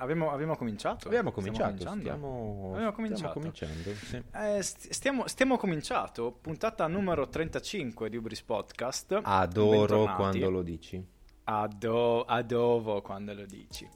Abbiamo, 0.00 0.30
abbiamo 0.30 0.54
cominciato? 0.56 1.08
Abbiamo 1.08 1.32
cominciato, 1.32 1.76
stiamo, 1.76 2.00
stiamo, 2.00 2.70
abbiamo 2.74 2.92
cominciato. 2.92 3.40
stiamo 3.40 3.72
cominciando. 3.72 3.94
Sì. 3.94 4.22
Eh, 4.32 4.62
st- 4.62 4.90
stiamo, 5.24 5.56
cominciato, 5.56 6.30
puntata 6.40 6.86
numero 6.86 7.28
35 7.28 8.08
di 8.08 8.16
Ubris 8.16 8.42
Podcast. 8.42 9.18
Adoro 9.24 10.14
quando 10.14 10.50
lo 10.50 10.62
dici. 10.62 11.04
Ado- 11.44 12.22
adovo 12.24 13.02
quando 13.02 13.34
lo 13.34 13.44
dici. 13.44 13.88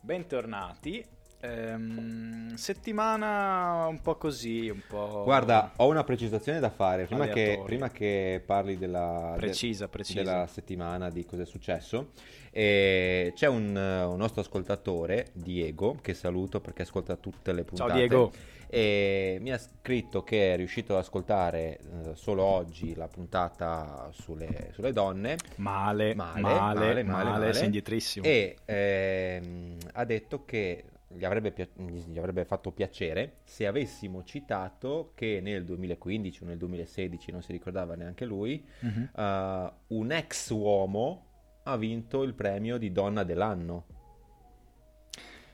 Bentornati. 0.00 1.04
Ehm, 1.42 2.54
settimana 2.54 3.86
un 3.86 4.00
po' 4.02 4.16
così, 4.16 4.68
un 4.68 4.82
po'... 4.86 5.22
Guarda, 5.24 5.72
ho 5.76 5.88
una 5.88 6.04
precisazione 6.04 6.60
da 6.60 6.68
fare. 6.68 7.06
Prima 7.06 7.28
che, 7.28 7.62
prima 7.64 7.90
che 7.90 8.42
parli 8.44 8.76
della, 8.76 9.30
de- 9.34 9.40
Precisa, 9.40 9.88
precisa. 9.88 10.22
della 10.22 10.46
settimana, 10.46 11.08
di 11.08 11.24
cosa 11.24 11.42
è 11.42 11.46
successo, 11.46 12.10
eh, 12.50 13.32
c'è 13.34 13.46
un, 13.46 13.74
un 13.74 14.16
nostro 14.16 14.42
ascoltatore, 14.42 15.28
Diego, 15.32 15.96
che 16.02 16.12
saluto 16.12 16.60
perché 16.60 16.82
ascolta 16.82 17.16
tutte 17.16 17.52
le 17.52 17.64
puntate. 17.64 17.90
Ciao 17.90 17.98
Diego. 17.98 18.32
E 18.72 19.38
mi 19.40 19.50
ha 19.50 19.58
scritto 19.58 20.22
che 20.22 20.52
è 20.52 20.56
riuscito 20.56 20.92
ad 20.92 21.00
ascoltare 21.00 21.78
eh, 21.80 22.14
solo 22.14 22.44
oggi 22.44 22.94
la 22.94 23.08
puntata 23.08 24.10
sulle, 24.12 24.70
sulle 24.74 24.92
donne 24.92 25.38
Male, 25.56 26.14
Male, 26.14 26.40
male, 26.40 26.54
male, 26.54 26.84
male, 26.84 27.02
male, 27.02 27.30
male. 27.30 27.52
sei 27.52 27.64
indietrissimo. 27.64 28.24
e 28.24 28.58
ehm, 28.64 29.76
ha 29.94 30.04
detto 30.04 30.44
che 30.44 30.84
gli 31.12 31.24
avrebbe, 31.24 31.50
pia- 31.50 31.68
gli 31.76 32.18
avrebbe 32.18 32.44
fatto 32.44 32.70
piacere 32.70 33.38
se 33.44 33.66
avessimo 33.66 34.22
citato 34.22 35.10
che 35.14 35.40
nel 35.42 35.64
2015 35.64 36.44
o 36.44 36.46
nel 36.46 36.56
2016, 36.56 37.32
non 37.32 37.42
si 37.42 37.52
ricordava 37.52 37.94
neanche 37.96 38.24
lui, 38.24 38.64
Mhm. 38.80 39.10
eh, 39.16 39.72
un 39.88 40.12
ex 40.12 40.50
uomo 40.50 41.26
ha 41.64 41.76
vinto 41.76 42.22
il 42.22 42.34
premio 42.34 42.78
di 42.78 42.92
donna 42.92 43.24
dell'anno. 43.24 43.84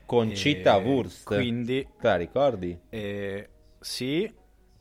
Con 0.05 0.29
E 0.29 0.35
Citta 0.35 0.77
Wurst. 0.77 1.25
Quindi, 1.25 1.85
Te 1.99 2.07
la 2.07 2.15
ricordi? 2.15 2.79
eh, 2.89 3.49
sì, 3.79 4.31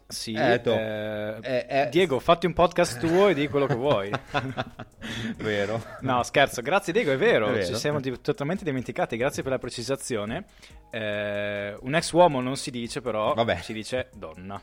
sì. 0.07 0.33
Eh, 0.33 0.61
eh, 0.65 1.39
eh, 1.43 1.67
eh. 1.69 1.89
Diego, 1.91 2.19
fatti 2.21 2.47
un 2.47 2.53
podcast 2.53 2.99
tuo 3.05 3.29
e 3.29 3.35
di 3.35 3.49
quello 3.49 3.67
che 3.67 3.75
vuoi. 3.75 4.11
Vero? 5.39 5.83
No, 6.01 6.23
scherzo, 6.23 6.63
grazie 6.63 6.93
Diego, 6.93 7.13
è 7.13 7.17
vero, 7.17 7.49
È 7.49 7.53
vero. 7.53 7.67
ci 7.67 7.75
siamo 7.77 8.01
di- 8.01 8.21
totalmente 8.21 8.65
dimenticati, 8.65 9.17
grazie 9.17 9.43
per 9.43 9.53
la 9.53 9.59
precisazione. 9.59 10.45
Eh, 10.91 11.77
un 11.81 11.95
ex 11.95 12.11
uomo 12.13 12.41
non 12.41 12.57
si 12.57 12.71
dice 12.71 13.01
però, 13.01 13.35
Vabbè. 13.35 13.57
si 13.63 13.73
dice 13.73 14.11
donna. 14.15 14.61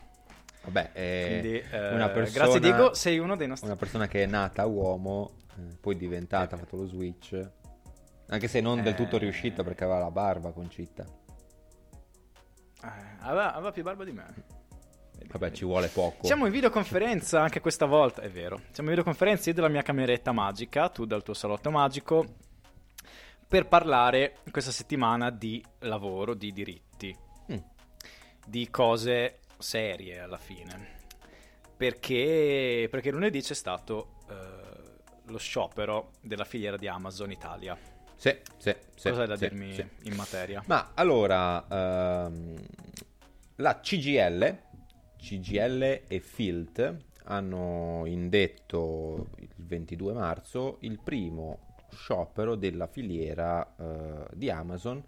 Vabbè, 0.65 0.91
eh, 0.93 1.27
Quindi, 1.41 1.63
una 1.93 2.09
persona- 2.09 2.43
grazie 2.45 2.59
Diego, 2.61 2.93
sei 2.93 3.19
uno 3.19 3.35
dei 3.35 3.47
nostri... 3.47 3.67
una 3.67 3.75
persona 3.77 4.07
che 4.07 4.23
è 4.23 4.25
nata 4.25 4.65
uomo, 4.65 5.35
poi 5.81 5.97
diventata, 5.97 6.55
ha 6.55 6.57
fatto 6.57 6.77
lo 6.77 6.85
switch. 6.85 7.49
Anche 8.29 8.47
se 8.47 8.61
non 8.61 8.81
del 8.81 8.95
tutto 8.95 9.17
riuscita 9.17 9.63
perché 9.63 9.83
aveva 9.83 9.99
la 9.99 10.09
barba 10.11 10.51
con 10.51 10.69
Citta. 10.69 11.03
Eh, 12.83 12.87
aveva, 13.19 13.53
aveva 13.53 13.71
più 13.71 13.83
barba 13.83 14.03
di 14.05 14.11
me. 14.13 14.25
Vabbè, 15.33 15.51
ci 15.51 15.65
vuole 15.65 15.87
poco. 15.87 16.25
Siamo 16.27 16.45
in 16.45 16.51
videoconferenza 16.51 17.41
anche 17.41 17.59
questa 17.59 17.85
volta, 17.87 18.21
è 18.21 18.29
vero. 18.29 18.57
Siamo 18.71 18.89
in 18.89 18.95
videoconferenza 18.95 19.49
io 19.49 19.55
dalla 19.55 19.67
mia 19.67 19.81
cameretta 19.81 20.31
magica, 20.31 20.89
tu 20.89 21.05
dal 21.05 21.23
tuo 21.23 21.33
salotto 21.33 21.71
magico, 21.71 22.25
per 23.47 23.67
parlare 23.67 24.37
questa 24.51 24.71
settimana 24.71 25.31
di 25.31 25.63
lavoro, 25.79 26.35
di 26.35 26.51
diritti, 26.53 27.15
Mm. 27.51 27.57
di 28.45 28.69
cose 28.69 29.39
serie 29.57 30.19
alla 30.19 30.37
fine. 30.37 30.91
Perché, 31.75 32.87
perché 32.91 33.09
lunedì 33.11 33.41
c'è 33.41 33.55
stato 33.55 34.17
eh, 34.29 35.01
lo 35.25 35.37
sciopero 35.39 36.11
della 36.21 36.45
filiera 36.45 36.77
di 36.77 36.87
Amazon 36.87 37.31
Italia. 37.31 37.75
Sì, 38.15 38.37
sì, 38.57 38.73
sì, 38.95 39.09
Cosa 39.09 39.21
hai 39.23 39.27
da 39.27 39.35
sì, 39.35 39.47
dirmi 39.49 39.73
sì. 39.73 39.85
in 40.03 40.13
materia? 40.15 40.63
Ma 40.67 40.91
allora, 40.93 41.65
ehm, 41.67 42.55
la 43.55 43.79
CGL, 43.79 44.57
CGL 45.23 46.01
e 46.09 46.19
Filt 46.19 46.97
hanno 47.25 48.03
indetto 48.05 49.27
il 49.37 49.47
22 49.55 50.11
marzo 50.11 50.77
il 50.81 50.99
primo 51.01 51.59
sciopero 51.91 52.55
della 52.55 52.87
filiera 52.87 53.73
eh, 53.77 54.25
di 54.33 54.49
Amazon 54.49 55.01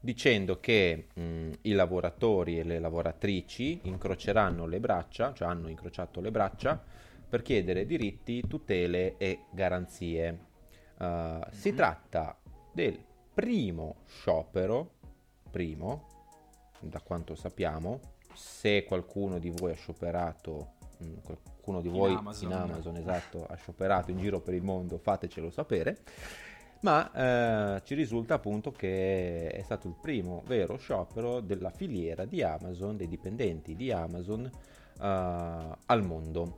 dicendo 0.00 0.58
che 0.58 1.06
mh, 1.14 1.50
i 1.62 1.72
lavoratori 1.74 2.58
e 2.58 2.64
le 2.64 2.80
lavoratrici 2.80 3.82
incroceranno 3.84 4.66
le 4.66 4.80
braccia, 4.80 5.32
cioè 5.32 5.46
hanno 5.46 5.68
incrociato 5.68 6.20
le 6.20 6.32
braccia 6.32 6.82
per 7.28 7.42
chiedere 7.42 7.86
diritti, 7.86 8.42
tutele 8.48 9.16
e 9.16 9.44
garanzie. 9.52 10.38
Eh, 10.98 11.38
Si 11.50 11.70
Mhm. 11.70 11.76
tratta 11.76 12.36
del 12.72 12.98
primo 13.32 13.98
sciopero, 14.08 14.94
primo, 15.52 16.08
da 16.80 17.00
quanto 17.00 17.36
sappiamo, 17.36 18.00
se 18.34 18.84
qualcuno 18.84 19.38
di 19.38 19.50
voi 19.50 19.72
ha 19.72 19.74
scioperato, 19.76 20.72
mh, 20.98 21.12
qualcuno 21.22 21.80
di 21.80 21.88
In 21.88 21.94
voi 21.94 22.14
Amazon. 22.14 22.50
in 22.50 22.56
Amazon, 22.56 22.96
esatto, 22.96 23.46
ha 23.46 23.54
scioperato 23.56 24.10
in 24.10 24.18
giro 24.18 24.40
per 24.40 24.54
il 24.54 24.62
mondo, 24.62 24.98
fatecelo 24.98 25.50
sapere. 25.50 25.98
Ma 26.80 27.76
eh, 27.76 27.82
ci 27.84 27.94
risulta 27.94 28.34
appunto 28.34 28.72
che 28.72 29.48
è 29.48 29.62
stato 29.62 29.86
il 29.86 29.94
primo 30.00 30.42
vero 30.46 30.76
sciopero 30.76 31.40
della 31.40 31.70
filiera 31.70 32.24
di 32.24 32.42
Amazon, 32.42 32.96
dei 32.96 33.06
dipendenti 33.06 33.76
di 33.76 33.92
Amazon 33.92 34.44
eh, 34.44 34.50
al 35.00 36.02
mondo. 36.04 36.56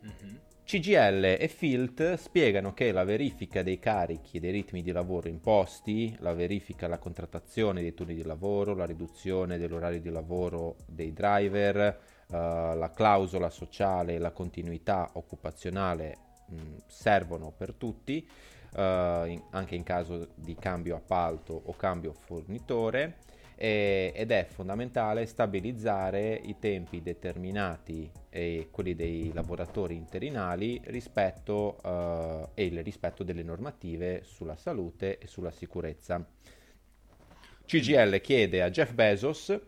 Mhm. 0.00 0.40
CGL 0.64 1.36
e 1.38 1.46
Filt 1.48 2.14
spiegano 2.14 2.72
che 2.72 2.90
la 2.90 3.04
verifica 3.04 3.62
dei 3.62 3.78
carichi 3.78 4.38
e 4.38 4.40
dei 4.40 4.50
ritmi 4.50 4.82
di 4.82 4.92
lavoro 4.92 5.28
imposti, 5.28 6.16
la 6.20 6.32
verifica 6.32 6.86
alla 6.86 6.96
contrattazione 6.96 7.82
dei 7.82 7.92
turni 7.92 8.14
di 8.14 8.22
lavoro, 8.22 8.74
la 8.74 8.86
riduzione 8.86 9.58
dell'orario 9.58 10.00
di 10.00 10.08
lavoro 10.08 10.76
dei 10.86 11.12
driver, 11.12 11.76
eh, 11.76 11.96
la 12.30 12.90
clausola 12.94 13.50
sociale 13.50 14.14
e 14.14 14.18
la 14.18 14.30
continuità 14.30 15.10
occupazionale 15.12 16.16
mh, 16.46 16.56
servono 16.86 17.52
per 17.54 17.74
tutti, 17.74 18.26
eh, 18.74 19.24
in- 19.26 19.42
anche 19.50 19.74
in 19.74 19.82
caso 19.82 20.28
di 20.34 20.54
cambio 20.54 20.96
appalto 20.96 21.60
o 21.62 21.76
cambio 21.76 22.14
fornitore 22.14 23.18
e- 23.56 24.12
ed 24.14 24.30
è 24.30 24.46
fondamentale 24.48 25.26
stabilizzare 25.26 26.34
i 26.34 26.56
tempi 26.58 27.02
determinati 27.02 28.10
e 28.30 28.68
quelli 28.70 28.94
dei 28.94 29.32
lavoratori 29.32 29.94
interinali 29.94 30.80
rispetto 30.84 31.78
eh, 31.82 32.48
e 32.54 32.64
il 32.66 32.82
rispetto 32.82 33.22
delle 33.22 33.42
normative 33.42 34.22
sulla 34.24 34.56
salute 34.56 35.18
e 35.18 35.26
sulla 35.26 35.50
sicurezza. 35.50 36.24
CGL 37.66 38.20
chiede 38.20 38.62
a 38.62 38.70
Jeff 38.70 38.92
Bezos 38.92 39.58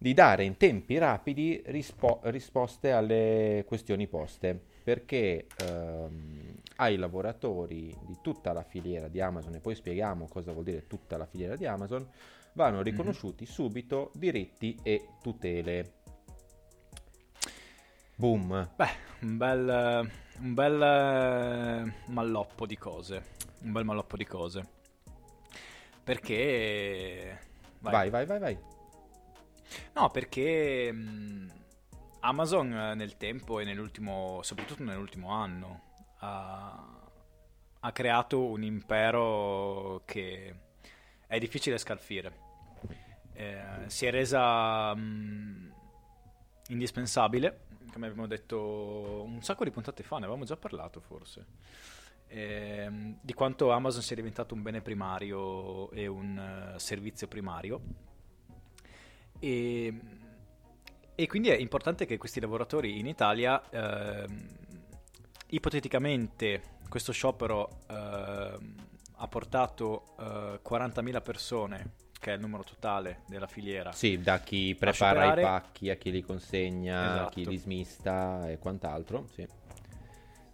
di 0.00 0.14
dare 0.14 0.44
in 0.44 0.56
tempi 0.56 0.96
rapidi 0.96 1.60
rispo- 1.66 2.20
risposte 2.24 2.92
alle 2.92 3.64
questioni 3.66 4.06
poste 4.06 4.58
perché 4.84 5.46
ehm, 5.56 6.54
ai 6.76 6.96
lavoratori 6.96 7.94
di 8.06 8.16
tutta 8.22 8.52
la 8.52 8.62
filiera 8.62 9.08
di 9.08 9.20
Amazon 9.20 9.56
e 9.56 9.60
poi 9.60 9.74
spieghiamo 9.74 10.28
cosa 10.28 10.52
vuol 10.52 10.64
dire 10.64 10.86
tutta 10.86 11.16
la 11.16 11.26
filiera 11.26 11.56
di 11.56 11.66
Amazon 11.66 12.08
vanno 12.58 12.82
riconosciuti 12.82 13.46
subito 13.46 14.10
diritti 14.14 14.76
e 14.82 15.10
tutele. 15.22 15.92
Boom. 18.16 18.70
Beh, 18.74 18.90
un 19.20 19.36
bel, 19.36 20.10
un 20.40 20.54
bel 20.54 20.82
eh, 20.82 22.10
malloppo 22.10 22.66
di 22.66 22.76
cose. 22.76 23.36
Un 23.60 23.70
bel 23.70 23.84
malloppo 23.84 24.16
di 24.16 24.24
cose. 24.24 24.68
Perché... 26.02 27.38
Vai, 27.78 28.10
vai, 28.10 28.26
vai, 28.26 28.38
vai. 28.40 28.58
No, 29.94 30.10
perché 30.10 30.90
mh, 30.90 31.52
Amazon 32.20 32.72
eh, 32.72 32.94
nel 32.96 33.16
tempo 33.16 33.60
e 33.60 33.64
nell'ultimo, 33.64 34.40
soprattutto 34.42 34.82
nell'ultimo 34.82 35.30
anno, 35.30 35.82
ha, 36.18 37.08
ha 37.78 37.92
creato 37.92 38.46
un 38.46 38.64
impero 38.64 40.02
che 40.04 40.54
è 41.28 41.38
difficile 41.38 41.78
scalfire. 41.78 42.46
Eh, 43.38 43.84
si 43.86 44.04
è 44.04 44.10
resa 44.10 44.92
mh, 44.96 45.72
indispensabile, 46.70 47.66
come 47.92 48.08
abbiamo 48.08 48.26
detto 48.26 49.22
un 49.24 49.40
sacco 49.42 49.62
di 49.62 49.70
puntate 49.70 50.02
fa, 50.02 50.16
ne 50.16 50.24
avevamo 50.24 50.44
già 50.44 50.56
parlato 50.56 50.98
forse, 50.98 51.46
ehm, 52.26 53.20
di 53.22 53.32
quanto 53.34 53.70
Amazon 53.70 54.02
sia 54.02 54.16
diventato 54.16 54.54
un 54.54 54.62
bene 54.62 54.80
primario 54.80 55.88
e 55.92 56.08
un 56.08 56.36
eh, 56.74 56.80
servizio 56.80 57.28
primario. 57.28 57.80
E, 59.38 60.00
e 61.14 61.26
quindi 61.28 61.50
è 61.50 61.56
importante 61.56 62.06
che 62.06 62.16
questi 62.16 62.40
lavoratori 62.40 62.98
in 62.98 63.06
Italia, 63.06 63.62
ehm, 63.70 64.48
ipoteticamente, 65.50 66.78
questo 66.88 67.12
sciopero 67.12 67.82
ehm, 67.88 68.74
ha 69.14 69.28
portato 69.28 70.16
eh, 70.18 70.60
40.000 70.68 71.22
persone, 71.22 72.06
che 72.18 72.32
è 72.32 72.34
il 72.34 72.40
numero 72.40 72.64
totale 72.64 73.20
della 73.26 73.46
filiera, 73.46 73.92
Sì, 73.92 74.18
da 74.18 74.40
chi 74.40 74.74
prepara 74.78 75.38
i 75.38 75.42
pacchi 75.42 75.90
a 75.90 75.96
chi 75.96 76.10
li 76.10 76.22
consegna, 76.22 77.00
a 77.00 77.14
Esatto. 77.14 77.30
chi 77.30 77.46
li 77.46 77.56
smista 77.56 78.48
e 78.50 78.58
quant'altro. 78.58 79.26
Sì. 79.32 79.46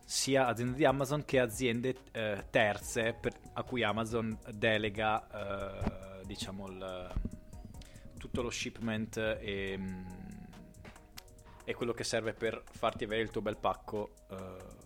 sia 0.07 0.47
aziende 0.47 0.77
di 0.77 0.85
Amazon 0.85 1.25
che 1.25 1.41
aziende 1.41 1.97
eh, 2.13 2.45
terze 2.51 3.15
per, 3.19 3.33
a 3.55 3.63
cui 3.63 3.83
Amazon 3.83 4.39
delega 4.53 5.27
eh, 6.21 6.27
diciamo 6.27 6.67
il, 6.69 7.13
tutto 8.19 8.43
lo 8.43 8.51
shipment 8.51 9.17
e, 9.17 9.79
e, 11.65 11.75
quello 11.75 11.93
che 11.93 12.05
serve 12.05 12.35
per 12.35 12.63
farti 12.71 13.05
avere 13.05 13.23
il 13.23 13.31
tuo 13.31 13.41
bel 13.41 13.57
pacco 13.57 14.13
eh, 14.31 14.83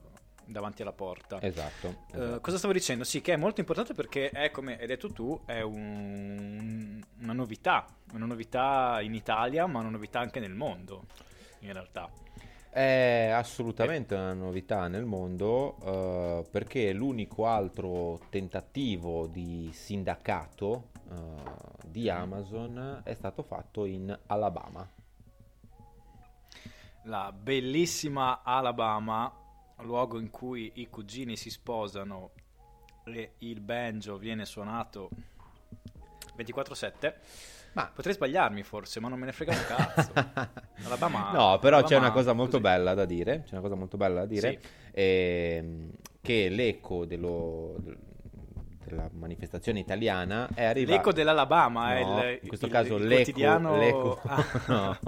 davanti 0.48 0.82
alla 0.82 0.92
porta. 0.92 1.40
Esatto, 1.42 2.04
esatto. 2.08 2.34
Uh, 2.36 2.40
cosa 2.40 2.58
stavo 2.58 2.72
dicendo? 2.72 3.04
Sì, 3.04 3.20
che 3.20 3.34
è 3.34 3.36
molto 3.36 3.60
importante 3.60 3.94
perché 3.94 4.30
è, 4.30 4.50
come 4.50 4.78
hai 4.78 4.86
detto 4.86 5.12
tu, 5.12 5.40
è 5.44 5.60
un, 5.60 7.00
una 7.20 7.32
novità, 7.32 7.86
una 8.12 8.26
novità 8.26 9.00
in 9.02 9.14
Italia, 9.14 9.66
ma 9.66 9.80
una 9.80 9.90
novità 9.90 10.20
anche 10.20 10.40
nel 10.40 10.54
mondo, 10.54 11.04
in 11.60 11.72
realtà. 11.72 12.10
È 12.70 13.30
assolutamente 13.32 14.14
una 14.14 14.34
novità 14.34 14.88
nel 14.88 15.04
mondo 15.04 15.76
uh, 15.80 16.50
perché 16.50 16.92
l'unico 16.92 17.46
altro 17.46 18.20
tentativo 18.28 19.26
di 19.26 19.70
sindacato 19.72 20.90
uh, 21.08 21.86
di 21.86 22.08
Amazon 22.08 23.00
è 23.04 23.14
stato 23.14 23.42
fatto 23.42 23.84
in 23.84 24.16
Alabama. 24.26 24.86
La 27.04 27.32
bellissima 27.32 28.42
Alabama, 28.44 29.32
luogo 29.82 30.18
in 30.18 30.30
cui 30.30 30.72
i 30.74 30.88
cugini 30.88 31.36
si 31.36 31.50
sposano 31.50 32.30
e 33.04 33.32
il 33.38 33.60
banjo 33.60 34.16
viene 34.16 34.44
suonato 34.44 35.08
24/7 36.36 37.14
ma 37.72 37.90
potrei 37.94 38.14
sbagliarmi 38.14 38.62
forse, 38.62 38.98
ma 38.98 39.08
non 39.08 39.18
me 39.18 39.26
ne 39.26 39.32
frega 39.32 39.52
un 39.52 39.64
cazzo. 39.66 40.12
Alabama, 40.84 41.30
no, 41.32 41.58
però 41.58 41.76
Alabama, 41.76 41.82
c'è 41.82 41.96
una 41.96 42.10
cosa 42.10 42.32
molto 42.32 42.60
così. 42.60 42.62
bella 42.62 42.94
da 42.94 43.04
dire, 43.04 43.42
c'è 43.44 43.52
una 43.52 43.60
cosa 43.60 43.74
molto 43.76 43.96
bella 43.96 44.20
da 44.20 44.26
dire, 44.26 44.58
sì. 44.60 44.68
ehm, 44.92 45.90
che 46.20 46.48
l'eco 46.48 47.04
dello, 47.04 47.76
della 48.88 49.08
manifestazione 49.12 49.78
italiana 49.78 50.48
è 50.54 50.64
arrivato... 50.64 50.96
L'eco 50.96 51.12
dell'Alabama 51.12 52.00
no, 52.00 52.20
è 52.20 52.26
il, 52.26 52.38
in 52.42 52.48
questo 52.48 52.66
il, 52.66 52.72
caso 52.72 52.96
il 52.96 53.06
l'eco, 53.06 53.22
quotidiano... 53.22 53.76
l'eco, 53.78 54.20
ah. 54.22 54.60
no, 54.68 54.98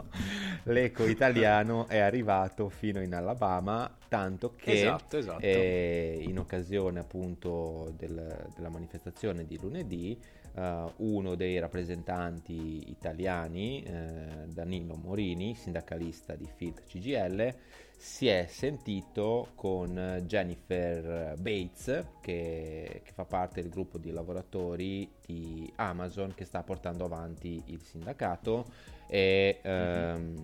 l'eco 0.65 1.06
italiano 1.06 1.87
è 1.88 1.99
arrivato 1.99 2.69
fino 2.69 3.00
in 3.00 3.15
Alabama, 3.15 3.91
tanto 4.09 4.55
che 4.56 4.73
esatto, 4.73 5.17
esatto. 5.17 5.41
Eh, 5.41 6.25
in 6.27 6.38
occasione 6.38 7.00
appunto 7.00 7.93
del, 7.97 8.49
della 8.55 8.69
manifestazione 8.69 9.44
di 9.44 9.59
lunedì 9.61 10.19
uh, 10.55 10.93
uno 10.97 11.35
dei 11.35 11.59
rappresentanti 11.59 12.91
italiani, 12.91 13.85
uh, 13.87 14.47
Danilo 14.47 14.97
Morini, 14.97 15.55
sindacalista 15.55 16.35
di 16.35 16.49
FIT 16.53 16.83
CGL, 16.87 17.55
si 18.00 18.29
è 18.29 18.47
sentito 18.49 19.49
con 19.55 20.23
Jennifer 20.25 21.35
Bates, 21.38 22.06
che, 22.23 23.02
che, 23.05 23.12
fa 23.12 23.26
parte 23.26 23.61
del 23.61 23.69
gruppo 23.69 23.99
di 23.99 24.11
lavoratori 24.11 25.06
di 25.26 25.70
Amazon 25.76 26.32
che 26.35 26.47
sta 26.47 26.62
portando 26.62 27.05
avanti 27.05 27.62
il 27.67 27.82
sindacato 27.82 28.64
e 29.06 29.58
ehm, 29.61 30.35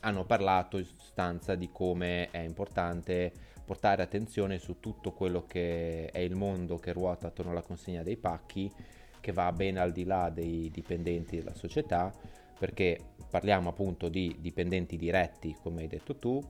hanno 0.00 0.24
parlato 0.24 0.78
in 0.78 0.86
sostanza 0.86 1.54
di 1.54 1.68
come 1.70 2.30
è 2.30 2.38
importante 2.38 3.30
portare 3.62 4.02
attenzione 4.02 4.56
su 4.56 4.80
tutto 4.80 5.12
quello 5.12 5.44
che 5.44 6.06
è 6.06 6.18
il 6.18 6.34
mondo 6.34 6.78
che 6.78 6.94
ruota 6.94 7.26
attorno 7.26 7.50
alla 7.50 7.60
consegna 7.60 8.02
dei 8.02 8.16
pacchi 8.16 8.72
che 9.20 9.32
va 9.32 9.52
ben 9.52 9.76
al 9.76 9.92
di 9.92 10.04
là 10.04 10.30
dei 10.30 10.70
dipendenti 10.70 11.36
della 11.36 11.54
società, 11.54 12.10
perché 12.58 12.98
parliamo 13.28 13.68
appunto 13.68 14.08
di 14.08 14.34
dipendenti 14.40 14.96
diretti, 14.96 15.54
come 15.60 15.82
hai 15.82 15.88
detto 15.88 16.16
tu, 16.16 16.42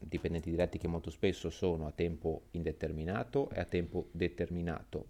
dipendenti 0.00 0.50
diretti 0.50 0.78
che 0.78 0.88
molto 0.88 1.10
spesso 1.10 1.50
sono 1.50 1.86
a 1.86 1.92
tempo 1.92 2.42
indeterminato 2.52 3.50
e 3.50 3.60
a 3.60 3.64
tempo 3.64 4.08
determinato. 4.12 5.06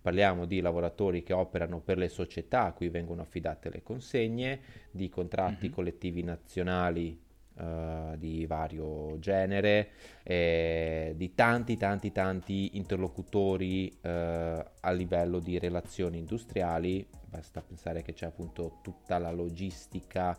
Parliamo 0.00 0.46
di 0.46 0.60
lavoratori 0.60 1.22
che 1.22 1.34
operano 1.34 1.80
per 1.80 1.98
le 1.98 2.08
società 2.08 2.64
a 2.64 2.72
cui 2.72 2.88
vengono 2.88 3.20
affidate 3.20 3.70
le 3.70 3.82
consegne, 3.82 4.60
di 4.90 5.10
contratti 5.10 5.66
mm-hmm. 5.66 5.74
collettivi 5.74 6.22
nazionali 6.22 7.20
uh, 7.54 8.16
di 8.16 8.46
vario 8.46 9.18
genere, 9.18 9.90
eh, 10.22 11.12
di 11.16 11.34
tanti 11.34 11.76
tanti 11.76 12.12
tanti 12.12 12.78
interlocutori 12.78 13.94
uh, 14.00 14.08
a 14.08 14.90
livello 14.92 15.38
di 15.38 15.58
relazioni 15.58 16.16
industriali, 16.16 17.06
basta 17.28 17.60
pensare 17.60 18.00
che 18.00 18.14
c'è 18.14 18.24
appunto 18.24 18.78
tutta 18.82 19.18
la 19.18 19.30
logistica 19.30 20.38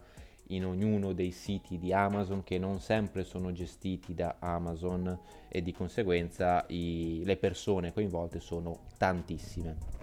in 0.55 0.65
ognuno 0.65 1.13
dei 1.13 1.31
siti 1.31 1.77
di 1.77 1.93
Amazon 1.93 2.43
che 2.43 2.57
non 2.57 2.79
sempre 2.79 3.23
sono 3.23 3.51
gestiti 3.51 4.13
da 4.13 4.37
Amazon 4.39 5.19
e 5.49 5.61
di 5.61 5.71
conseguenza 5.71 6.65
i, 6.69 7.21
le 7.25 7.37
persone 7.37 7.93
coinvolte 7.93 8.39
sono 8.39 8.87
tantissime. 8.97 9.99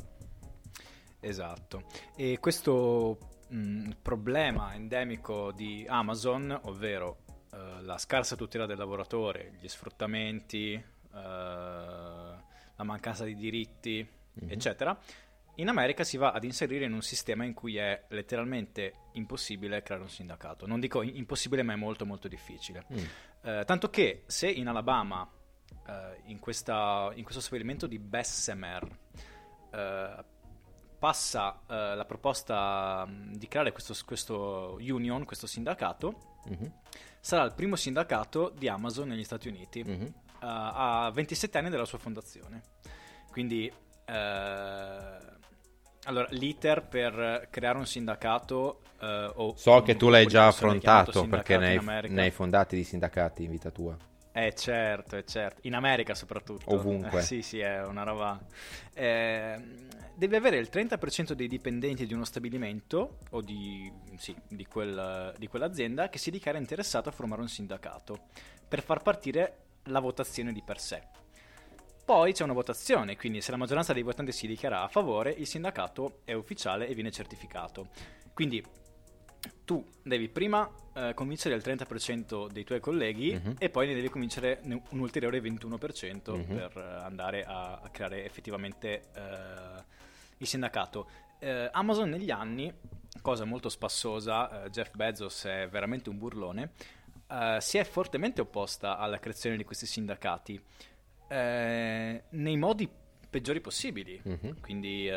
Esatto, 1.21 1.85
e 2.15 2.39
questo 2.39 3.19
mh, 3.49 3.91
problema 4.03 4.75
endemico 4.75 5.53
di 5.53 5.85
Amazon, 5.89 6.57
ovvero 6.65 7.19
uh, 7.51 7.83
la 7.83 7.99
scarsa 7.99 8.37
tutela 8.37 8.67
del 8.67 8.79
lavoratore, 8.79 9.55
gli 9.61 9.69
sfruttamenti, 9.69 10.81
uh, 11.11 11.17
la 11.17 12.85
mancanza 12.85 13.25
di 13.25 13.35
diritti, 13.35 14.07
mm-hmm. 14.39 14.51
eccetera, 14.51 14.97
in 15.59 15.69
America 15.69 16.05
si 16.05 16.17
va 16.17 16.33
ad 16.33 16.45
inserire 16.45 16.85
in 16.85 16.93
un 16.93 17.03
sistema 17.03 17.45
in 17.45 17.55
cui 17.55 17.77
è 17.77 18.05
letteralmente 18.09 18.93
impossibile 19.13 19.83
creare 19.83 20.03
un 20.03 20.11
sindacato. 20.11 20.67
Non 20.67 20.81
dico 20.81 21.03
impossibile, 21.03 21.63
ma 21.63 21.73
è 21.73 21.77
molto 21.77 22.05
molto 22.07 22.29
difficile. 22.29 22.85
Mm. 22.93 22.97
Uh, 23.41 23.65
tanto 23.65 23.91
che 23.91 24.25
se 24.27 24.49
in 24.49 24.67
Alabama, 24.69 25.29
in, 26.27 26.39
questa, 26.39 27.11
in, 27.15 27.23
questo 27.23 27.41
stabilimento 27.41 27.87
di 27.87 27.99
Bessemer, 27.99 28.87
passa 30.99 31.61
uh, 31.67 31.95
la 31.95 32.05
proposta 32.05 33.07
mm, 33.07 33.35
di 33.35 33.47
creare 33.47 33.73
questo, 33.73 33.95
questo, 34.05 34.77
union, 34.81 35.25
questo 35.25 35.47
sindacato, 35.47 36.41
mm-hmm. 36.51 36.71
sarà 37.21 37.45
il 37.45 37.55
primo 37.55 37.77
sindacato 37.77 38.53
di 38.57 38.69
Amazon 38.69 39.09
negli 39.09 39.25
Stati 39.25 39.49
Uniti 39.49 39.85
mm-hmm. 39.85 40.03
uh, 40.03 40.11
a 40.41 41.11
27 41.15 41.59
anni 41.59 41.71
dalla 41.71 41.85
sua 41.85 41.99
fondazione. 41.99 42.63
Quindi, 43.31 43.73
uh, 43.73 45.37
allora, 46.09 46.27
l'iter 46.31 46.83
per 46.87 47.49
creare 47.51 47.79
un 47.79 47.87
sindacato... 47.87 48.81
o 49.01 49.55
so 49.57 49.83
che 49.83 49.97
tu 49.97 50.09
l'hai 50.09 50.27
già 50.27 50.49
affrontato 50.49 51.27
perché 51.27 51.57
ne 51.59 51.79
hai, 51.79 52.11
ne 52.11 52.23
hai 52.23 52.31
fondati 52.31 52.75
di 52.75 52.85
sindacati 52.85 53.45
in 53.45 53.51
vita 53.51 53.71
tua. 53.71 53.97
Eh 54.33 54.55
certo, 54.55 55.17
è 55.17 55.25
certo, 55.25 55.61
in 55.63 55.75
America 55.75 56.15
soprattutto. 56.15 56.73
Ovunque. 56.75 57.21
Eh, 57.21 57.23
sì, 57.27 57.43
sì, 57.43 57.59
è 57.59 57.85
una 57.85 58.05
roba... 58.05 58.41
Eh, 58.95 59.61
devi 60.15 60.37
avere 60.37 60.59
il 60.59 60.69
30% 60.73 61.33
dei 61.33 61.49
dipendenti 61.49 62.07
di 62.07 62.15
uno 62.15 62.25
stabilimento 62.25 63.19
o 63.31 63.41
di, 63.41 63.93
sì, 64.17 64.35
di, 64.49 64.67
quel, 64.67 65.35
di 65.37 65.47
quell'azienda 65.47 66.09
che 66.09 66.19
si 66.19 66.31
dichiara 66.31 66.59
interessato 66.59 67.09
a 67.09 67.13
formare 67.13 67.43
un 67.43 67.49
sindacato 67.49 68.27
per 68.67 68.83
far 68.83 69.03
partire 69.03 69.57
la 69.85 70.01
votazione 70.01 70.53
di 70.53 70.63
per 70.65 70.81
sé. 70.81 71.03
Poi 72.09 72.33
c'è 72.33 72.43
una 72.43 72.55
votazione, 72.55 73.19
quindi 73.19 73.43
se 73.43 73.51
la 73.51 73.59
maggioranza 73.59 73.93
dei 73.93 74.03
votanti 74.03 74.33
si 74.33 74.47
dichiara 74.47 74.81
a 74.81 74.89
favore, 74.89 75.31
il 75.31 75.47
sindacato 75.47 76.21
è 76.25 76.33
ufficiale 76.33 76.89
e 76.89 76.95
viene 76.95 77.11
certificato. 77.11 77.89
Quindi 78.33 78.65
tu 79.67 79.87
devi 80.03 80.31
prima 80.31 80.67
eh, 80.95 81.13
convincere 81.13 81.55
il 81.55 81.61
30% 81.63 82.51
dei 82.51 82.65
tuoi 82.65 82.81
colleghi 82.81 83.35
uh-huh. 83.35 83.57
e 83.59 83.69
poi 83.69 83.89
ne 83.89 83.95
devi 83.95 84.09
convincere 84.09 84.63
un 84.65 84.99
ulteriore 85.01 85.39
21% 85.43 86.31
uh-huh. 86.31 86.37
Mhm. 86.39 86.47
per 86.47 86.77
uh, 86.77 87.05
andare 87.05 87.45
a, 87.45 87.75
a, 87.75 87.91
creare 87.91 88.25
effettivamente 88.25 89.11
uh, 89.15 89.83
il 90.39 90.47
sindacato. 90.47 91.11
Uh, 91.41 91.69
Amazon 91.73 92.09
negli 92.09 92.31
anni, 92.31 92.73
cosa 93.21 93.45
molto 93.45 93.69
spassosa, 93.69 94.67
Jeff 94.71 94.95
Bezos 94.95 95.45
è 95.45 95.69
veramente 95.69 96.09
un 96.09 96.17
burlone, 96.17 96.73
si 97.59 97.77
è 97.77 97.85
fortemente 97.85 98.41
opposta 98.41 98.97
alla 98.97 99.19
creazione 99.19 99.59
di 99.59 99.65
questi 99.65 99.85
sindacati 99.85 100.59
nei 101.29 102.57
modi 102.57 102.89
peggiori 103.31 103.61
possibili, 103.61 104.21
uh-huh. 104.23 104.61
quindi 104.61 105.11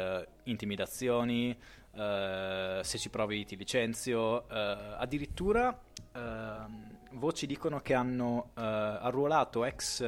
intimidazioni, 0.44 1.58
Uh, 1.94 2.82
se 2.84 2.98
ci 2.98 3.10
provi 3.10 3.44
ti 3.44 3.58
licenzio. 3.58 4.46
Uh, 4.50 4.96
addirittura 4.96 5.78
uh, 6.14 7.18
voci 7.18 7.46
dicono 7.46 7.82
che 7.82 7.94
hanno 7.94 8.52
eh, 8.56 8.62
arruolato 8.62 9.66
ex 9.66 10.02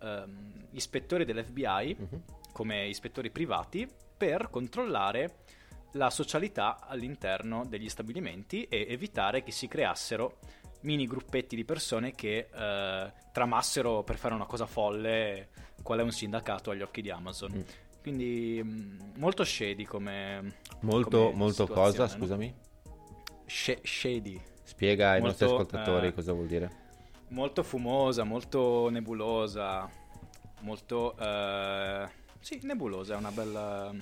ehm, 0.00 0.68
ispettori 0.72 1.24
dell'FBI 1.24 1.96
uh-huh. 1.98 2.22
come 2.52 2.86
ispettori 2.86 3.30
privati 3.30 3.88
per 4.16 4.50
controllare 4.50 5.36
la 5.92 6.10
socialità 6.10 6.80
all'interno 6.86 7.64
degli 7.64 7.88
stabilimenti 7.88 8.64
e 8.64 8.86
evitare 8.90 9.42
che 9.42 9.52
si 9.52 9.68
creassero 9.68 10.38
mini 10.80 11.06
gruppetti 11.06 11.56
di 11.56 11.64
persone 11.64 12.12
che 12.12 12.48
tramassero 13.32 14.02
per 14.02 14.16
fare 14.16 14.34
una 14.34 14.46
cosa 14.46 14.66
folle 14.66 15.48
qual 15.82 16.00
è 16.00 16.02
un 16.02 16.12
sindacato 16.12 16.70
agli 16.70 16.82
occhi 16.82 17.02
di 17.02 17.10
Amazon. 17.10 17.52
Mm. 17.56 17.60
Quindi 18.02 18.60
mm, 18.62 18.98
molto 19.16 19.44
shady 19.44 19.84
come... 19.84 20.54
Molto, 20.80 21.26
come 21.26 21.36
molto 21.36 21.66
cosa, 21.66 22.02
no? 22.02 22.08
scusami? 22.08 22.54
Sh- 23.44 23.80
shady. 23.82 24.40
Spiega 24.62 25.12
ai 25.12 25.22
nostri 25.22 25.46
ascoltatori 25.46 26.08
eh, 26.08 26.14
cosa 26.14 26.32
vuol 26.32 26.46
dire. 26.46 26.70
Molto 27.28 27.62
fumosa, 27.62 28.24
molto 28.24 28.88
nebulosa. 28.90 29.90
molto... 30.60 31.14
Uh, 31.18 32.08
sì, 32.40 32.60
nebulosa, 32.62 33.14
è 33.14 33.16
una 33.16 33.32
bella... 33.32 33.94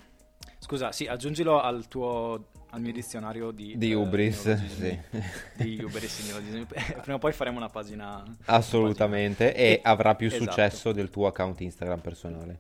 Scusa, 0.67 0.91
sì, 0.91 1.07
aggiungilo 1.07 1.61
al 1.61 1.87
tuo 1.87 2.47
al 2.71 2.81
mio 2.81 2.91
dizionario 2.91 3.53
di, 3.53 3.79
di 3.79 3.95
Ubris, 3.95 4.45
uh, 4.47 4.57
sì. 4.67 4.99
di 5.55 5.81
Ubris 5.81 6.35
prima 7.01 7.15
o 7.15 7.19
poi 7.19 7.33
faremo 7.33 7.59
una 7.59 7.69
pagina 7.69 8.25
assolutamente 8.47 9.53
pagina. 9.53 9.65
e 9.65 9.81
avrà 9.85 10.17
più 10.17 10.27
esatto. 10.27 10.43
successo 10.43 10.91
del 10.91 11.09
tuo 11.09 11.29
account 11.29 11.61
Instagram 11.61 12.01
personale 12.01 12.59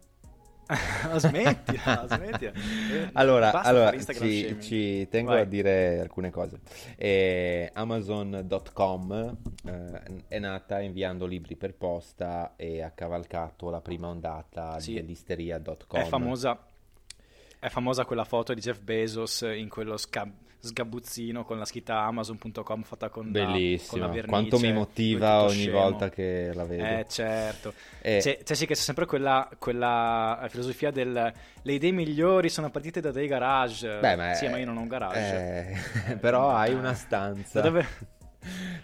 smettila, 1.16 2.06
smettila. 2.08 2.52
allora, 3.14 3.50
allora 3.62 3.92
ci, 3.98 4.56
ci, 4.60 5.08
tengo 5.08 5.32
Vai. 5.32 5.42
a 5.42 5.44
dire 5.44 5.98
alcune 6.00 6.30
cose. 6.30 6.60
Eh, 6.96 7.70
Amazon.com 7.72 9.36
eh, 9.64 10.22
è 10.28 10.38
nata 10.38 10.80
inviando 10.80 11.26
libri 11.26 11.56
per 11.56 11.75
posta 11.75 12.54
e 12.56 12.82
ha 12.82 12.90
cavalcato 12.90 13.70
la 13.70 13.80
prima 13.80 14.08
ondata 14.08 14.78
sì. 14.80 14.94
dell'isteria.com. 14.94 16.00
È 16.00 16.04
famosa, 16.06 16.58
è 17.66 17.68
famosa 17.68 18.04
quella 18.04 18.25
foto 18.25 18.54
di 18.54 18.61
Jeff 18.61 18.78
Bezos 18.78 19.40
in 19.40 19.68
quello 19.68 19.96
scam- 19.96 20.32
sgabuzzino 20.61 21.44
con 21.44 21.58
la 21.58 21.64
scritta 21.64 22.02
amazon.com 22.02 22.82
fatta 22.82 23.08
con 23.08 23.32
Bellissima. 23.32 24.06
La, 24.06 24.08
con 24.08 24.16
la 24.16 24.26
Quanto 24.26 24.58
mi 24.58 24.73
motiva 24.73 25.42
ogni 25.42 25.62
scemo. 25.62 25.80
volta 25.80 26.08
che 26.08 26.52
la 26.54 26.64
vedo. 26.64 26.85
Eh, 26.85 27.06
certo. 27.08 27.75
Eh. 28.00 28.18
C'è, 28.20 28.38
c'è, 28.44 28.54
sì 28.54 28.66
che 28.66 28.75
c'è 28.75 28.80
sempre 28.80 29.04
quella, 29.04 29.49
quella 29.58 30.46
filosofia 30.49 30.92
del 30.92 31.32
le 31.62 31.73
idee 31.73 31.90
migliori 31.90 32.49
sono 32.49 32.70
partite 32.70 33.00
da 33.00 33.11
dei 33.11 33.26
garage. 33.26 33.99
Beh, 33.99 34.14
ma 34.14 34.35
sì, 34.35 34.46
ma 34.46 34.58
io 34.58 34.66
non 34.66 34.76
ho 34.76 34.80
un 34.82 34.88
garage. 34.88 35.76
Eh, 36.06 36.16
però 36.23 36.50
hai 36.50 36.73
una 36.73 36.94
stanza. 36.94 37.61
Dove... 37.61 38.14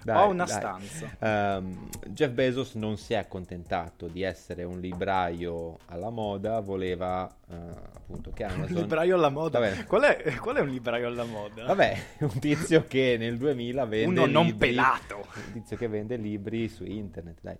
Dai, 0.03 0.17
Ho 0.17 0.29
una 0.31 0.45
dai. 0.45 0.55
stanza. 0.55 1.57
Um, 1.59 1.89
Jeff 2.09 2.31
Bezos 2.31 2.75
non 2.75 2.97
si 2.97 3.15
è 3.15 3.17
accontentato 3.17 4.09
di 4.09 4.23
essere 4.23 4.65
un 4.65 4.81
libraio 4.81 5.79
alla 5.87 6.11
moda, 6.11 6.61
voleva 6.61 7.25
uh, 7.47 7.55
appunto 7.55 8.31
che 8.33 8.45
Amazon... 8.45 8.77
Un 8.77 8.83
libraio 8.83 9.15
alla 9.15 9.29
moda? 9.29 9.61
Qual 9.85 10.03
è, 10.03 10.35
qual 10.37 10.57
è, 10.57 10.61
un 10.61 10.69
libraio 10.69 11.07
alla 11.07 11.25
moda? 11.25 11.65
Vabbè, 11.67 12.03
un 12.21 12.39
tizio 12.39 12.85
che 12.87 13.17
nel 13.19 13.37
2000 13.39 13.85
vende 13.87 14.07
Uno 14.07 14.25
libri, 14.25 14.51
non 14.51 14.59
pelato! 14.59 15.27
Un 15.35 15.53
tizio 15.53 15.77
che 15.77 15.89
vende 15.89 16.17
libri 16.17 16.69
su 16.69 16.85
internet, 16.85 17.39
dai. 17.41 17.57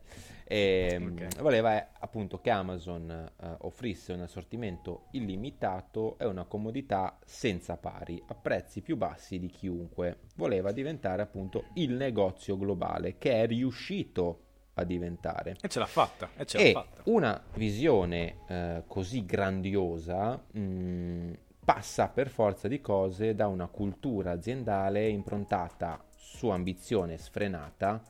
E 0.53 0.99
okay. 1.01 1.29
voleva 1.41 1.79
eh, 1.79 1.87
appunto 2.01 2.39
che 2.43 2.51
Amazon 2.51 3.33
uh, 3.41 3.47
offrisse 3.61 4.13
un 4.13 4.21
assortimento 4.21 5.05
illimitato 5.13 6.19
e 6.19 6.27
una 6.27 6.45
comodità 6.45 7.17
senza 7.25 7.79
pari 7.79 8.23
a 8.27 8.35
prezzi 8.35 8.83
più 8.83 8.99
bassi 8.99 9.39
di 9.39 9.47
chiunque. 9.47 10.19
Voleva 10.37 10.71
diventare 10.71 11.23
appunto 11.23 11.69
il 11.77 11.93
negozio 11.93 12.59
globale 12.59 13.17
che 13.17 13.41
è 13.41 13.47
riuscito 13.47 14.41
a 14.75 14.85
diventare. 14.85 15.57
E 15.59 15.69
ce 15.69 15.79
l'ha 15.79 15.87
fatta. 15.87 16.29
E, 16.37 16.45
ce 16.45 16.59
l'ha 16.59 16.65
e 16.65 16.73
fatta. 16.73 17.01
una 17.07 17.43
visione 17.55 18.37
uh, 18.47 18.83
così 18.87 19.25
grandiosa 19.25 20.39
mh, 20.51 20.61
mm, 20.61 21.33
passa 21.65 22.09
per 22.09 22.29
forza 22.29 22.69
di 22.69 22.83
cose 22.83 23.35
da 23.35 23.47
una 23.47 23.69
cultura 23.69 24.33
aziendale 24.33 25.09
improntata 25.09 26.05
su 26.15 26.51
ambizione 26.51 27.17
sfrenata, 27.17 28.03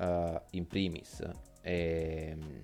uh, 0.00 0.38
in 0.50 0.66
primis 0.66 1.46
e, 1.60 2.28
ehm, 2.30 2.60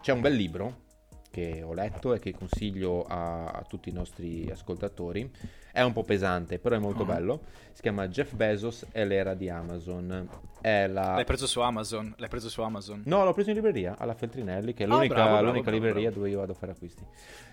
c'è 0.00 0.12
un 0.12 0.20
bel 0.20 0.34
libro 0.34 0.82
che 1.30 1.62
ho 1.62 1.72
letto 1.72 2.14
e 2.14 2.20
che 2.20 2.32
consiglio 2.32 3.04
a, 3.04 3.46
a, 3.46 3.62
tutti 3.62 3.88
i 3.88 3.92
nostri 3.92 4.48
ascoltatori. 4.50 5.28
È 5.74 5.82
un 5.82 5.92
po' 5.92 6.04
pesante, 6.04 6.60
però 6.60 6.76
è 6.76 6.78
molto 6.78 7.02
uh-huh. 7.02 7.08
bello. 7.08 7.40
Si 7.72 7.82
chiama 7.82 8.06
Jeff 8.06 8.32
Bezos 8.34 8.86
e 8.92 9.04
l'era 9.04 9.34
di 9.34 9.48
Amazon. 9.48 10.28
La... 10.62 10.86
L'hai 10.86 11.24
preso 11.24 11.48
su 11.48 11.58
Amazon? 11.58 12.14
L'hai 12.16 12.28
preso 12.28 12.48
su 12.48 12.62
Amazon? 12.62 13.02
No, 13.06 13.24
l'ho 13.24 13.32
preso 13.32 13.50
in 13.50 13.56
libreria 13.56 13.96
alla 13.98 14.14
Feltrinelli, 14.14 14.72
che 14.72 14.84
è 14.84 14.86
l'unica, 14.86 15.14
oh, 15.14 15.16
bravo, 15.16 15.30
bravo, 15.30 15.46
l'unica 15.46 15.70
bravo, 15.70 15.84
libreria 15.84 16.10
dove 16.12 16.30
io 16.30 16.38
vado 16.38 16.52
a 16.52 16.54
fare 16.54 16.70
acquisti. 16.70 17.04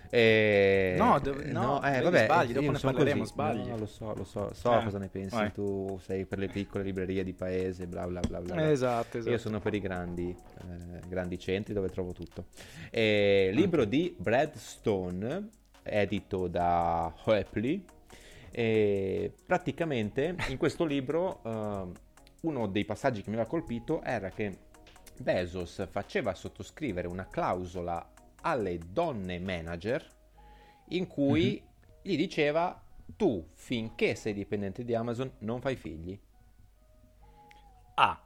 E... 0.08 0.94
No, 0.96 1.18
dove, 1.18 1.46
no, 1.46 1.62
no 1.62 1.82
eh, 1.82 2.00
vabbè, 2.00 2.24
sbagli, 2.24 2.52
dopo 2.52 2.70
ne 2.70 2.78
parleremo, 2.78 3.18
così. 3.18 3.32
sbagli. 3.32 3.68
No, 3.68 3.76
lo 3.76 3.86
so, 3.86 4.14
lo 4.14 4.24
so, 4.24 4.50
so 4.54 4.78
eh, 4.78 4.84
cosa 4.84 4.98
ne 4.98 5.08
pensi, 5.08 5.34
vai. 5.34 5.52
tu 5.52 5.98
sei 6.00 6.24
per 6.24 6.38
le 6.38 6.46
piccole 6.46 6.84
librerie 6.84 7.24
di 7.24 7.32
paese, 7.32 7.86
bla 7.86 8.06
bla 8.06 8.20
bla 8.20 8.40
bla. 8.40 8.70
Esatto, 8.70 9.18
esatto. 9.18 9.32
Io 9.32 9.38
sono 9.38 9.58
per 9.58 9.74
i 9.74 9.80
grandi, 9.80 10.30
eh, 10.30 11.00
grandi 11.08 11.40
centri 11.40 11.74
dove 11.74 11.88
trovo 11.88 12.12
tutto. 12.12 12.44
E, 12.88 13.50
libro 13.52 13.84
di 13.84 14.14
Brad 14.16 14.54
Stone, 14.54 15.48
edito 15.82 16.46
da 16.46 17.12
Hoepley, 17.24 17.84
e 18.52 19.32
praticamente 19.46 20.36
in 20.48 20.58
questo 20.58 20.84
libro 20.84 21.40
uh, 21.42 21.92
uno 22.42 22.66
dei 22.68 22.84
passaggi 22.84 23.22
che 23.22 23.30
mi 23.30 23.36
aveva 23.36 23.48
colpito 23.48 24.02
era 24.02 24.30
che 24.30 24.70
Bezos 25.16 25.88
faceva 25.90 26.34
sottoscrivere 26.34 27.08
una 27.08 27.26
clausola 27.26 28.12
alle 28.42 28.78
donne 28.78 29.38
manager 29.38 30.06
in 30.88 31.06
cui 31.06 31.44
mm-hmm. 31.44 32.02
gli 32.02 32.16
diceva 32.16 32.80
tu 33.16 33.48
finché 33.54 34.14
sei 34.14 34.34
dipendente 34.34 34.84
di 34.84 34.94
Amazon 34.94 35.30
non 35.38 35.60
fai 35.60 35.76
figli. 35.76 36.18
Ah. 37.94 38.20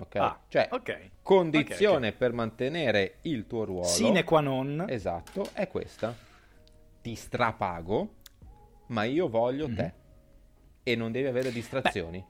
Ok. 0.00 0.16
Ah, 0.16 0.40
cioè, 0.48 0.68
okay. 0.70 1.10
condizione 1.22 1.96
okay, 1.96 2.08
okay. 2.08 2.12
per 2.12 2.32
mantenere 2.32 3.16
il 3.22 3.46
tuo 3.46 3.64
ruolo. 3.64 3.84
Sine 3.84 4.24
qua 4.24 4.40
non. 4.40 4.84
Esatto, 4.88 5.48
è 5.52 5.66
questa. 5.68 6.14
Ti 7.00 7.14
strapago, 7.14 8.16
ma 8.88 9.04
io 9.04 9.28
voglio 9.28 9.66
mm-hmm. 9.66 9.76
te. 9.76 9.94
E 10.82 10.96
non 10.96 11.12
devi 11.12 11.26
avere 11.26 11.52
distrazioni. 11.52 12.24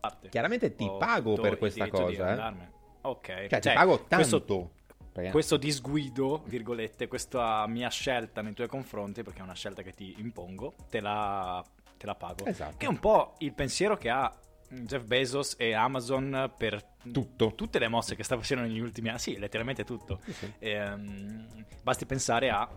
Beh, 0.00 0.28
Chiaramente 0.28 0.74
ti 0.74 0.90
pago 0.98 1.34
per 1.34 1.56
questa 1.56 1.88
cosa, 1.88 2.52
eh. 2.52 2.72
Ok. 3.02 3.26
Cioè, 3.26 3.48
cioè, 3.48 3.60
ti 3.60 3.72
pago 3.72 4.04
tanto. 4.06 4.16
Questo 4.16 4.70
perché... 5.14 5.30
questo 5.30 5.56
disguido, 5.56 6.42
virgolette, 6.46 7.06
questa 7.06 7.66
mia 7.66 7.88
scelta 7.88 8.42
nei 8.42 8.52
tuoi 8.52 8.66
confronti, 8.66 9.22
perché 9.22 9.40
è 9.40 9.42
una 9.42 9.54
scelta 9.54 9.82
che 9.82 9.92
ti 9.92 10.14
impongo, 10.18 10.74
te 10.90 11.00
la, 11.00 11.64
te 11.96 12.06
la 12.06 12.14
pago. 12.14 12.44
Esatto. 12.44 12.76
Che 12.76 12.86
è 12.86 12.88
un 12.88 12.98
po' 12.98 13.34
il 13.38 13.54
pensiero 13.54 13.96
che 13.96 14.10
ha 14.10 14.36
Jeff 14.68 15.04
Bezos 15.04 15.54
e 15.56 15.72
Amazon 15.72 16.52
per 16.56 16.82
tutto. 17.12 17.54
tutte 17.54 17.78
le 17.78 17.88
mosse 17.88 18.16
che 18.16 18.24
sta 18.24 18.36
facendo 18.36 18.64
negli 18.64 18.80
ultimi 18.80 19.08
anni. 19.08 19.18
Sì, 19.18 19.38
letteralmente 19.38 19.84
tutto. 19.84 20.20
Sì, 20.24 20.32
sì. 20.32 20.52
E, 20.58 20.88
um, 20.90 21.64
basti 21.82 22.06
pensare 22.06 22.50
a 22.50 22.68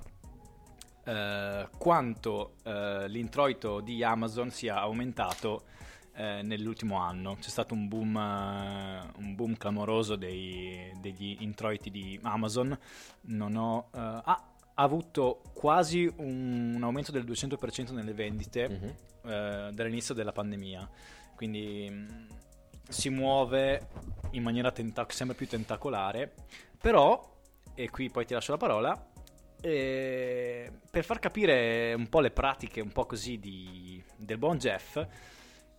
uh, 1.07 1.67
quanto 1.77 2.55
uh, 2.63 3.05
l'introito 3.07 3.79
di 3.79 4.03
Amazon 4.03 4.51
sia 4.51 4.79
aumentato 4.79 5.63
eh, 6.17 6.41
nell'ultimo 6.41 6.97
anno. 6.97 7.37
C'è 7.39 7.49
stato 7.49 7.75
un 7.75 7.87
boom, 7.87 8.15
uh, 8.15 9.19
un 9.19 9.35
boom 9.35 9.55
clamoroso 9.55 10.15
dei, 10.15 10.91
degli 10.99 11.37
introiti 11.41 11.91
di 11.91 12.19
Amazon. 12.23 12.75
Non 13.21 13.55
ho, 13.55 13.89
uh, 13.91 13.97
ha, 13.99 14.21
ha, 14.23 14.43
avuto 14.73 15.41
quasi 15.53 16.11
un, 16.17 16.73
un, 16.75 16.83
aumento 16.83 17.11
del 17.11 17.23
200% 17.23 17.93
nelle 17.93 18.13
vendite 18.13 18.67
mm-hmm. 18.67 18.89
uh, 18.89 19.71
dall'inizio 19.71 20.15
della 20.15 20.31
pandemia. 20.31 20.89
Quindi 21.35 21.87
mh, 21.87 21.93
mm, 21.93 22.27
si 22.89 23.09
muove 23.09 23.87
in 24.31 24.41
maniera 24.41 24.71
tentac- 24.71 25.13
sempre 25.13 25.35
più 25.35 25.47
tentacolare. 25.47 26.33
Però, 26.81 27.37
e 27.75 27.91
qui 27.91 28.09
poi 28.09 28.25
ti 28.25 28.33
lascio 28.33 28.53
la 28.53 28.57
parola, 28.57 29.06
eh, 29.61 30.71
per 30.89 31.03
far 31.03 31.19
capire 31.19 31.93
un 31.93 32.09
po' 32.09 32.19
le 32.19 32.31
pratiche 32.31 32.81
un 32.81 32.91
po' 32.91 33.05
così 33.05 33.39
di, 33.39 34.01
del 34.15 34.37
buon 34.37 34.57
Jeff, 34.57 35.05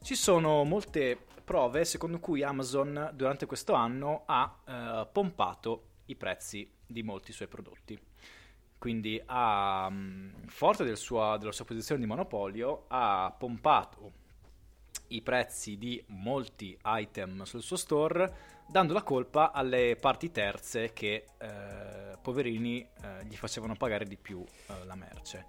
ci 0.02 0.14
sono 0.14 0.64
molte 0.64 1.18
prove 1.44 1.84
secondo 1.84 2.20
cui 2.20 2.42
Amazon 2.42 3.10
durante 3.14 3.46
questo 3.46 3.72
anno 3.72 4.24
ha 4.26 4.58
eh, 4.66 5.08
pompato 5.10 5.84
i 6.06 6.16
prezzi 6.16 6.70
di 6.86 7.02
molti 7.02 7.32
suoi 7.32 7.48
prodotti. 7.48 7.98
Quindi, 8.78 9.20
ha, 9.26 9.88
mm, 9.90 10.46
forte 10.46 10.84
del 10.84 10.96
sua, 10.96 11.36
della 11.36 11.52
sua 11.52 11.64
posizione 11.64 12.00
di 12.00 12.06
monopolio, 12.06 12.84
ha 12.88 13.34
pompato 13.36 14.12
i 15.08 15.22
prezzi 15.22 15.78
di 15.78 16.02
molti 16.08 16.78
item 16.84 17.42
sul 17.42 17.62
suo 17.62 17.76
store, 17.76 18.57
dando 18.68 18.92
la 18.92 19.02
colpa 19.02 19.52
alle 19.52 19.96
parti 19.96 20.30
terze 20.30 20.92
che, 20.92 21.24
eh, 21.38 22.16
poverini, 22.20 22.80
eh, 22.80 23.24
gli 23.24 23.34
facevano 23.34 23.74
pagare 23.74 24.04
di 24.04 24.16
più 24.16 24.44
eh, 24.44 24.84
la 24.84 24.94
merce. 24.94 25.46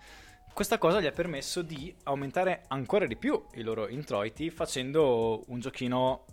Questa 0.54 0.78
cosa 0.78 1.00
gli 1.00 1.06
ha 1.06 1.12
permesso 1.12 1.62
di 1.62 1.94
aumentare 2.04 2.64
ancora 2.68 3.06
di 3.06 3.16
più 3.16 3.42
i 3.54 3.62
loro 3.62 3.88
introiti 3.88 4.50
facendo 4.50 5.44
un 5.48 5.60
giochino 5.60 6.26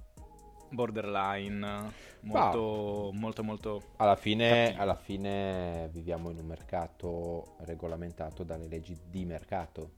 borderline 0.69 1.93
molto 2.23 3.11
ah. 3.13 3.17
molto 3.17 3.45
molto 3.45 3.83
alla 3.99 4.17
fine, 4.17 4.77
alla 4.77 4.97
fine 4.97 5.89
viviamo 5.93 6.31
in 6.31 6.39
un 6.39 6.47
mercato 6.47 7.55
regolamentato 7.59 8.43
dalle 8.43 8.67
leggi 8.67 8.99
di 9.09 9.25
mercato 9.25 9.91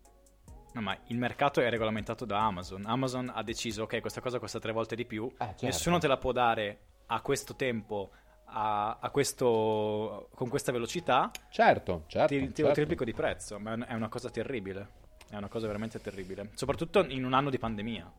No, 0.72 0.80
ma 0.80 0.96
il 1.06 1.16
mercato 1.16 1.60
è 1.60 1.68
regolamentato 1.70 2.24
da 2.24 2.44
Amazon. 2.44 2.84
Amazon 2.86 3.32
ha 3.34 3.42
deciso, 3.42 3.84
ok, 3.84 4.00
questa 4.00 4.20
cosa 4.20 4.38
costa 4.38 4.58
tre 4.58 4.72
volte 4.72 4.94
di 4.94 5.04
più, 5.04 5.26
eh, 5.26 5.36
certo. 5.38 5.64
nessuno 5.66 5.98
te 5.98 6.06
la 6.06 6.18
può 6.18 6.32
dare 6.32 6.80
a 7.06 7.20
questo 7.20 7.54
tempo 7.56 8.10
a, 8.50 8.98
a 9.00 9.10
questo, 9.10 10.28
con 10.34 10.48
questa 10.48 10.72
velocità, 10.72 11.30
certo, 11.50 12.04
certo, 12.06 12.34
ti, 12.34 12.52
certo. 12.54 12.72
triplico 12.72 13.04
di 13.04 13.12
prezzo. 13.12 13.58
Ma 13.58 13.86
è 13.86 13.94
una 13.94 14.08
cosa 14.08 14.30
terribile. 14.30 15.06
È 15.28 15.36
una 15.36 15.48
cosa 15.48 15.66
veramente 15.66 16.00
terribile. 16.00 16.50
Soprattutto 16.54 17.04
in 17.04 17.24
un 17.24 17.34
anno 17.34 17.50
di 17.50 17.58
pandemia. 17.58 18.12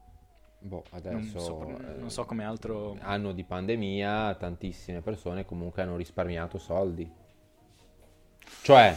Boh, 0.61 0.83
adesso 0.91 1.15
non 1.15 1.23
so, 1.23 1.77
non 1.97 2.11
so 2.11 2.25
come 2.25 2.43
altro. 2.43 2.97
Anno 2.99 3.31
di 3.31 3.43
pandemia, 3.43 4.35
tantissime 4.35 5.01
persone 5.01 5.45
comunque 5.45 5.81
hanno 5.81 5.95
risparmiato 5.95 6.57
soldi. 6.57 7.09
Cioè, 8.61 8.95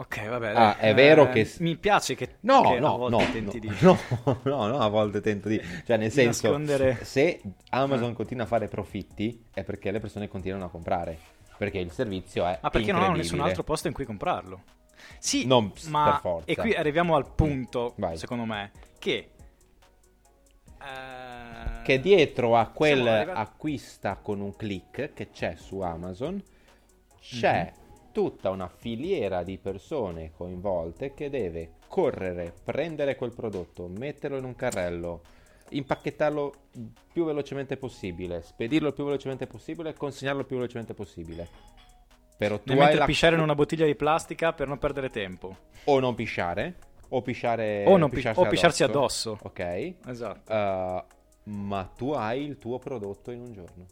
Ok, 0.00 0.28
vabbè. 0.28 0.52
Ah, 0.54 0.76
è 0.78 0.94
vero 0.94 1.28
Eh, 1.28 1.30
che- 1.30 1.54
Mi 1.58 1.76
piace 1.76 2.14
che, 2.14 2.36
No, 2.42 2.62
che 2.62 2.76
a 2.76 2.78
no, 2.78 2.96
volte 2.96 3.16
no, 3.24 3.32
tenti 3.32 3.60
no, 3.60 3.60
di... 3.60 3.76
no, 3.82 3.98
no, 4.44 4.66
no, 4.68 4.78
a 4.78 4.86
volte 4.88 5.20
tento 5.20 5.48
di... 5.48 5.60
Cioè, 5.84 5.96
nel 5.96 6.06
Di 6.08 6.14
senso, 6.14 6.46
nascondere- 6.50 7.04
se 7.04 7.40
Amazon 7.70 8.12
continua 8.14 8.44
a 8.44 8.46
fare 8.46 8.68
profitti 8.68 9.44
è 9.52 9.64
perché 9.64 9.90
le 9.90 9.98
persone 9.98 10.28
continuano 10.28 10.66
a 10.66 10.68
comprare, 10.68 11.18
perché 11.56 11.78
il 11.78 11.90
servizio 11.90 12.46
è 12.46 12.58
Ma 12.62 12.70
perché 12.70 12.92
non 12.92 13.02
hanno 13.02 13.16
nessun 13.16 13.40
altro 13.40 13.64
posto 13.64 13.88
in 13.88 13.92
cui 13.92 14.04
comprarlo? 14.04 14.62
Sì, 15.18 15.46
Non 15.46 15.72
ma... 15.88 16.04
per 16.12 16.20
forza. 16.20 16.50
E 16.52 16.54
qui 16.56 16.74
arriviamo 16.74 17.16
al 17.16 17.28
punto, 17.34 17.94
Vai. 17.96 18.16
secondo 18.16 18.44
me, 18.44 18.70
che... 19.00 19.30
eh, 20.80 21.82
Che 21.82 22.00
dietro 22.00 22.56
a 22.56 22.66
quel 22.68 23.04
arrivati- 23.04 23.40
acquista 23.40 24.14
con 24.22 24.40
un 24.40 24.54
click 24.54 25.12
che 25.12 25.30
c'è 25.30 25.56
su 25.56 25.80
Amazon 25.80 26.40
c'è 27.20 27.72
tutta 28.18 28.50
una 28.50 28.66
filiera 28.66 29.44
di 29.44 29.58
persone 29.58 30.32
coinvolte 30.36 31.14
che 31.14 31.30
deve 31.30 31.74
correre, 31.86 32.52
prendere 32.64 33.14
quel 33.14 33.32
prodotto, 33.32 33.86
metterlo 33.86 34.36
in 34.38 34.42
un 34.42 34.56
carrello, 34.56 35.22
impacchettarlo 35.68 36.52
il 36.72 36.90
più 37.12 37.24
velocemente 37.24 37.76
possibile, 37.76 38.42
spedirlo 38.42 38.88
il 38.88 38.94
più 38.94 39.04
velocemente 39.04 39.46
possibile 39.46 39.90
e 39.90 39.92
consegnarlo 39.92 40.40
il 40.40 40.46
più 40.46 40.56
velocemente 40.56 40.94
possibile. 40.94 41.48
Però 42.36 42.58
tu 42.58 42.72
hai 42.72 42.96
la... 42.96 43.04
pisciare 43.04 43.36
in 43.36 43.40
una 43.40 43.54
bottiglia 43.54 43.86
di 43.86 43.94
plastica 43.94 44.52
per 44.52 44.66
non 44.66 44.78
perdere 44.78 45.10
tempo. 45.10 45.56
o 45.84 46.00
non 46.00 46.16
pisciare, 46.16 46.74
o 47.10 47.22
pisciare 47.22 47.84
o, 47.86 47.96
non 47.96 48.08
pi- 48.08 48.16
pisciarsi 48.16 48.40
o 48.40 48.46
pisciarsi 48.48 48.82
addosso. 48.82 49.38
Ok. 49.42 49.94
Esatto. 50.06 50.52
Uh, 50.52 51.50
ma 51.52 51.84
tu 51.96 52.10
hai 52.10 52.42
il 52.42 52.58
tuo 52.58 52.80
prodotto 52.80 53.30
in 53.30 53.42
un 53.42 53.52
giorno. 53.52 53.86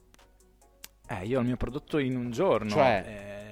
Eh, 1.09 1.27
io 1.27 1.39
ho 1.39 1.41
il 1.43 1.47
mio 1.47 1.57
prodotto 1.57 1.99
in 1.99 2.17
un 2.17 2.33
giorno. 2.33 2.71
Cioè, 2.71 3.05
eh, 3.07 3.46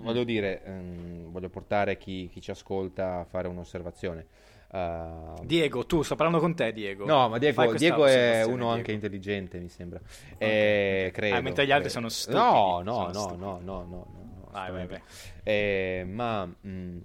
voglio 0.00 0.24
dire, 0.24 0.62
ehm, 0.64 1.30
voglio 1.30 1.48
portare 1.48 1.96
chi, 1.98 2.28
chi 2.32 2.40
ci 2.40 2.50
ascolta 2.50 3.20
a 3.20 3.24
fare 3.24 3.48
un'osservazione. 3.48 4.26
Uh, 4.70 5.42
Diego, 5.46 5.86
tu, 5.86 6.02
sto 6.02 6.14
parlando 6.14 6.40
con 6.40 6.54
te, 6.54 6.72
Diego. 6.74 7.06
no, 7.06 7.30
ma 7.30 7.38
Diego, 7.38 7.72
Diego 7.72 8.04
è 8.04 8.44
uno 8.44 8.68
anche 8.68 8.92
Diego. 8.92 9.04
intelligente, 9.06 9.58
mi 9.58 9.70
sembra. 9.70 9.98
Eh, 10.36 11.10
credo. 11.12 11.36
Ah, 11.36 11.40
mentre 11.40 11.64
gli 11.64 11.72
altri 11.72 11.90
credo. 11.90 12.08
sono 12.08 12.08
stupidi, 12.10 12.38
No, 12.38 12.82
no, 12.82 13.12
sono 13.12 13.36
no, 13.36 13.36
no, 13.36 13.60
no, 13.60 13.84
no, 13.84 13.84
no, 13.88 14.48
Vai, 14.50 14.70
vai, 14.70 14.82
assolutamente. 14.82 15.02
Eh, 15.42 16.04
ma 16.06 16.44
mh, 16.44 16.98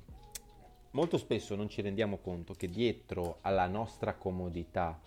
molto 0.91 1.17
spesso 1.17 1.55
non 1.55 1.69
ci 1.69 1.81
rendiamo 1.81 2.17
conto 2.17 2.53
che 2.53 2.67
dietro 2.69 3.37
alla 3.41 3.67
nostra 3.67 4.13
comodità 4.13 4.99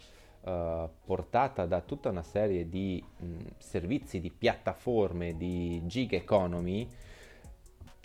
eh, 0.43 0.89
portata 1.05 1.67
da 1.67 1.81
tutta 1.81 2.09
una 2.09 2.23
serie 2.23 2.69
di 2.69 3.03
mh, 3.19 3.27
servizi, 3.59 4.21
di 4.21 4.31
piattaforme, 4.31 5.37
di 5.37 5.83
gig 5.87 6.13
economy, 6.15 6.89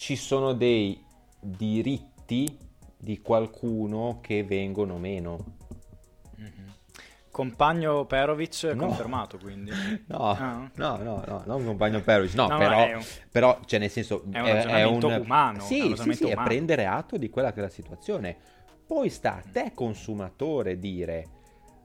ci 0.01 0.15
sono 0.15 0.53
dei 0.53 0.99
diritti 1.39 2.57
di 2.97 3.21
qualcuno 3.21 4.17
che 4.19 4.43
vengono 4.43 4.97
meno. 4.97 5.57
Mhm. 6.37 6.73
Compagno 7.29 8.05
Perovic 8.07 8.63
No. 8.73 8.87
confermato, 8.87 9.37
quindi. 9.37 9.69
No, 10.07 10.17
Ah. 10.31 10.71
no, 10.73 10.97
no, 10.97 11.23
no, 11.27 11.43
non 11.45 11.63
compagno 11.63 12.01
Perovic, 12.01 12.33
no, 12.33 12.47
No, 12.47 12.57
però, 12.57 12.87
è 12.87 12.95
un- 12.95 13.03
però, 13.29 13.59
cioè 13.65 13.77
nel 13.79 13.91
senso, 13.91 14.23
È 14.31 14.39
un 14.39 14.47
ragionamento 14.47 15.07
umano, 15.07 15.57
è 15.59 15.61
Sì, 15.61 15.75
un 15.75 15.81
sì, 15.81 15.89
ragionamento 15.89 16.23
sì, 16.25 16.29
è 16.29 16.33
umano. 16.33 16.47
prendere 16.47 16.85
atto 16.87 17.17
di 17.17 17.29
quella 17.29 17.53
che 17.53 17.59
è 17.59 17.61
la 17.61 17.69
situazione. 17.69 18.35
Poi 18.87 19.07
sta 19.07 19.35
a 19.35 19.43
te 19.51 19.71
consumatore 19.75 20.79
dire, 20.79 21.27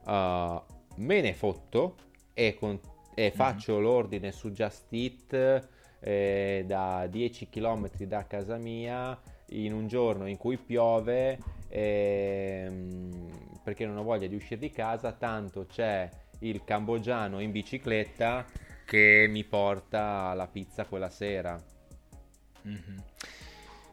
uh, 0.05 0.59
me 0.95 1.21
ne 1.21 1.33
fotto 1.35 1.97
e, 2.33 2.55
con- 2.55 2.79
e 3.13 3.29
faccio 3.29 3.79
l'ordine 3.79 4.31
su 4.31 4.49
Just 4.49 4.87
Eat 4.89 5.67
eh, 6.07 6.63
da 6.65 7.05
10 7.05 7.49
km 7.49 7.89
da 8.05 8.25
casa 8.25 8.55
mia 8.55 9.19
in 9.47 9.73
un 9.73 9.87
giorno 9.87 10.25
in 10.25 10.37
cui 10.37 10.57
piove 10.57 11.37
ehm, 11.67 13.59
perché 13.61 13.85
non 13.85 13.97
ho 13.97 14.03
voglia 14.03 14.27
di 14.27 14.35
uscire 14.35 14.57
di 14.57 14.71
casa, 14.71 15.11
tanto 15.11 15.65
c'è 15.65 16.09
il 16.39 16.63
cambogiano 16.63 17.41
in 17.41 17.51
bicicletta 17.51 18.45
che 18.85 19.25
mi 19.27 19.43
porta 19.43 20.33
la 20.33 20.47
pizza 20.47 20.85
quella 20.85 21.09
sera. 21.09 21.61
Mhm. 22.61 23.03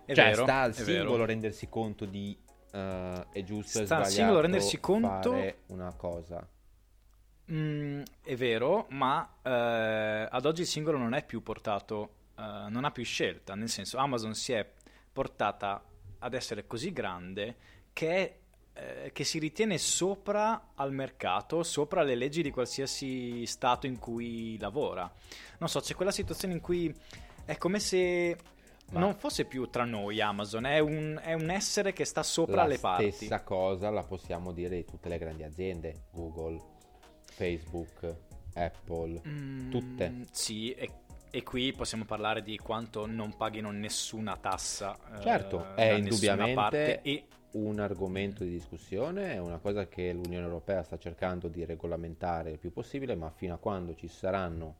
È 0.05 0.15
cioè, 0.15 0.25
vero, 0.27 0.43
sta 0.45 0.61
al 0.61 0.73
è 0.73 0.83
vero. 0.85 0.99
singolo 1.01 1.25
rendersi 1.25 1.69
conto 1.69 2.05
di 2.05 2.39
eh, 2.71 3.27
è 3.33 3.43
giusto 3.43 3.81
e 3.81 3.87
Sta 3.87 3.97
al 3.97 4.03
sbagliato 4.03 4.11
singolo 4.11 4.41
rendersi 4.41 4.79
conto- 4.79 5.55
una 5.67 5.93
cosa. 5.97 6.49
Mm, 7.53 8.03
è 8.23 8.37
vero, 8.37 8.87
ma 8.91 9.37
eh, 9.43 10.29
ad 10.31 10.47
oggi 10.47 10.63
il 10.63 10.67
singolo 10.67 10.97
non 10.97 11.13
è 11.15 11.25
più 11.25 11.43
portato, 11.43 12.15
eh, 12.39 12.69
non 12.71 12.85
ha 12.85 12.91
più 12.91 13.05
scelta, 13.05 13.55
nel 13.55 13.69
senso 13.69 13.99
Amazon 13.99 14.35
si 14.35 14.53
è 14.53 14.67
portata 15.13 15.83
ad 16.21 16.33
essere 16.33 16.67
così 16.67 16.91
grande 16.91 17.57
che, 17.93 18.39
eh, 18.73 19.11
che 19.13 19.25
si 19.25 19.39
ritiene 19.39 19.77
sopra 19.77 20.71
al 20.75 20.93
mercato, 20.93 21.63
sopra 21.63 22.03
le 22.03 22.15
leggi 22.15 22.43
di 22.43 22.51
qualsiasi 22.51 23.45
stato 23.45 23.87
in 23.87 23.99
cui 23.99 24.59
lavora. 24.59 25.11
Non 25.59 25.69
so, 25.69 25.81
c'è 25.81 25.95
quella 25.95 26.13
situazione 26.13 26.55
in 26.55 26.61
cui 26.61 26.95
è 27.45 27.59
come 27.59 27.79
se 27.79 28.37
Ma- 28.93 29.01
non 29.01 29.15
fosse 29.17 29.45
più 29.45 29.69
tra 29.69 29.85
noi 29.85 30.19
Amazon, 30.23 30.65
è 30.65 30.79
un, 30.79 31.21
è 31.23 31.35
un 31.35 31.51
essere 31.51 31.93
che 31.93 32.07
sta 32.07 32.23
sopra 32.23 32.63
la 32.63 32.69
le 32.69 32.79
parti. 32.79 33.11
stessa 33.11 33.43
cosa 33.43 33.91
la 33.91 34.03
possiamo 34.03 34.51
dire 34.53 34.77
di 34.77 34.85
tutte 34.87 35.11
le 35.11 35.19
grandi 35.19 35.43
aziende, 35.43 36.07
Google, 36.11 36.73
Facebook, 37.35 38.15
Apple, 38.55 39.21
Mm, 39.27 39.71
tutte. 39.71 40.27
Sì, 40.31 40.73
e, 40.73 40.89
e 41.31 41.43
qui 41.43 41.73
possiamo 41.73 42.05
parlare 42.05 42.43
di 42.43 42.57
quanto 42.59 43.07
non 43.07 43.37
paghino 43.37 43.71
nessuna 43.71 44.37
tassa. 44.37 44.97
eh, 45.17 45.21
Certo, 45.21 45.75
è 45.75 45.89
da 45.89 45.97
nessuna 45.97 45.99
indubbiamente 45.99 47.03
e 47.03 47.25
un 47.53 47.79
argomento 47.81 48.45
di 48.45 48.51
discussione, 48.51 49.33
è 49.33 49.39
una 49.39 49.59
cosa 49.59 49.87
che 49.89 50.13
l'Unione 50.13 50.45
Europea 50.45 50.83
sta 50.83 50.99
cercando 50.99 51.49
di 51.49 51.65
regolamentare 51.65 52.51
il 52.53 52.59
più 52.59 52.73
possibile, 52.73 53.15
ma 53.15 53.31
fino 53.31 53.55
a 53.55 53.59
quando 53.59 53.95
ci 53.95 54.09
saranno 54.09 54.77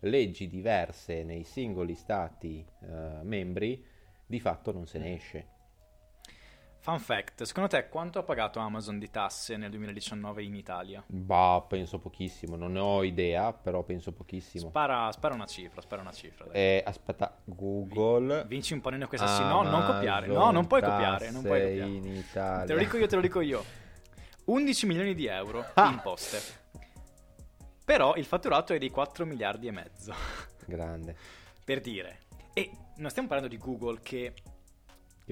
leggi 0.00 0.48
diverse 0.48 1.22
nei 1.24 1.44
singoli 1.44 1.94
stati 1.94 2.64
eh, 2.82 3.22
membri, 3.22 3.84
di 4.26 4.40
fatto 4.40 4.72
non 4.72 4.86
se 4.86 4.98
ne 4.98 5.14
esce. 5.14 5.46
Fun 6.86 7.00
fact, 7.00 7.42
secondo 7.42 7.68
te 7.68 7.88
quanto 7.88 8.20
ha 8.20 8.22
pagato 8.22 8.60
Amazon 8.60 9.00
di 9.00 9.10
tasse 9.10 9.56
nel 9.56 9.70
2019 9.70 10.44
in 10.44 10.54
Italia? 10.54 11.02
Bah, 11.08 11.64
penso 11.68 11.98
pochissimo, 11.98 12.54
non 12.54 12.70
ne 12.74 12.78
ho 12.78 13.02
idea, 13.02 13.52
però 13.52 13.82
penso 13.82 14.12
pochissimo. 14.12 14.68
Spara, 14.68 15.10
spara 15.10 15.34
una 15.34 15.46
cifra, 15.46 15.80
spara 15.80 16.02
una 16.02 16.12
cifra. 16.12 16.46
Eh, 16.52 16.84
aspetta, 16.86 17.36
Google. 17.42 18.44
Vinci 18.46 18.72
un 18.72 18.80
panino 18.82 19.08
questa 19.08 19.26
sì, 19.26 19.42
no, 19.42 19.62
non 19.62 19.84
copiare, 19.84 20.28
no, 20.28 20.52
non 20.52 20.68
puoi 20.68 20.80
copiare, 20.80 21.32
non 21.32 21.42
puoi 21.42 21.60
copiare. 21.60 21.90
in 21.90 22.06
Italia. 22.06 22.66
Te 22.66 22.72
lo 22.74 22.78
dico 22.78 22.96
io, 22.98 23.06
te 23.08 23.14
lo 23.16 23.20
dico 23.20 23.40
io. 23.40 23.64
11 24.44 24.86
milioni 24.86 25.14
di 25.16 25.26
euro 25.26 25.64
Ah. 25.74 25.88
imposte. 25.90 26.40
Però 27.84 28.14
il 28.14 28.24
fatturato 28.26 28.72
è 28.74 28.78
di 28.78 28.90
4 28.90 29.26
miliardi 29.26 29.66
e 29.66 29.72
mezzo. 29.72 30.14
Grande. 30.64 31.16
Per 31.64 31.80
dire. 31.80 32.20
E 32.52 32.70
non 32.98 33.10
stiamo 33.10 33.26
parlando 33.26 33.52
di 33.52 33.60
Google 33.60 33.98
Che- 34.04 34.34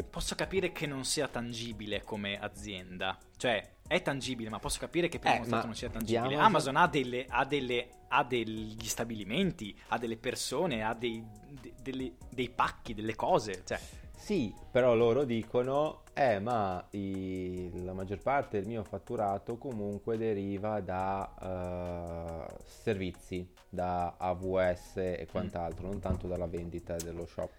posso 0.02 0.34
capire 0.34 0.72
che 0.72 0.86
non 0.86 1.04
sia 1.04 1.28
tangibile 1.28 2.02
come 2.02 2.38
azienda. 2.38 3.16
Cioè, 3.36 3.76
è 3.86 4.02
tangibile, 4.02 4.50
ma 4.50 4.58
posso 4.58 4.78
capire 4.80 5.08
che 5.08 5.18
per 5.18 5.34
Eh, 5.34 5.40
uno 5.46 5.62
non 5.64 5.74
sia 5.74 5.88
tangibile. 5.90 6.18
Amazon- 6.34 6.44
Amazon, 6.44 6.76
ha, 6.76 6.86
delle, 6.88 7.26
ha, 7.28 7.44
delle, 7.44 7.88
ha 8.08 8.24
degli 8.24 8.84
stabilimenti, 8.86 9.78
ha 9.88 9.98
delle 9.98 10.16
persone, 10.16 10.82
ha 10.82 10.94
dei, 10.94 11.22
de- 11.60 11.74
delle- 11.80 12.14
dei 12.30 12.50
pacchi, 12.50 12.94
delle 12.94 13.14
cose. 13.14 13.62
Cioè, 13.64 13.78
Sì, 14.16 14.54
però 14.70 14.94
loro 14.94 15.24
dicono, 15.24 16.02
eh, 16.14 16.38
ma 16.38 16.82
i- 16.90 17.70
la 17.84 17.92
maggior 17.92 18.20
parte 18.22 18.58
del 18.60 18.68
mio 18.68 18.82
fatturato 18.84 19.58
comunque 19.58 20.16
deriva 20.16 20.80
da 20.80 22.46
eh, 22.48 22.54
servizi, 22.64 23.46
da 23.68 24.14
AWS 24.16 24.96
e 24.96 25.26
quant'altro, 25.30 25.86
non 25.88 25.98
tanto 26.00 26.26
dalla 26.26 26.46
vendita 26.46 26.96
dello 26.96 27.26
shop. 27.26 27.50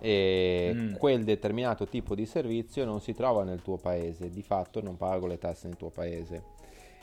E 0.00 0.74
Mm. 0.74 0.94
quel 0.96 1.24
determinato 1.24 1.86
tipo 1.86 2.14
di 2.14 2.24
servizio 2.26 2.84
non 2.84 3.00
si 3.00 3.14
trova 3.14 3.42
nel 3.44 3.62
tuo 3.62 3.76
paese, 3.78 4.30
di 4.30 4.42
fatto 4.42 4.80
non 4.80 4.96
pago 4.96 5.26
le 5.26 5.38
tasse 5.38 5.66
nel 5.66 5.76
tuo 5.76 5.90
paese. 5.90 6.42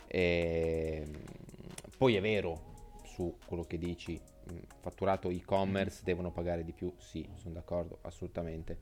E, 0.06 1.04
poi 1.98 2.16
è 2.16 2.20
vero 2.20 2.74
su 3.04 3.36
quello 3.44 3.64
che 3.64 3.78
dici, 3.78 4.18
mh, 4.44 4.54
fatturato 4.80 5.28
e-commerce 5.30 6.02
devono 6.04 6.30
pagare 6.30 6.64
di 6.64 6.72
più, 6.72 6.92
sì, 6.98 7.28
sono 7.36 7.54
d'accordo, 7.54 7.98
assolutamente. 8.02 8.78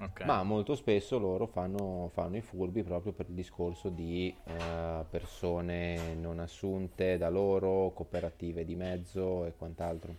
ok. 0.00 0.20
Ma 0.24 0.42
molto 0.42 0.74
spesso 0.74 1.18
loro 1.18 1.46
fanno, 1.46 2.10
fanno 2.12 2.36
i 2.36 2.42
furbi 2.42 2.82
proprio 2.82 3.12
per 3.12 3.26
il 3.28 3.34
discorso 3.34 3.88
di 3.88 4.34
eh, 4.44 5.04
persone 5.08 6.14
non 6.14 6.38
assunte 6.38 7.16
da 7.18 7.28
loro, 7.30 7.90
cooperative 7.94 8.64
di 8.64 8.74
mezzo 8.76 9.44
e 9.46 9.54
quant'altro. 9.56 10.14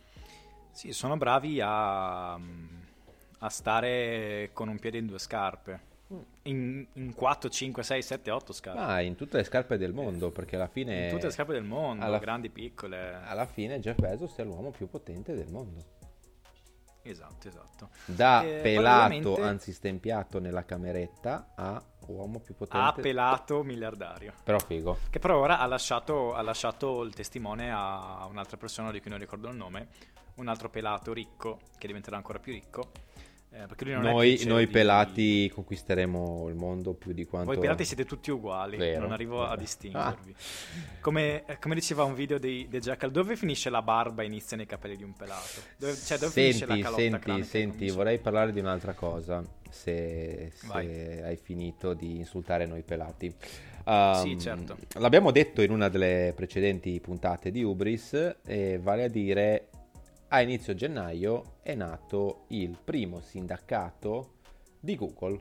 Sì, 0.70 0.92
sono 0.92 1.16
bravi 1.16 1.60
a, 1.60 2.38
a 3.44 3.48
stare 3.48 4.50
con 4.52 4.68
un 4.68 4.78
piede 4.78 4.98
in 4.98 5.06
due 5.06 5.18
scarpe. 5.18 5.90
In, 6.42 6.86
in 6.94 7.14
4, 7.14 7.48
5, 7.48 7.82
6, 7.82 8.02
7, 8.02 8.30
8 8.30 8.52
scarpe. 8.52 8.80
Ma 8.80 9.00
in 9.00 9.14
tutte 9.16 9.38
le 9.38 9.44
scarpe 9.44 9.78
del 9.78 9.92
mondo, 9.94 10.30
perché 10.30 10.56
alla 10.56 10.68
fine, 10.68 11.04
in 11.06 11.10
tutte 11.10 11.26
le 11.26 11.32
scarpe 11.32 11.52
del 11.54 11.64
mondo, 11.64 12.04
alla- 12.04 12.18
grandi, 12.18 12.50
piccole. 12.50 13.14
alla 13.24 13.46
fine 13.46 13.80
Jeff 13.80 13.98
Bezos 13.98 14.36
è 14.36 14.44
l'uomo 14.44 14.70
più 14.70 14.88
potente 14.88 15.34
del 15.34 15.50
mondo. 15.50 16.00
Esatto, 17.04 17.48
esatto. 17.48 17.88
Da 18.04 18.42
Eh, 18.44 18.60
pelato, 18.62 19.42
anzi 19.42 19.72
stempiato 19.72 20.38
nella 20.38 20.64
cameretta, 20.64 21.52
a 21.56 21.82
uomo 22.06 22.38
più 22.40 22.54
potente. 22.54 22.86
Ha 22.86 22.92
pelato 22.92 23.64
miliardario. 23.64 24.34
Però 24.44 24.58
figo. 24.58 24.98
Che 25.10 25.18
però 25.18 25.38
ora 25.38 25.58
ha 25.58 25.66
lasciato, 25.66 26.34
ha 26.34 26.42
lasciato 26.42 27.02
il 27.02 27.12
testimone 27.14 27.72
a 27.72 28.24
un'altra 28.30 28.56
persona 28.56 28.92
di 28.92 29.00
cui 29.00 29.10
non 29.10 29.18
ricordo 29.18 29.48
il 29.48 29.56
nome, 29.56 29.88
un 30.34 30.46
altro 30.46 30.68
pelato 30.70 31.12
ricco 31.12 31.58
che 31.78 31.86
diventerà 31.88 32.16
ancora 32.16 32.38
più 32.38 32.52
ricco. 32.52 32.90
Eh, 33.54 33.98
Noi, 33.98 34.42
noi 34.46 34.64
di- 34.64 34.70
pelati 34.72 35.50
conquisteremo 35.52 36.48
il 36.48 36.54
mondo 36.54 36.94
più 36.94 37.12
di 37.12 37.26
quanto... 37.26 37.50
Voi 37.52 37.60
pelati 37.60 37.84
siete 37.84 38.06
tutti 38.06 38.30
uguali, 38.30 38.78
Vero, 38.78 39.02
non 39.02 39.12
arrivo 39.12 39.40
vero. 39.40 39.50
a 39.50 39.56
distinguervi. 39.56 40.34
Come, 41.00 41.44
eh, 41.44 41.58
come 41.58 41.74
diceva 41.74 42.04
un 42.04 42.14
video 42.14 42.38
dei, 42.38 42.66
dei 42.68 42.80
Jackal, 42.80 43.10
dove 43.10 43.36
finisce 43.36 43.68
la 43.68 43.82
barba 43.82 44.22
e 44.22 44.26
iniziano 44.26 44.62
i 44.62 44.66
capelli 44.66 44.96
di 44.96 45.02
un 45.02 45.12
pelato? 45.12 45.60
Dove, 45.76 45.94
cioè, 45.94 46.16
dove 46.16 46.32
finisce 46.32 46.64
la 46.64 46.74
Senti, 46.74 46.82
calotta 46.82 47.22
senti, 47.34 47.44
senti, 47.44 47.90
vorrei 47.90 48.18
parlare 48.18 48.52
di 48.52 48.60
un'altra 48.60 48.94
cosa, 48.94 49.44
se, 49.68 50.50
se 50.54 51.22
hai 51.22 51.36
finito 51.36 51.92
di 51.92 52.16
insultare 52.16 52.64
noi 52.64 52.82
pelati. 52.82 53.34
Um, 53.84 54.14
Sì, 54.22 54.38
certo. 54.38 54.78
L'abbiamo 54.94 55.30
detto 55.30 55.60
in 55.60 55.72
una 55.72 55.88
delle 55.88 56.32
precedenti 56.34 56.98
puntate 57.00 57.50
di 57.50 57.62
Ubris, 57.62 58.36
vale 58.80 59.04
a 59.04 59.08
dire 59.08 59.68
a 60.34 60.40
inizio 60.40 60.74
gennaio 60.74 61.56
è 61.60 61.74
nato 61.74 62.44
il 62.48 62.78
primo 62.82 63.20
sindacato 63.20 64.36
di 64.80 64.96
Google, 64.96 65.38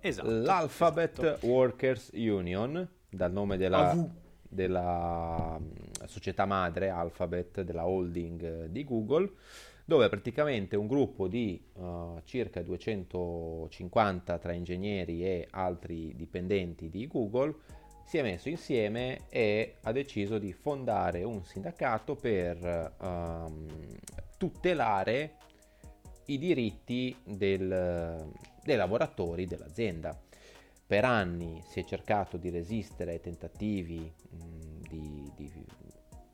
Esatto. 0.00 0.28
l'Alphabet 0.30 1.18
esatto. 1.18 1.46
Workers 1.46 2.10
Union, 2.12 2.86
dal 3.08 3.32
nome 3.32 3.56
della, 3.56 3.96
della 4.42 5.58
mm, 5.58 6.04
società 6.04 6.44
madre 6.44 6.90
Alphabet, 6.90 7.62
della 7.62 7.86
holding 7.86 8.42
eh, 8.42 8.70
di 8.70 8.84
Google, 8.84 9.32
dove 9.86 10.10
praticamente 10.10 10.76
un 10.76 10.86
gruppo 10.86 11.26
di 11.26 11.58
eh, 11.74 12.20
circa 12.24 12.60
250 12.60 14.38
tra 14.38 14.52
ingegneri 14.52 15.24
e 15.24 15.48
altri 15.52 16.14
dipendenti 16.14 16.90
di 16.90 17.06
Google 17.06 17.54
si 18.06 18.18
è 18.18 18.22
messo 18.22 18.48
insieme 18.48 19.22
e 19.28 19.78
ha 19.82 19.90
deciso 19.90 20.38
di 20.38 20.52
fondare 20.52 21.24
un 21.24 21.44
sindacato 21.44 22.14
per 22.14 22.94
ehm, 23.00 23.66
tutelare 24.38 25.34
i 26.26 26.38
diritti 26.38 27.16
del- 27.24 28.30
dei 28.62 28.76
lavoratori 28.76 29.46
dell'azienda. 29.46 30.16
Per 30.86 31.04
anni 31.04 31.60
si 31.66 31.80
è 31.80 31.84
cercato 31.84 32.36
di 32.36 32.48
resistere 32.48 33.12
ai 33.12 33.20
tentativi 33.20 33.98
mh, 33.98 34.88
di, 34.88 35.32
di 35.34 35.52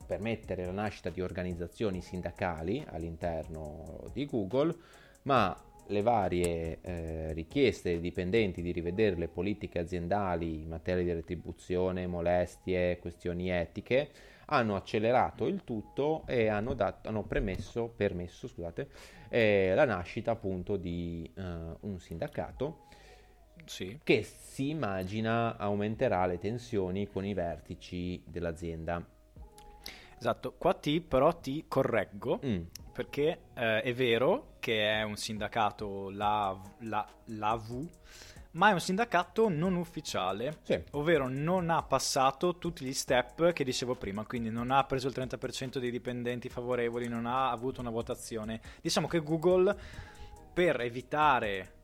permettere 0.05 0.65
la 0.65 0.71
nascita 0.71 1.09
di 1.09 1.21
organizzazioni 1.21 2.01
sindacali 2.01 2.85
all'interno 2.87 4.11
di 4.13 4.27
Google, 4.27 4.75
ma 5.23 5.57
le 5.87 6.01
varie 6.01 6.79
eh, 6.81 7.33
richieste 7.33 7.91
dei 7.91 7.99
dipendenti 7.99 8.61
di 8.61 8.71
rivedere 8.71 9.15
le 9.15 9.27
politiche 9.27 9.79
aziendali 9.79 10.61
in 10.61 10.69
materia 10.69 11.03
di 11.03 11.13
retribuzione, 11.13 12.07
molestie, 12.07 12.99
questioni 12.99 13.49
etiche 13.49 14.09
hanno 14.45 14.75
accelerato 14.75 15.47
il 15.47 15.63
tutto 15.63 16.23
e 16.27 16.47
hanno, 16.47 16.73
dat- 16.73 17.07
hanno 17.07 17.23
premesso, 17.23 17.87
permesso 17.95 18.47
scusate, 18.47 18.89
eh, 19.29 19.73
la 19.73 19.85
nascita 19.85 20.31
appunto 20.31 20.75
di 20.77 21.29
eh, 21.35 21.41
un 21.81 21.99
sindacato 21.99 22.81
Sì. 23.65 23.99
che 24.03 24.23
si 24.23 24.69
immagina 24.69 25.57
aumenterà 25.57 26.25
le 26.25 26.37
tensioni 26.39 27.07
con 27.07 27.25
i 27.25 27.33
vertici 27.33 28.21
dell'azienda. 28.25 29.12
Esatto, 30.23 30.53
qua 30.57 30.73
ti 30.73 31.01
però 31.01 31.33
ti 31.33 31.65
correggo 31.67 32.39
Mm, 32.45 32.61
perché 32.93 33.41
eh, 33.55 33.81
è 33.81 33.93
vero 33.93 34.53
che 34.59 34.89
è 34.89 35.03
un 35.03 35.17
sindacato 35.17 36.09
la, 36.11 36.57
la, 36.83 37.05
l'AV, 37.25 37.89
ma 38.51 38.69
è 38.69 38.71
un 38.71 38.79
sindacato 38.79 39.49
non 39.49 39.75
ufficiale, 39.75 40.59
sì. 40.63 40.81
ovvero 40.91 41.27
non 41.27 41.69
ha 41.69 41.83
passato 41.83 42.57
tutti 42.57 42.85
gli 42.85 42.93
step 42.93 43.51
che 43.51 43.65
dicevo 43.65 43.95
prima, 43.95 44.25
quindi 44.25 44.49
non 44.49 44.71
ha 44.71 44.85
preso 44.85 45.09
il 45.09 45.13
30% 45.13 45.77
dei 45.79 45.91
dipendenti 45.91 46.47
favorevoli, 46.47 47.09
non 47.09 47.25
ha 47.25 47.51
avuto 47.51 47.81
una 47.81 47.89
votazione. 47.89 48.61
Diciamo 48.81 49.07
che 49.07 49.19
Google, 49.19 49.75
per 50.53 50.79
evitare 50.79 51.81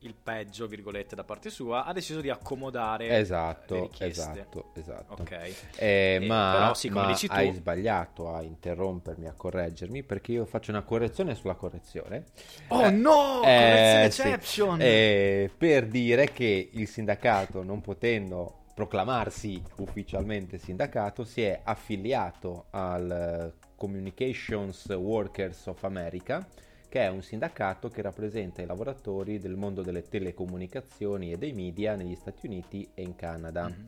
il 0.00 0.14
peggio, 0.14 0.66
virgolette, 0.66 1.14
da 1.16 1.24
parte 1.24 1.50
sua, 1.50 1.84
ha 1.84 1.92
deciso 1.92 2.20
di 2.20 2.30
accomodare 2.30 3.08
le 3.08 3.18
Esatto, 3.18 3.82
richieste. 3.82 4.06
esatto, 4.06 4.70
esatto. 4.74 5.22
Ok. 5.22 5.30
Eh, 5.32 6.18
Eh, 6.20 6.26
ma 6.26 6.50
però 6.52 6.74
sì, 6.74 6.88
ma 6.88 7.12
tu- 7.12 7.26
hai 7.30 7.52
sbagliato 7.52 8.32
a 8.32 8.42
interrompermi, 8.42 9.26
a 9.26 9.32
correggermi, 9.36 10.02
perché 10.04 10.32
io 10.32 10.44
faccio 10.44 10.70
una 10.70 10.82
correzione 10.82 11.34
sulla 11.34 11.54
correzione. 11.54 12.24
Oh 12.68 12.82
Eh, 12.86 12.90
no! 12.90 13.42
eh, 13.44 14.08
Correzione 14.10 14.40
sì. 14.42 14.82
Eh, 14.82 15.50
per 15.56 15.86
dire 15.86 16.32
che 16.32 16.70
il 16.72 16.86
sindacato, 16.88 17.62
non 17.62 17.80
potendo 17.80 18.54
proclamarsi 18.74 19.60
ufficialmente 19.78 20.58
sindacato, 20.58 21.24
si 21.24 21.42
è 21.42 21.60
affiliato 21.64 22.66
al 22.70 23.52
eh, 23.56 23.66
Communications 23.74 24.86
Workers 24.90 25.66
of 25.66 25.82
America, 25.84 26.46
che 26.88 27.00
è 27.00 27.08
un 27.08 27.22
sindacato 27.22 27.88
che 27.88 28.02
rappresenta 28.02 28.62
i 28.62 28.66
lavoratori 28.66 29.38
del 29.38 29.56
mondo 29.56 29.82
delle 29.82 30.02
telecomunicazioni 30.08 31.32
e 31.32 31.36
dei 31.38 31.52
media 31.52 31.94
negli 31.96 32.14
Stati 32.14 32.46
Uniti 32.46 32.88
e 32.94 33.02
in 33.02 33.14
Canada. 33.14 33.68
Mhm. 33.68 33.86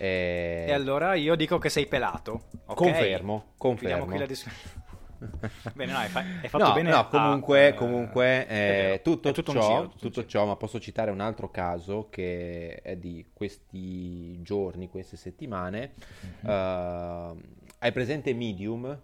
Eh, 0.00 0.66
E 0.68 0.72
allora 0.72 1.14
io 1.14 1.34
dico 1.34 1.58
che 1.58 1.68
sei 1.68 1.86
pelato. 1.86 2.44
ok? 2.66 2.74
Confermo, 2.74 3.44
confermo. 3.56 4.06
Bene, 5.74 5.90
no, 5.92 5.98
hai, 5.98 6.08
fa- 6.08 6.20
hai 6.20 6.48
fatto 6.48 6.64
no, 6.68 6.72
bene. 6.74 6.90
no, 6.90 6.98
a- 6.98 7.06
comunque, 7.08 7.68
eh, 7.68 7.74
comunque 7.74 8.46
eh, 8.46 8.56
vero, 8.56 9.02
tutto, 9.02 9.32
tutto 9.32 9.50
ciò, 9.52 9.60
giro, 9.60 9.82
tutto 9.88 9.98
tutto 9.98 10.26
ciò, 10.26 10.46
ma 10.46 10.54
posso 10.54 10.78
citare 10.78 11.10
un 11.10 11.18
altro 11.18 11.50
caso 11.50 12.06
che 12.08 12.80
è 12.82 12.94
di 12.96 13.26
questi 13.32 14.40
giorni, 14.42 14.88
queste 14.88 15.16
settimane. 15.16 15.94
Mhm. 16.42 16.48
Eh, 16.50 17.34
hai 17.80 17.92
presente 17.92 18.32
Medium? 18.32 18.96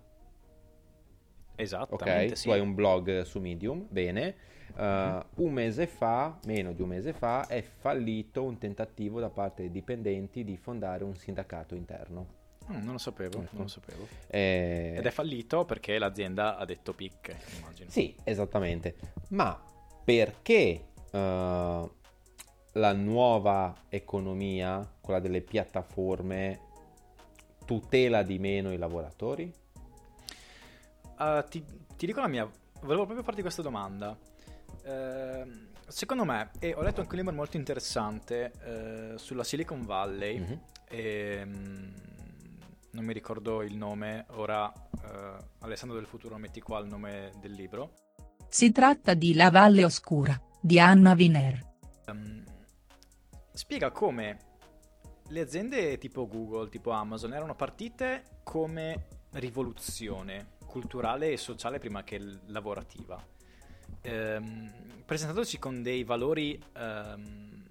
Ok, 1.55 1.61
Esattamente, 1.61 2.37
sì. 2.37 2.45
tu 2.45 2.51
hai 2.51 2.61
un 2.61 2.75
blog 2.75 3.23
su 3.23 3.39
Medium, 3.41 3.87
bene. 3.89 4.35
Mhm. 4.77 5.25
Un 5.37 5.53
mese 5.53 5.87
fa, 5.87 6.37
meno 6.47 6.73
di 6.73 6.83
un 6.83 6.89
mese 6.89 7.13
fa, 7.13 7.47
è 7.47 7.63
fallito 7.63 8.43
un 8.43 8.59
tentativo 8.59 9.21
da 9.21 9.29
parte 9.31 9.63
dei 9.63 9.71
dipendenti 9.71 10.43
di 10.43 10.57
fondare 10.57 11.05
un 11.05 11.15
sindacato 11.15 11.75
interno. 11.77 12.43
Mm, 12.73 12.83
non 12.83 12.93
lo 12.93 12.99
sapevo, 12.99 13.39
Ecco. 13.39 13.49
non 13.53 13.63
lo 13.63 13.69
sapevo. 13.69 14.09
Eh, 14.27 14.95
Ed 14.97 15.07
è 15.07 15.11
fallito 15.11 15.65
perché 15.65 15.99
l'azienda 15.99 16.57
ha 16.57 16.65
detto 16.65 16.93
picche, 16.93 17.37
immagino. 17.59 17.91
Sì, 17.91 18.17
esattamente. 18.25 18.97
Ma 19.29 19.63
perché 20.03 20.87
eh, 21.11 21.91
la 22.73 22.93
nuova 22.95 23.75
economia, 23.89 24.91
quella 25.01 25.21
delle 25.21 25.43
piattaforme, 25.43 26.61
tutela 27.65 28.23
di 28.23 28.39
meno 28.39 28.73
i 28.73 28.77
lavoratori? 28.79 29.53
Uh, 31.19 31.49
ti, 31.49 31.65
ti 31.97 32.07
dico 32.07 32.21
la 32.21 32.29
mia, 32.29 32.49
volevo 32.81 33.05
proprio 33.05 33.23
farti 33.23 33.41
questa 33.43 33.63
domanda. 33.63 34.17
Ehm, 34.85 35.69
secondo 35.87 36.25
me, 36.25 36.51
e 36.59 36.75
ho 36.75 36.83
letto 36.83 37.01
anche 37.01 37.13
un 37.13 37.19
libro 37.19 37.35
molto 37.35 37.57
interessante 37.57 38.53
eh, 38.65 39.19
sulla 39.19 39.45
Silicon 39.45 39.85
Valley, 39.85 40.39
Mhm. 40.41 40.61
ehm, 40.89 41.95
non 42.91 43.05
mi 43.05 43.13
ricordo 43.13 43.63
il 43.63 43.77
nome, 43.77 44.27
ora 44.31 44.71
eh, 44.73 45.37
Alessandro 45.61 45.97
del 45.97 46.07
Futuro 46.07 46.37
metti 46.37 46.61
qua 46.61 46.79
il 46.81 46.87
nome 46.87 47.33
del 47.41 47.53
libro. 47.53 47.93
Si 48.49 48.71
tratta 48.73 49.15
di 49.15 49.35
La 49.35 49.51
Valle 49.51 49.85
Oscura, 49.85 50.41
di 50.61 50.79
Anna 50.79 51.13
Wiener. 51.15 51.73
Ehm, 52.07 52.45
spiega 53.53 53.91
come 53.91 54.39
le 55.29 55.41
aziende 55.41 55.97
tipo 55.99 56.27
Google, 56.29 56.69
tipo 56.69 56.91
Amazon, 56.91 57.33
erano 57.33 57.55
partite 57.55 58.41
come 58.45 59.07
rivoluzione 59.33 60.53
culturale 60.75 61.31
e 61.31 61.37
sociale 61.37 61.79
prima 61.79 62.03
che 62.03 62.19
lavorativa, 62.47 63.25
Ehm, 64.07 65.03
presentandosi 65.07 65.59
con 65.59 65.83
dei 65.83 66.03
valori 66.05 66.63
ehm, 66.77 67.65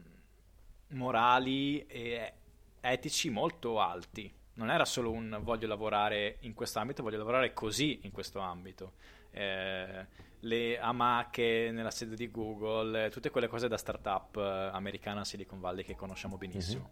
morali 0.89 1.85
e 1.85 2.33
etici 2.79 3.29
molto 3.29 3.81
alti. 3.81 4.31
Non 4.55 4.71
era 4.71 4.85
solo 4.85 5.11
un 5.11 5.37
voglio 5.41 5.67
lavorare 5.67 6.37
in 6.41 6.53
questo 6.53 6.79
ambito, 6.79 7.03
voglio 7.03 7.17
lavorare 7.17 7.53
così 7.53 7.99
in 8.03 8.11
questo 8.11 8.39
ambito. 8.39 8.93
Eh, 9.31 10.05
le 10.39 10.79
amache 10.79 11.69
nella 11.71 11.91
sede 11.91 12.15
di 12.15 12.31
Google, 12.31 13.09
tutte 13.09 13.29
quelle 13.29 13.47
cose 13.47 13.67
da 13.67 13.77
startup 13.77 14.37
eh, 14.37 14.69
americana 14.71 15.25
Silicon 15.25 15.59
Valley 15.59 15.83
che 15.83 15.95
conosciamo 15.95 16.37
benissimo. 16.37 16.89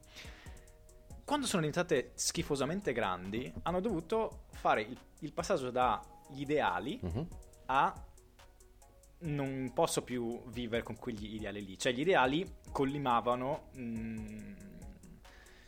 Quando 1.31 1.47
sono 1.47 1.61
diventate 1.65 2.11
schifosamente 2.15 2.91
grandi, 2.91 3.49
hanno 3.61 3.79
dovuto 3.79 4.47
fare 4.51 4.81
il, 4.81 4.97
il 5.19 5.31
passaggio 5.31 5.71
dagli 5.71 6.41
ideali 6.41 6.99
Mhm. 7.01 7.27
a 7.67 8.05
non 9.19 9.71
posso 9.73 10.01
più 10.01 10.43
vivere 10.49 10.83
con 10.83 10.97
quegli 10.97 11.35
ideali 11.35 11.63
lì. 11.63 11.79
Cioè, 11.79 11.93
gli 11.93 12.01
ideali 12.01 12.45
collimavano, 12.73 13.69
mh, 13.71 14.55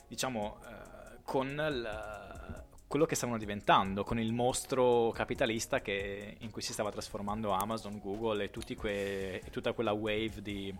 diciamo, 0.09 0.57
eh, 0.65 1.19
con, 1.23 1.47
il- 1.47 2.65
quello 2.85 3.05
che 3.05 3.15
stavano 3.15 3.37
diventando, 3.37 4.03
con 4.03 4.19
il 4.19 4.33
mostro 4.33 5.11
capitalista 5.11 5.79
che, 5.79 6.35
in 6.41 6.51
cui 6.51 6.61
si 6.61 6.73
stava 6.73 6.91
trasformando 6.91 7.51
Amazon, 7.51 7.99
Google 7.99 8.43
e, 8.43 8.75
que, 8.75 9.39
e 9.39 9.49
tutta 9.49 9.71
quella 9.71 9.93
wave 9.93 10.41
di... 10.41 10.75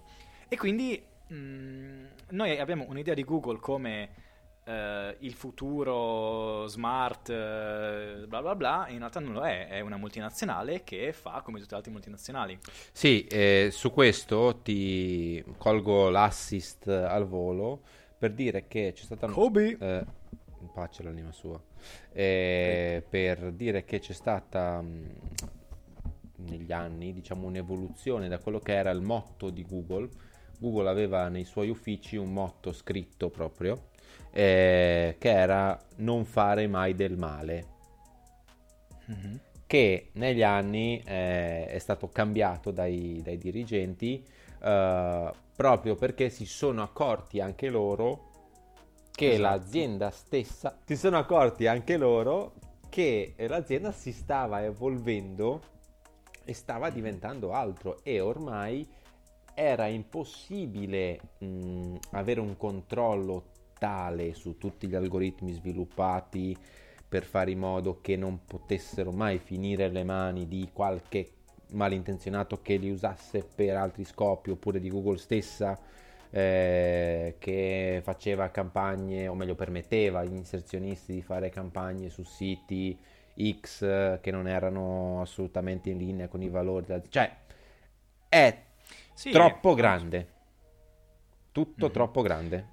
E 0.50 0.58
quindi 0.58 1.02
mh, 1.28 1.36
mm, 1.36 2.06
noi 2.32 2.60
abbiamo 2.60 2.86
un'idea 2.90 3.14
di 3.14 3.24
Google 3.24 3.60
come 3.60 4.32
uh, 4.66 5.16
il 5.20 5.34
futuro 5.34 6.66
smart, 6.68 7.30
uh, 7.30 8.28
bla 8.28 8.42
bla 8.42 8.56
bla, 8.56 8.86
in 8.90 9.00
realtà 9.00 9.20
non 9.20 9.34
lo 9.34 9.42
è, 9.42 9.68
è 9.68 9.80
una 9.80 9.98
multinazionale 9.98 10.84
che 10.84 11.14
fa 11.14 11.42
come 11.44 11.60
tutte 11.60 11.72
le 11.72 11.78
altre 11.78 11.92
multinazionali. 11.92 12.60
Sì, 12.92 13.26
eh, 13.26 13.70
su 13.72 13.92
questo 13.92 14.60
ti 14.62 15.44
colgo 15.58 16.10
l'assist 16.10 16.88
al 16.88 17.28
volo 17.28 17.82
per 18.18 18.34
dire 18.34 18.68
che 18.68 18.92
c'è 18.96 19.04
stata... 19.04 19.28
Kobe! 19.28 19.78
Eh, 19.80 20.06
pace 20.74 21.04
l'anima 21.04 21.32
sua. 21.32 21.62
Eh, 22.12 23.04
per 23.08 23.52
dire 23.52 23.84
che 23.84 24.00
c'è 24.00 24.14
stata 24.14 24.82
mh, 24.82 25.16
negli 26.38 26.72
anni, 26.72 27.14
diciamo, 27.14 27.48
un'evoluzione 27.48 28.28
da 28.30 28.40
quello 28.40 28.60
che 28.60 28.74
era 28.74 28.92
il 28.92 29.02
motto 29.02 29.50
di 29.50 29.66
Google. 29.66 30.10
Google 30.58 30.90
aveva 30.90 31.28
nei 31.28 31.44
suoi 31.44 31.70
uffici 31.70 32.16
un 32.16 32.32
motto 32.32 32.72
scritto 32.72 33.30
proprio 33.30 33.90
eh, 34.34 35.16
che 35.20 35.30
era 35.30 35.80
non 35.98 36.26
fare 36.26 36.68
mai 36.68 36.96
del 36.96 37.18
male. 37.18 37.66
Mm-hmm. 39.10 39.36
Che 39.66 40.10
negli 40.14 40.44
anni 40.44 41.02
eh, 41.06 41.68
è 41.68 41.78
stato 41.80 42.10
cambiato 42.10 42.72
dai, 42.72 43.22
dai 43.24 43.38
dirigenti 43.38 44.26
eh, 44.62 45.32
proprio 45.56 45.96
perché 45.96 46.30
si 46.30 46.46
sono 46.46 46.82
accorti 46.82 47.40
anche 47.40 47.70
loro 47.70 48.32
che 49.12 49.34
esatto. 49.34 49.42
l'azienda 49.42 50.10
stessa 50.10 50.80
si 50.84 50.96
sono 50.96 51.18
accorti 51.18 51.68
anche 51.68 51.98
loro 51.98 52.54
che 52.90 53.36
l'azienda 53.38 53.92
si 53.92 54.12
stava 54.12 54.64
evolvendo 54.64 55.62
e 56.44 56.54
stava 56.54 56.90
diventando 56.90 57.54
altro 57.54 58.04
e 58.04 58.20
ormai 58.20 58.88
era 59.54 59.86
impossibile 59.86 61.20
mh, 61.38 61.96
avere 62.12 62.40
un 62.40 62.58
controllo 62.58 63.52
tale 63.84 64.34
su 64.34 64.58
tutti 64.58 64.88
gli 64.88 64.96
algoritmi 64.96 65.52
sviluppati 65.52 66.58
per 67.06 67.26
fare 67.26 67.52
in 67.52 67.60
modo 67.60 68.00
che 68.00 68.16
non 68.16 68.46
potessero 68.46 69.12
mai 69.12 69.40
finire 69.40 69.90
le 69.90 70.06
mani 70.06 70.48
di 70.48 70.70
qualche 70.72 71.32
malintenzionato 71.72 72.62
che 72.62 72.78
li 72.78 72.90
usasse 72.90 73.44
per 73.44 73.76
altri 73.76 74.06
scopi 74.06 74.52
oppure 74.52 74.80
di 74.80 74.90
Google 74.90 75.18
stessa 75.18 75.78
eh, 76.30 77.36
che 77.40 78.00
faceva 78.02 78.50
campagne 78.52 79.28
o 79.28 79.36
meglio 79.36 79.56
permetteva 79.56 80.20
agli 80.20 80.36
inserzionisti 80.36 81.12
di 81.12 81.22
fare 81.22 81.50
campagne 81.50 82.08
su 82.08 82.24
siti 82.24 82.98
X 83.60 84.22
che 84.22 84.32
non 84.32 84.48
erano 84.48 85.20
assolutamente 85.20 85.90
in 85.90 85.98
linea 85.98 86.30
con 86.30 86.42
i 86.42 86.48
valori 86.48 86.86
cioè 87.10 87.36
è 88.30 88.64
sì, 89.14 89.30
troppo 89.30 89.74
grande. 89.74 90.28
Tutto 91.52 91.86
mm-hmm. 91.86 91.94
troppo 91.94 92.22
grande 92.22 92.73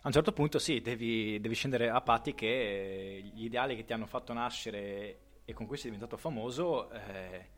a 0.00 0.06
un 0.06 0.12
certo 0.12 0.32
punto 0.32 0.58
sì, 0.58 0.80
devi, 0.80 1.40
devi, 1.40 1.54
scendere 1.54 1.90
a 1.90 2.00
patti 2.00 2.34
che 2.34 3.30
gli 3.34 3.44
ideali 3.44 3.74
che 3.74 3.84
ti 3.84 3.92
hanno 3.92 4.06
fatto 4.06 4.32
nascere 4.32 5.18
e 5.44 5.52
con 5.52 5.66
cui 5.66 5.76
sei 5.76 5.90
diventato 5.90 6.16
famoso 6.16 6.90
eh, 6.90 7.48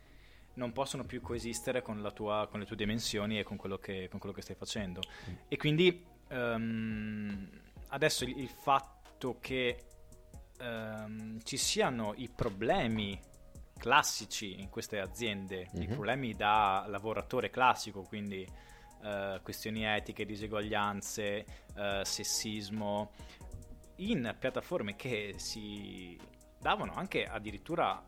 non 0.55 0.73
possono 0.73 1.05
più 1.05 1.21
coesistere 1.21 1.83
con, 1.83 2.11
tua, 2.15 2.49
con, 2.51 2.61
le 2.61 2.67
tue 2.67 2.77
dimensioni 2.77 3.39
e 3.39 3.43
con 3.43 3.57
quello 3.57 3.79
che, 3.79 4.09
con 4.09 4.19
quello 4.19 4.35
che 4.35 4.43
stai 4.43 4.57
facendo. 4.57 5.01
Mm. 5.29 5.35
E 5.49 5.57
quindi 5.57 6.05
um, 6.31 7.49
adesso 7.89 8.25
il, 8.25 8.39
il, 8.39 8.49
fatto 8.49 9.37
che 9.41 9.85
um, 10.61 11.41
ci 11.43 11.57
siano 11.57 12.15
i 12.17 12.29
problemi 12.35 13.21
classici 13.77 14.61
in 14.61 14.69
queste 14.69 14.99
aziende, 14.99 15.69
mm-hmm. 15.75 15.83
i 15.83 15.87
problemi 15.87 16.35
da 16.35 16.85
lavoratore 16.89 17.51
classico, 17.51 18.03
quindi 18.03 18.47
uh, 19.03 19.43
questioni 19.43 19.85
etiche, 19.85 20.25
diseguaglianze, 20.25 21.45
uh, 21.75 22.05
sessismo, 22.05 23.13
in 23.97 24.35
piattaforme 24.39 24.97
che 24.97 25.35
si 25.37 26.19
davano 26.59 26.93
anche 26.95 27.25
addirittura 27.25 28.03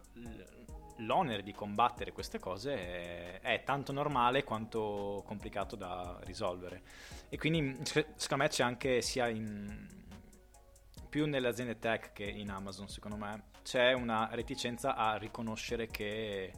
l'onere 0.98 1.42
di 1.42 1.52
combattere 1.52 2.12
queste 2.12 2.38
cose 2.38 2.74
è, 2.74 3.40
è, 3.40 3.62
tanto 3.64 3.92
normale 3.92 4.44
quanto 4.44 5.22
complicato 5.26 5.76
da 5.76 6.18
risolvere. 6.24 6.82
E 7.28 7.38
quindi 7.38 7.78
secondo 7.84 8.44
me 8.44 8.48
c'è 8.48 8.62
anche 8.62 9.02
sia 9.02 9.28
in, 9.28 9.88
più 11.08 11.26
nelle 11.26 11.48
aziende 11.48 11.78
tech 11.78 12.12
che 12.12 12.24
in 12.24 12.50
Amazon, 12.50 12.88
secondo 12.88 13.16
me, 13.16 13.50
c'è 13.62 13.92
una 13.92 14.28
reticenza 14.32 14.94
a 14.96 15.16
riconoscere 15.16 15.86
che, 15.86 16.52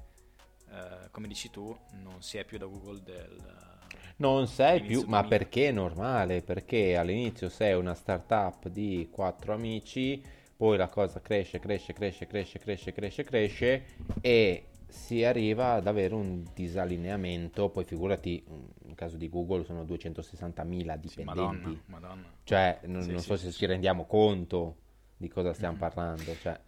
eh, 0.68 1.08
come 1.10 1.26
dici 1.26 1.50
tu, 1.50 1.76
non 1.94 2.22
si 2.22 2.38
è 2.38 2.44
più 2.44 2.58
da 2.58 2.66
Google 2.66 3.02
del 3.02 3.73
non 4.16 4.46
sei 4.46 4.80
più, 4.80 5.04
ma 5.06 5.24
perché 5.24 5.68
è 5.68 5.72
normale? 5.72 6.42
Perché 6.42 6.96
all'inizio 6.96 7.48
sei 7.48 7.74
una 7.74 7.94
startup 7.94 8.68
di 8.68 9.08
quattro 9.10 9.52
amici, 9.54 10.22
poi 10.56 10.76
la 10.76 10.88
cosa 10.88 11.20
cresce, 11.20 11.58
cresce, 11.58 11.92
cresce, 11.92 12.26
cresce, 12.26 12.58
cresce, 12.58 12.92
cresce, 12.92 13.24
cresce 13.24 13.84
e 14.20 14.66
si 14.86 15.24
arriva 15.24 15.72
ad 15.72 15.88
avere 15.88 16.14
un 16.14 16.44
disallineamento, 16.54 17.68
poi 17.68 17.84
figurati, 17.84 18.44
nel 18.84 18.94
caso 18.94 19.16
di 19.16 19.28
Google 19.28 19.64
sono 19.64 19.82
260.000 19.82 20.62
dipendenti. 20.64 21.08
Sì, 21.08 21.24
madonna, 21.24 21.80
madonna. 21.86 22.24
Cioè, 22.44 22.80
non, 22.84 23.02
sì, 23.02 23.10
non 23.10 23.20
so 23.20 23.36
se 23.36 23.50
ci 23.50 23.66
rendiamo 23.66 24.04
conto 24.04 24.76
di 25.16 25.28
cosa 25.28 25.52
stiamo 25.52 25.76
mm-hmm. 25.76 25.82
parlando, 25.82 26.36
cioè 26.36 26.58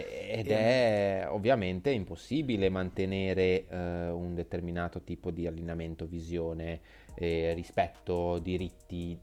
ed 0.00 0.50
è 0.50 1.26
ovviamente 1.28 1.90
impossibile 1.90 2.70
mantenere 2.70 3.66
uh, 3.68 3.74
un 4.16 4.34
determinato 4.34 5.02
tipo 5.02 5.30
di 5.30 5.46
allineamento, 5.46 6.06
visione, 6.06 6.80
eh, 7.14 7.52
rispetto, 7.52 8.38
diritti, 8.38 9.18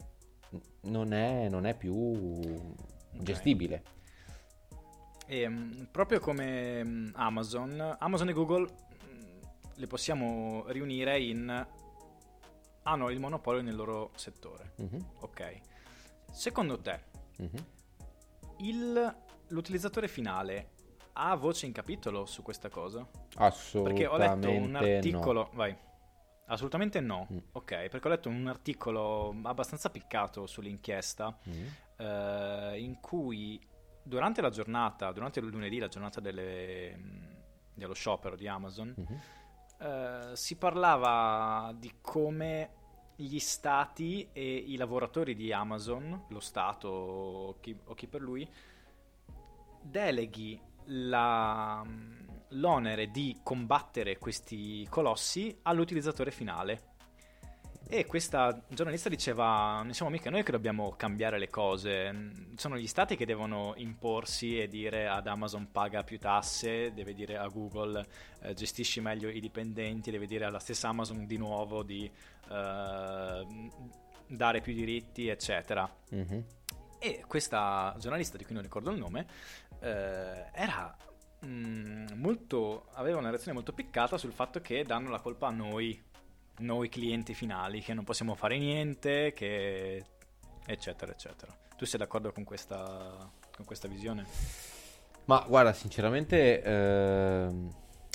non 0.81 1.13
è, 1.13 1.49
non 1.49 1.65
è 1.65 1.75
più 1.75 1.95
okay. 1.95 3.23
gestibile. 3.23 3.83
E, 5.25 5.47
um, 5.47 5.87
proprio 5.91 6.19
come 6.19 6.81
um, 6.81 7.11
Amazon, 7.15 7.95
Amazon 7.97 8.29
e 8.29 8.33
Google 8.33 8.61
um, 8.61 9.39
le 9.73 9.87
possiamo 9.87 10.65
riunire 10.67 11.19
in 11.19 11.67
hanno 12.83 13.09
il 13.09 13.19
monopolio 13.19 13.61
nel 13.61 13.75
loro 13.75 14.11
settore. 14.15 14.73
Mm-hmm. 14.81 15.01
Ok. 15.21 15.61
Secondo 16.31 16.79
te, 16.79 16.99
mm-hmm. 17.41 17.63
il 18.59 19.15
l'utilizzatore 19.49 20.07
finale 20.07 20.71
ha 21.13 21.35
voce 21.35 21.65
in 21.65 21.71
capitolo 21.71 22.25
su 22.25 22.41
questa 22.41 22.69
cosa? 22.69 23.07
Assolutamente 23.35 24.07
Perché 24.07 24.07
ho 24.07 24.17
letto 24.17 24.49
un 24.49 24.75
articolo... 24.75 25.43
No. 25.43 25.49
Vai. 25.53 25.77
Assolutamente 26.45 26.99
no, 26.99 27.27
mm. 27.31 27.37
ok, 27.51 27.89
perché 27.89 28.07
ho 28.07 28.09
letto 28.09 28.29
un 28.29 28.47
articolo 28.47 29.35
abbastanza 29.43 29.91
piccato 29.91 30.47
sull'inchiesta 30.47 31.37
mm. 31.47 31.65
eh, 31.97 32.79
in 32.79 32.99
cui 32.99 33.61
durante 34.01 34.41
la 34.41 34.49
giornata, 34.49 35.11
durante 35.11 35.39
il 35.39 35.45
lunedì, 35.45 35.77
la 35.77 35.87
giornata 35.87 36.19
delle, 36.19 36.97
dello 37.75 37.93
sciopero 37.93 38.35
di 38.35 38.47
Amazon, 38.47 38.95
mm-hmm. 38.99 40.31
eh, 40.31 40.35
si 40.35 40.55
parlava 40.55 41.71
di 41.77 41.93
come 42.01 42.71
gli 43.15 43.39
stati 43.39 44.29
e 44.31 44.55
i 44.55 44.75
lavoratori 44.75 45.35
di 45.35 45.53
Amazon, 45.53 46.25
lo 46.29 46.39
Stato 46.39 46.87
o 46.87 47.59
chi, 47.59 47.77
o 47.85 47.93
chi 47.93 48.07
per 48.07 48.21
lui, 48.21 48.49
deleghi 49.89 50.59
la, 50.85 51.85
l'onere 52.49 53.07
di 53.11 53.39
combattere 53.43 54.17
questi 54.17 54.85
colossi 54.89 55.57
all'utilizzatore 55.63 56.31
finale. 56.31 56.87
E 57.91 58.05
questa 58.05 58.61
giornalista 58.67 59.09
diceva: 59.09 59.81
Non 59.81 59.93
siamo 59.93 60.11
mica 60.11 60.29
noi 60.29 60.43
che 60.43 60.51
dobbiamo 60.51 60.91
cambiare 60.95 61.39
le 61.39 61.49
cose, 61.49 62.33
sono 62.55 62.77
gli 62.77 62.85
stati 62.85 63.15
che 63.15 63.25
devono 63.25 63.73
imporsi 63.77 64.61
e 64.61 64.67
dire 64.67 65.07
ad 65.07 65.25
Amazon 65.25 65.71
paga 65.71 66.03
più 66.03 66.19
tasse, 66.19 66.93
deve 66.93 67.15
dire 67.15 67.37
a 67.37 67.47
Google 67.47 68.05
eh, 68.41 68.53
gestisci 68.53 69.01
meglio 69.01 69.27
i 69.27 69.39
dipendenti, 69.39 70.11
deve 70.11 70.27
dire 70.27 70.45
alla 70.45 70.59
stessa 70.59 70.89
Amazon 70.89 71.25
di 71.25 71.37
nuovo 71.37 71.81
di 71.81 72.05
eh, 72.05 73.69
dare 74.27 74.61
più 74.61 74.73
diritti, 74.73 75.27
eccetera. 75.27 75.91
Mm-hmm. 76.13 76.39
E 76.99 77.23
questa 77.25 77.95
giornalista, 77.97 78.37
di 78.37 78.43
cui 78.43 78.53
non 78.53 78.63
ricordo 78.63 78.91
il 78.91 78.99
nome, 78.99 79.25
eh, 79.79 80.45
era 80.51 80.95
mm, 81.45 82.07
molto, 82.15 82.87
aveva 82.93 83.17
una 83.17 83.29
reazione 83.29 83.53
molto 83.53 83.71
piccata 83.71 84.17
sul 84.17 84.33
fatto 84.33 84.59
che 84.59 84.83
danno 84.83 85.09
la 85.09 85.19
colpa 85.19 85.47
a 85.47 85.51
noi, 85.51 86.01
noi 86.57 86.89
clienti 86.89 87.33
finali, 87.33 87.81
che 87.81 87.93
non 87.93 88.03
possiamo 88.03 88.35
fare 88.35 88.57
niente, 88.57 89.31
che 89.33 90.03
eccetera, 90.65 91.11
eccetera. 91.11 91.55
Tu 91.77 91.85
sei 91.85 91.99
d'accordo 91.99 92.33
con 92.33 92.43
questa, 92.43 93.31
con 93.55 93.65
questa 93.65 93.87
visione? 93.87 94.25
Ma 95.25 95.45
guarda, 95.47 95.71
sinceramente 95.73 96.61
eh, 96.61 97.47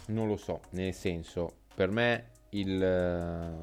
non 0.07 0.29
lo 0.29 0.37
so, 0.37 0.61
nel 0.70 0.92
senso, 0.92 1.61
per 1.75 1.90
me 1.90 2.33
il, 2.51 2.83
eh, 2.83 3.55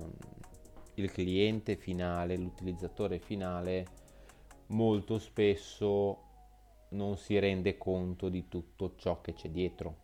il 0.95 1.11
cliente 1.11 1.75
finale, 1.75 2.37
l'utilizzatore 2.37 3.19
finale, 3.19 3.85
molto 4.71 5.19
spesso 5.19 6.17
non 6.89 7.17
si 7.17 7.39
rende 7.39 7.77
conto 7.77 8.29
di 8.29 8.47
tutto 8.47 8.95
ciò 8.97 9.21
che 9.21 9.33
c'è 9.33 9.49
dietro. 9.49 9.95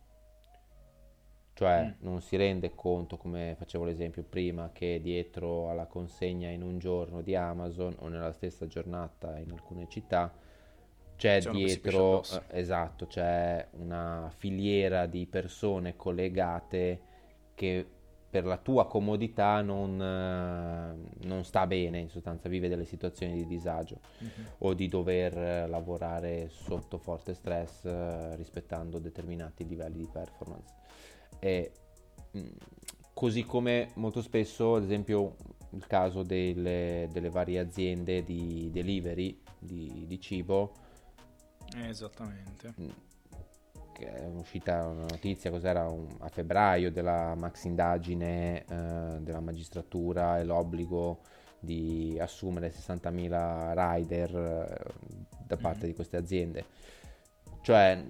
Cioè 1.53 1.91
Mm. 1.91 1.93
non 2.01 2.21
si 2.21 2.35
rende 2.37 2.75
conto, 2.75 3.17
come 3.17 3.55
facevo 3.57 3.83
l'esempio 3.83 4.23
prima, 4.23 4.71
che 4.71 4.99
dietro 5.01 5.69
alla 5.71 5.87
consegna 5.87 6.49
in 6.49 6.61
un 6.61 6.77
giorno 6.77 7.21
di 7.21 7.35
Amazon 7.35 7.95
o 7.99 8.07
nella 8.09 8.31
stessa 8.31 8.67
giornata 8.67 9.37
in 9.39 9.51
alcune 9.51 9.87
città 9.89 10.31
c'è 11.15 11.41
C'è 11.41 11.49
dietro, 11.49 12.29
eh, 12.29 12.43
esatto, 12.59 13.07
c'è 13.07 13.67
una 13.73 14.31
filiera 14.37 15.07
di 15.07 15.25
persone 15.27 15.95
collegate 15.95 17.01
che 17.55 17.87
per 18.29 18.45
la 18.45 18.57
tua 18.57 18.87
comodità 18.87 19.61
non, 19.61 20.01
eh, 20.01 21.25
non 21.27 21.43
sta 21.45 21.65
bene, 21.65 21.99
in 21.99 22.09
sostanza 22.09 22.49
vive 22.49 22.67
delle 22.67 22.85
situazioni 22.85 23.33
di 23.35 23.47
disagio 23.47 23.99
Mhm. 24.19 24.29
o 24.59 24.73
di 24.73 24.87
dover 24.87 25.37
eh, 25.37 25.67
lavorare 25.67 26.49
sotto 26.49 26.97
forte 26.97 27.33
stress 27.33 27.85
eh, 27.85 28.35
rispettando 28.35 28.99
determinati 28.99 29.65
livelli 29.65 29.99
di 29.99 30.09
performance. 30.11 30.73
E, 31.39 31.71
mh, 32.31 32.41
così 33.13 33.43
come 33.45 33.91
molto 33.95 34.21
spesso, 34.21 34.75
ad 34.75 34.83
esempio, 34.83 35.35
il 35.71 35.85
caso 35.87 36.23
delle, 36.23 37.07
delle 37.11 37.29
varie 37.29 37.59
aziende 37.59 38.23
di 38.23 38.69
delivery 38.71 39.41
di, 39.59 40.05
di 40.07 40.19
cibo, 40.19 40.73
Esattamente. 41.75 42.73
mh, 42.75 42.85
che 42.85 42.93
è 44.05 44.25
uscita 44.25 44.85
una 44.87 45.05
notizia, 45.09 45.49
cos'era, 45.51 45.87
Un- 45.87 46.15
a 46.19 46.29
febbraio 46.29 46.91
della 46.91 47.35
max 47.35 47.63
indagine 47.65 48.63
eh, 48.65 49.17
della 49.21 49.39
magistratura 49.39 50.39
e 50.39 50.43
l'obbligo 50.43 51.21
di 51.59 52.17
assumere 52.19 52.69
60.000 52.69 53.73
rider 53.73 54.35
eh, 54.35 54.83
da 55.45 55.57
parte 55.57 55.85
Mhm. 55.85 55.89
di 55.89 55.93
queste 55.95 56.17
aziende. 56.17 56.65
Cioè, 57.61 58.05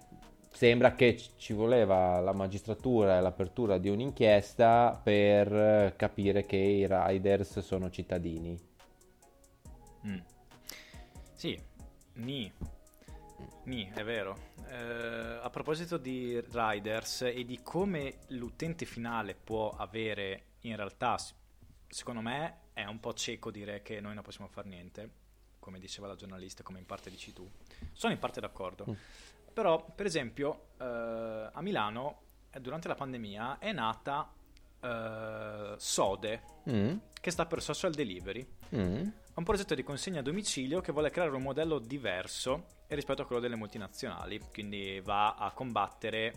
sembra 0.51 0.93
che 0.93 1.15
ci 1.17 1.29
ci 1.37 1.53
voleva 1.53 2.19
la 2.19 2.33
magistratura 2.33 3.17
e 3.17 3.21
l'apertura 3.21 3.77
di 3.77 3.89
un'inchiesta 3.89 4.99
per 5.03 5.53
eh, 5.53 5.93
capire 5.95 6.45
che 6.45 6.57
i 6.57 6.85
riders 6.87 7.59
sono 7.59 7.89
cittadini. 7.89 8.59
Mm. 10.05 10.19
Sì, 11.33 11.59
ni. 12.13 12.51
Ni, 13.67 13.91
è 13.93 14.03
vero. 14.05 14.53
Eh, 14.69 15.39
a 15.41 15.49
proposito 15.49 15.97
di 15.97 16.41
riders 16.51 17.23
e 17.23 17.43
di 17.43 17.59
come 17.61 18.19
l'utente 18.27 18.85
finale 18.85 19.35
può 19.35 19.71
avere, 19.71 20.43
in 20.61 20.77
realtà, 20.77 21.17
secondo 21.89 22.21
me 22.21 22.59
è 22.71 22.85
un 22.85 23.01
po' 23.01 23.13
cieco 23.13 23.51
dire 23.51 23.81
che 23.81 23.99
noi 23.99 24.13
non 24.13 24.23
possiamo 24.23 24.47
fare 24.49 24.69
niente, 24.69 25.09
come 25.59 25.79
diceva 25.79 26.07
la 26.07 26.15
giornalista, 26.15 26.63
come 26.63 26.79
in 26.79 26.85
parte 26.85 27.09
dici 27.09 27.33
tu. 27.33 27.45
Sono 27.91 28.13
in 28.13 28.19
parte 28.19 28.39
d'accordo. 28.39 28.85
Mm. 28.89 28.93
Però, 29.53 29.83
per 29.93 30.05
esempio, 30.05 30.67
eh, 30.79 31.49
a 31.51 31.61
Milano, 31.61 32.21
eh, 32.51 32.61
durante 32.61 32.87
la 32.87 32.95
pandemia, 32.95 33.59
è 33.59 33.73
nata 33.73 34.31
eh, 34.79 35.73
Sode, 35.77 36.41
Mm, 36.69 36.97
che 37.19 37.31
sta 37.31 37.45
per 37.45 37.61
Social 37.61 37.93
Delivery. 37.93 38.47
mm, 38.75 39.07
un 39.37 39.43
progetto 39.43 39.75
di 39.75 39.83
consegna 39.83 40.19
a 40.19 40.23
domicilio 40.23 40.81
che 40.81 40.91
vuole 40.91 41.11
creare 41.11 41.35
un 41.35 41.43
modello 41.43 41.77
diverso 41.77 42.65
rispetto 42.87 43.21
a 43.21 43.25
quello 43.25 43.41
delle 43.41 43.55
multinazionali, 43.55 44.39
quindi 44.51 44.99
va 45.03 45.35
a 45.35 45.51
combattere 45.51 46.33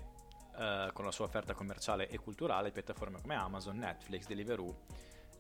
eh, 0.59 0.91
con 0.93 1.07
la 1.07 1.11
sua 1.11 1.25
offerta 1.25 1.55
commerciale 1.55 2.09
e 2.09 2.19
culturale 2.19 2.71
piattaforme 2.71 3.21
come 3.21 3.35
Amazon, 3.35 3.79
Netflix, 3.79 4.27
Deliveroo, 4.27 4.85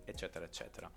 eccetera, 0.04 0.44
eccetera. 0.46 0.90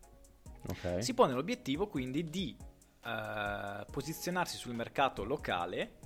ok. 0.68 1.04
Si 1.04 1.14
pone 1.14 1.34
l'obiettivo 1.34 1.88
quindi 1.88 2.24
di 2.30 2.56
eh, 3.04 3.86
posizionarsi 3.92 4.56
sul 4.56 4.74
mercato 4.74 5.26
locale 5.26 6.00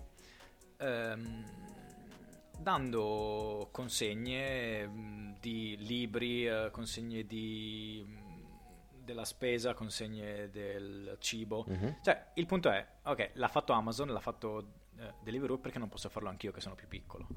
ehm, 0.78 1.46
dando 2.58 3.70
consegne 3.72 4.88
mh, 4.88 5.38
di 5.40 5.78
libri, 5.78 6.48
eh, 6.48 6.70
consegne 6.72 7.28
di, 7.28 8.04
della 9.08 9.24
spesa, 9.24 9.74
consegne 9.74 10.50
del 10.50 11.16
cibo. 11.20 11.66
Mhm. 11.66 12.00
Cioè, 12.04 12.32
il 12.34 12.46
punto 12.46 12.70
è, 12.70 12.86
ok, 13.04 13.32
l'ha 13.36 13.48
fatto 13.48 13.72
Amazon, 13.72 14.10
l'ha 14.10 14.20
fatto 14.20 14.74
eh, 15.00 15.14
Deliveroo, 15.24 15.58
perché 15.58 15.80
non 15.80 15.88
posso 15.88 16.10
farlo 16.10 16.28
anch'io 16.28 16.52
che 16.52 16.60
sono 16.60 16.76
più 16.76 16.88
piccolo? 16.90 17.28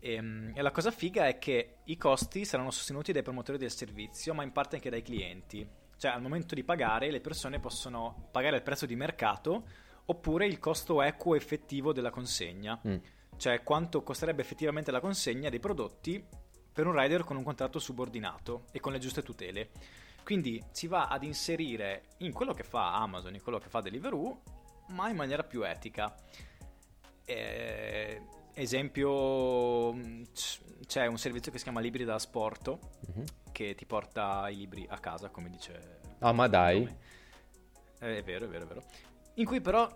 Ehm, 0.00 0.52
E, 0.54 0.60
la 0.60 0.72
cosa 0.72 0.90
figa 0.90 1.28
è 1.28 1.38
che 1.38 1.76
i 1.84 1.96
costi 1.96 2.44
saranno 2.44 2.72
sostenuti 2.72 3.12
dai 3.12 3.22
promotori 3.22 3.56
del 3.56 3.70
servizio, 3.70 4.34
ma 4.34 4.42
in 4.42 4.50
parte 4.50 4.74
anche 4.76 4.90
dai 4.90 5.02
clienti. 5.02 5.66
Cioè, 5.96 6.10
al 6.10 6.20
momento 6.20 6.56
di 6.56 6.64
pagare, 6.64 7.12
le 7.12 7.20
persone 7.20 7.60
possono 7.60 8.28
pagare 8.32 8.56
il 8.56 8.62
prezzo 8.62 8.84
di 8.84 8.96
mercato 8.96 9.64
oppure 10.06 10.46
il 10.46 10.58
costo 10.58 11.00
equo 11.00 11.36
effettivo 11.36 11.92
della 11.92 12.10
consegna. 12.10 12.78
Mm. 12.86 12.96
Cioè, 13.36 13.62
quanto 13.62 14.02
costerebbe 14.02 14.42
effettivamente 14.42 14.90
la 14.90 15.00
consegna 15.00 15.48
dei 15.48 15.60
prodotti 15.60 16.22
per 16.74 16.88
un 16.88 16.98
rider 16.98 17.22
con 17.22 17.36
un 17.36 17.44
contratto 17.44 17.78
subordinato 17.78 18.64
e 18.72 18.80
con 18.80 18.92
le 18.92 18.98
giuste 18.98 19.22
tutele. 19.22 19.70
Quindi 20.24 20.62
si 20.72 20.86
va 20.86 21.06
ad 21.08 21.22
inserire 21.22 22.04
in 22.18 22.32
quello 22.32 22.54
che 22.54 22.62
fa 22.64 22.94
Amazon, 22.96 23.34
in 23.34 23.42
quello 23.42 23.58
che 23.58 23.68
fa 23.68 23.80
Deliveroo, 23.80 24.40
ma 24.88 25.08
in 25.10 25.16
maniera 25.16 25.44
più 25.44 25.62
etica. 25.62 26.14
Eh, 27.26 28.20
esempio, 28.54 29.92
c'è 30.86 31.06
un 31.06 31.18
servizio 31.18 31.52
che 31.52 31.58
si 31.58 31.64
chiama 31.64 31.80
Libri 31.80 32.04
da 32.04 32.14
Asporto 32.14 32.78
Mhm. 33.08 33.24
che 33.52 33.74
ti 33.74 33.84
porta 33.86 34.48
i 34.48 34.56
libri 34.56 34.86
a 34.88 34.98
casa, 34.98 35.28
come 35.28 35.48
dice 35.50 36.00
Ah, 36.20 36.32
ma 36.32 36.48
dai. 36.48 36.82
Eh, 38.00 38.18
è 38.18 38.22
vero, 38.22 38.46
è 38.46 38.48
vero, 38.48 38.64
è 38.64 38.66
vero. 38.66 38.82
In 39.34 39.44
cui 39.44 39.60
però 39.60 39.86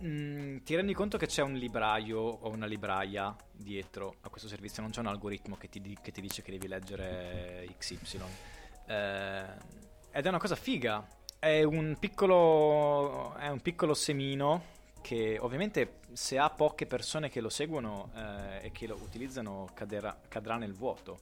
mh, 0.00 0.58
ti 0.62 0.74
rendi 0.76 0.92
conto 0.94 1.16
che 1.18 1.26
c'è 1.26 1.42
un 1.42 1.54
libraio 1.54 2.20
o 2.20 2.48
una 2.50 2.66
libraia 2.66 3.34
dietro 3.52 4.16
a 4.20 4.28
questo 4.28 4.48
servizio, 4.48 4.82
non 4.82 4.90
c'è 4.90 5.00
un 5.00 5.06
algoritmo 5.06 5.56
che 5.56 5.68
ti, 5.68 5.98
che 6.00 6.12
ti 6.12 6.20
dice 6.20 6.42
che 6.42 6.50
devi 6.52 6.68
leggere 6.68 7.66
XY. 7.78 8.20
Eh, 8.88 9.44
ed 10.10 10.24
è 10.24 10.28
una 10.28 10.38
cosa 10.38 10.56
figa. 10.56 11.06
È 11.38 11.62
un 11.62 11.96
piccolo, 12.00 13.34
è 13.34 13.48
un 13.48 13.60
piccolo 13.60 13.94
semino 13.94 14.76
che 15.00 15.38
ovviamente 15.40 16.00
se 16.12 16.38
ha 16.38 16.50
poche 16.50 16.86
persone 16.86 17.28
che 17.28 17.40
lo 17.40 17.48
seguono 17.48 18.10
eh, 18.14 18.66
e 18.66 18.72
che 18.72 18.86
lo 18.86 18.96
utilizzano 18.96 19.68
caderà- 19.74 20.18
cadrà 20.26 20.56
nel 20.56 20.74
vuoto. 20.74 21.20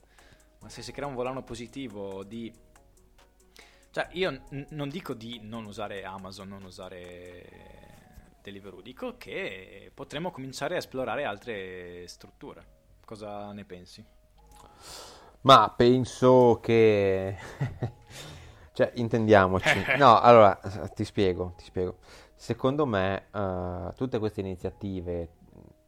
Ma 0.61 0.69
se 0.69 0.81
si 0.81 0.91
crea 0.91 1.07
un 1.07 1.13
volano 1.13 1.43
positivo 1.43 2.23
di 2.23 2.51
cioè, 3.91 4.07
io 4.11 4.29
n- 4.29 4.67
non 4.69 4.89
dico 4.89 5.13
di 5.13 5.39
non 5.41 5.65
usare 5.65 6.03
Amazon, 6.03 6.49
non 6.49 6.63
usare 6.63 8.37
Deliveroo, 8.43 8.81
dico 8.81 9.17
che 9.17 9.91
potremmo 9.93 10.31
cominciare 10.31 10.75
a 10.75 10.77
esplorare 10.77 11.23
altre 11.23 12.07
strutture. 12.07 12.75
Cosa 13.03 13.51
ne 13.53 13.65
pensi? 13.65 14.05
Ma 15.47 15.73
penso 15.73 16.59
che... 16.61 17.37
cioè, 18.73 18.91
intendiamoci. 18.95 19.81
No, 19.97 20.19
allora, 20.19 20.59
ti 20.93 21.05
spiego, 21.05 21.53
ti 21.55 21.63
spiego. 21.63 21.99
Secondo 22.35 22.85
me, 22.85 23.27
eh, 23.33 23.93
tutte 23.95 24.19
queste 24.19 24.41
iniziative 24.41 25.29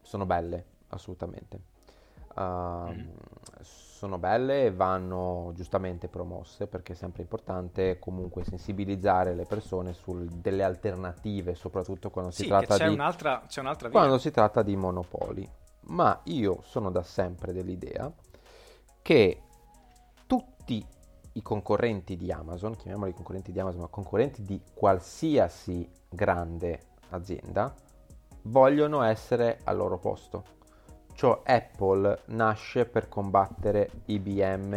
sono 0.00 0.24
belle, 0.24 0.64
assolutamente. 0.88 1.60
Ehm, 2.38 3.10
Sono 3.60 4.16
belle 4.16 4.64
e 4.64 4.72
vanno 4.72 5.52
giustamente 5.54 6.08
promosse 6.08 6.66
perché 6.66 6.94
è 6.94 6.96
sempre 6.96 7.20
importante 7.20 7.98
comunque 7.98 8.44
sensibilizzare 8.44 9.34
le 9.34 9.44
persone 9.44 9.92
su 9.92 10.26
delle 10.40 10.62
alternative, 10.64 11.54
soprattutto 11.54 12.08
quando 12.08 12.30
si 12.30 12.44
Sì, 12.44 12.48
che 12.48 12.48
tratta 12.48 12.76
c'è 12.78 12.88
di... 12.88 12.94
un'altra, 12.94 13.42
c'è 13.46 13.60
un'altra 13.60 13.88
via. 13.90 13.98
quando 13.98 14.16
si 14.16 14.30
tratta 14.30 14.62
di 14.62 14.74
monopoli. 14.74 15.46
Ma 15.88 16.18
io 16.24 16.60
sono 16.62 16.90
da 16.90 17.02
sempre 17.02 17.52
dell'idea 17.52 18.10
che 19.02 19.42
tutti 20.70 20.86
i 21.32 21.42
concorrenti 21.42 22.16
di 22.16 22.30
Amazon, 22.30 22.76
chiamiamoli 22.76 23.12
concorrenti 23.12 23.50
di 23.50 23.58
Amazon, 23.58 23.80
ma 23.80 23.86
concorrenti 23.88 24.42
di 24.42 24.60
qualsiasi 24.72 25.88
grande 26.08 26.80
azienda, 27.10 27.74
vogliono 28.42 29.02
essere 29.02 29.58
al 29.64 29.76
loro 29.76 29.98
posto. 29.98 30.58
Cioè 31.14 31.40
Apple 31.44 32.22
nasce 32.26 32.84
per 32.86 33.08
combattere 33.08 33.90
IBM 34.06 34.74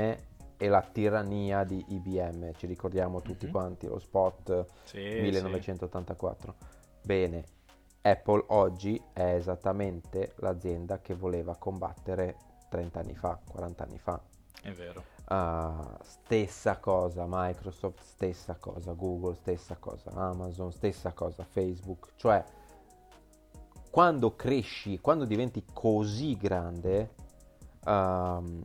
e 0.57 0.67
la 0.67 0.81
tirannia 0.81 1.63
di 1.63 1.83
IBM. 1.89 2.53
Ci 2.53 2.65
ricordiamo 2.65 3.21
tutti 3.21 3.45
Mhm. 3.45 3.51
quanti 3.51 3.87
lo 3.87 3.99
spot 3.99 4.65
Sì, 4.85 4.97
1984. 4.97 6.55
Bene, 7.03 7.43
Apple 8.01 8.45
oggi 8.47 8.99
è 9.13 9.35
esattamente 9.35 10.33
l'azienda 10.37 10.99
che 11.01 11.13
voleva 11.13 11.55
combattere 11.55 12.35
30 12.69 12.99
anni 12.99 13.15
fa, 13.15 13.39
40 13.47 13.83
anni 13.83 13.99
fa. 13.99 14.19
sì, 14.59 14.67
è 14.67 14.71
vero. 14.71 15.12
Ah, 15.25 15.97
stessa 16.01 16.77
cosa, 16.79 17.25
Microsoft, 17.27 18.01
stessa 18.03 18.55
cosa, 18.55 18.91
Google, 18.93 19.35
stessa 19.35 19.77
cosa, 19.77 20.11
Amazon, 20.11 20.71
stessa 20.71 21.13
cosa, 21.13 21.43
Facebook. 21.43 22.11
Cioè, 22.15 22.43
quando 23.89 24.35
cresci, 24.35 24.99
quando 24.99 25.25
diventi 25.25 25.63
così 25.71 26.35
grande, 26.35 27.13
ehm, 27.85 28.61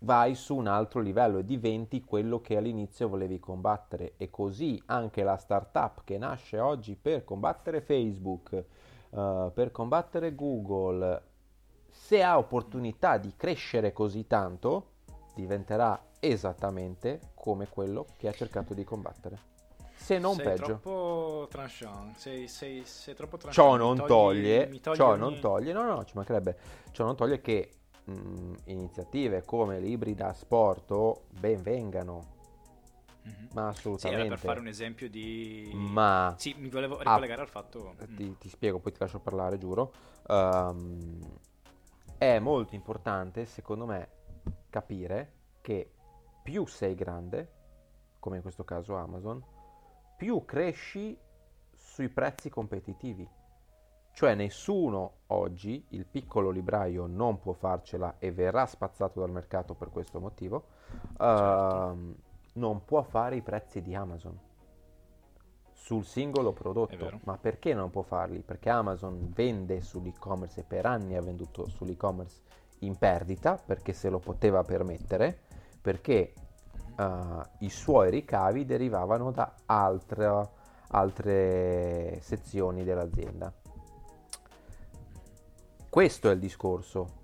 vai 0.00 0.34
su 0.34 0.56
un 0.56 0.66
altro 0.66 1.00
livello 1.00 1.38
e 1.38 1.44
diventi 1.44 2.04
quello 2.04 2.40
che 2.40 2.56
all'inizio 2.56 3.08
volevi 3.08 3.38
combattere. 3.38 4.14
E 4.18 4.30
così 4.30 4.80
anche 4.86 5.22
la 5.22 5.36
startup 5.36 6.02
che 6.04 6.18
nasce 6.18 6.58
oggi 6.58 6.94
per 6.96 7.24
combattere 7.24 7.80
Facebook, 7.80 8.64
Uh, 9.10 9.50
per 9.54 9.70
combattere 9.70 10.34
Google, 10.34 11.22
se 11.88 12.22
ha 12.22 12.36
opportunità 12.36 13.16
di 13.16 13.32
crescere 13.36 13.94
così 13.94 14.26
tanto, 14.26 14.96
diventerà 15.38 16.00
esattamente 16.18 17.30
come 17.34 17.68
quello 17.68 18.06
che 18.16 18.26
ha 18.26 18.32
cercato 18.32 18.74
di 18.74 18.82
combattere. 18.82 19.56
Se 19.94 20.18
non 20.18 20.34
sei 20.34 20.46
peggio. 20.46 20.64
Troppo 20.64 21.46
tranchant. 21.48 22.16
Sei, 22.16 22.48
sei, 22.48 22.84
sei 22.84 23.14
troppo 23.14 23.36
tranchant. 23.36 23.54
Ciò 23.68 23.76
non 23.76 23.96
togli- 23.96 24.08
toglie, 24.08 24.66
mi 24.66 24.80
togli 24.80 24.96
ciò 24.96 25.08
ogni- 25.10 25.18
non 25.20 25.40
toglie, 25.40 25.72
no, 25.72 25.82
no, 25.84 26.04
ci 26.04 26.12
mancherebbe. 26.16 26.56
Ciò 26.90 27.04
non 27.04 27.14
toglie 27.16 27.40
che 27.40 27.70
mh, 28.04 28.54
iniziative 28.64 29.44
come 29.44 29.78
libri 29.80 30.14
da 30.14 30.32
sport 30.32 31.20
ben 31.38 31.62
vengano, 31.62 32.36
Mhm. 33.22 33.48
ma 33.52 33.70
Sì, 33.72 33.78
assolutamente. 33.78 34.20
era 34.26 34.34
per 34.34 34.38
fare 34.44 34.60
un 34.60 34.66
esempio 34.66 35.08
di... 35.10 35.70
Ma 35.74 36.34
Sì, 36.38 36.54
mi 36.58 36.68
volevo 36.68 36.98
ricollegare 36.98 37.42
al 37.42 37.48
fatto... 37.48 37.94
mm, 38.02 38.16
ti, 38.16 38.38
ti 38.38 38.48
spiego, 38.48 38.78
poi 38.78 38.92
ti 38.92 38.98
lascio 39.00 39.18
parlare, 39.20 39.58
giuro. 39.58 39.92
Ehm, 40.26 41.18
è 42.16 42.38
molto 42.38 42.74
importante, 42.74 43.44
secondo 43.46 43.84
me, 43.84 44.08
capire 44.70 45.32
che 45.60 45.92
più 46.42 46.66
sei 46.66 46.94
grande, 46.94 47.52
come 48.18 48.36
in 48.36 48.42
questo 48.42 48.64
caso 48.64 48.96
Amazon, 48.96 49.42
più 50.16 50.44
cresci 50.44 51.16
sui 51.74 52.08
prezzi 52.08 52.48
competitivi. 52.48 53.28
Cioè 54.12 54.34
nessuno 54.34 55.18
oggi, 55.28 55.84
il 55.90 56.04
piccolo 56.06 56.50
libraio, 56.50 57.06
non 57.06 57.38
può 57.38 57.52
farcela 57.52 58.16
e 58.18 58.32
verrà 58.32 58.66
spazzato 58.66 59.20
dal 59.20 59.30
mercato 59.30 59.74
per 59.74 59.90
questo 59.90 60.18
motivo, 60.18 60.64
ehm, 61.20 62.16
non 62.54 62.84
può 62.84 63.02
fare 63.02 63.36
i 63.36 63.42
prezzi 63.42 63.80
di 63.80 63.94
Amazon 63.94 64.46
sul 65.72 66.04
singolo 66.04 66.52
prodotto. 66.52 67.20
Ma 67.24 67.38
perché 67.38 67.72
non 67.72 67.90
può 67.90 68.02
farli? 68.02 68.40
Perché 68.40 68.68
Amazon 68.68 69.30
vende 69.32 69.80
sull'e-commerce 69.80 70.60
e 70.60 70.64
per 70.64 70.84
anni 70.84 71.14
ha 71.16 71.22
venduto 71.22 71.68
sull'e-commerce 71.68 72.40
in 72.80 72.96
perdita 72.96 73.56
perché 73.64 73.92
se 73.92 74.08
lo 74.08 74.18
poteva 74.18 74.62
permettere, 74.62 75.38
perché 75.80 76.32
eh, 76.96 77.42
i 77.60 77.70
suoi 77.70 78.10
ricavi 78.10 78.64
derivavano 78.64 79.30
da 79.30 79.54
altra- 79.66 80.48
altre 80.88 82.18
sezioni 82.20 82.84
dell'azienda. 82.84 83.52
Questo 85.88 86.28
è 86.28 86.32
il 86.32 86.38
discorso. 86.38 87.16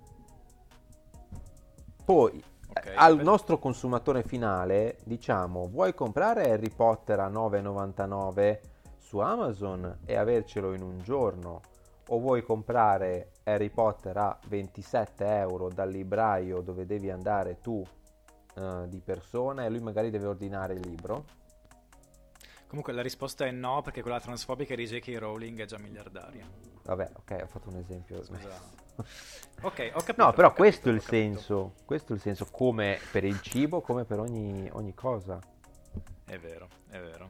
Poi 2.03 2.43
eh, 2.73 2.93
al 2.95 3.17
beh. 3.17 3.23
nostro 3.23 3.57
consumatore 3.57 4.23
finale 4.23 4.97
diciamo 5.05 5.67
vuoi 5.67 5.93
comprare 5.93 6.51
Harry 6.51 6.69
Potter 6.69 7.19
a 7.19 7.29
9,99 7.29 8.59
su 8.97 9.19
Amazon 9.19 9.99
e 10.05 10.15
avercelo 10.15 10.73
in 10.73 10.81
un 10.81 10.99
giorno 11.01 11.61
o 12.09 12.19
vuoi 12.19 12.43
comprare 12.43 13.31
Harry 13.43 13.69
Potter 13.69 14.15
a 14.17 14.37
27 14.47 15.25
euro 15.25 15.69
dal 15.69 15.89
libraio 15.89 16.61
dove 16.61 16.85
devi 16.85 17.09
andare 17.09 17.59
tu 17.61 17.83
eh, 18.55 18.85
di 18.87 18.99
persona 18.99 19.65
e 19.65 19.69
lui 19.69 19.79
magari 19.81 20.09
deve 20.09 20.27
ordinare 20.27 20.73
il 20.73 20.87
libro 20.87 21.25
Comunque 22.67 22.93
la 22.93 23.03
risposta 23.03 23.45
è 23.45 23.51
no, 23.51 23.81
perché 23.83 24.01
quella 24.01 24.19
transfobica 24.19 24.75
di 24.75 24.85
J.K. 24.85 25.15
Rowling 25.19 25.61
è 25.61 25.65
già 25.65 25.77
miliardaria. 25.77 26.45
vabbè 26.83 27.11
ok 27.15 27.39
ho 27.43 27.47
fatto 27.47 27.69
un 27.69 27.77
esempio 27.77 28.23
Scusa. 28.23 28.83
Ok, 29.61 29.91
ho 29.93 29.99
capito. 29.99 30.23
no 30.23 30.31
però 30.33 30.53
questo 30.53 30.89
è 30.89 30.93
il 30.93 31.01
senso 31.01 31.73
questo 31.85 32.13
è 32.13 32.15
il 32.15 32.21
senso 32.21 32.45
come 32.49 32.97
per 33.11 33.23
il 33.25 33.41
cibo 33.41 33.81
come 33.81 34.05
per 34.05 34.19
ogni, 34.19 34.69
ogni 34.71 34.93
cosa 34.93 35.37
È 36.25 36.37
vero, 36.37 36.67
è 36.89 36.99
vero. 36.99 37.29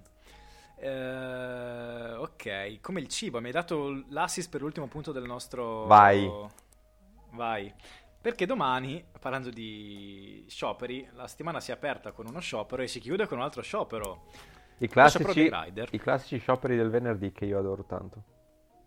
Eh, 0.85 2.13
ok, 2.15 2.79
come 2.79 2.99
il 2.99 3.07
cibo, 3.07 3.39
mi 3.39 3.47
hai 3.47 3.51
dato 3.51 4.03
l'assist 4.09 4.49
per 4.51 4.61
l'ultimo 4.61 4.87
punto 4.87 5.11
del 5.11 5.23
nostro... 5.23 5.85
Vai. 5.85 6.29
Vai. 7.31 7.73
Perché 8.21 8.45
domani, 8.45 9.03
parlando 9.19 9.49
di 9.49 10.45
scioperi, 10.47 11.09
la 11.13 11.27
settimana 11.27 11.59
si 11.59 11.71
è 11.71 11.73
aperta 11.73 12.11
con 12.11 12.27
uno 12.27 12.39
sciopero 12.39 12.83
e 12.83 12.87
si 12.87 12.99
chiude 12.99 13.25
con 13.27 13.39
un 13.39 13.43
altro 13.43 13.61
sciopero. 13.61 14.25
i 14.77 14.87
sciopero 14.87 15.33
classici, 15.33 15.49
rider. 15.51 15.89
i 15.91 15.99
classici 15.99 16.37
scioperi 16.37 16.75
del 16.75 16.89
venerdì 16.89 17.31
che 17.31 17.45
io 17.45 17.57
adoro 17.57 17.83
tanto 17.83 18.23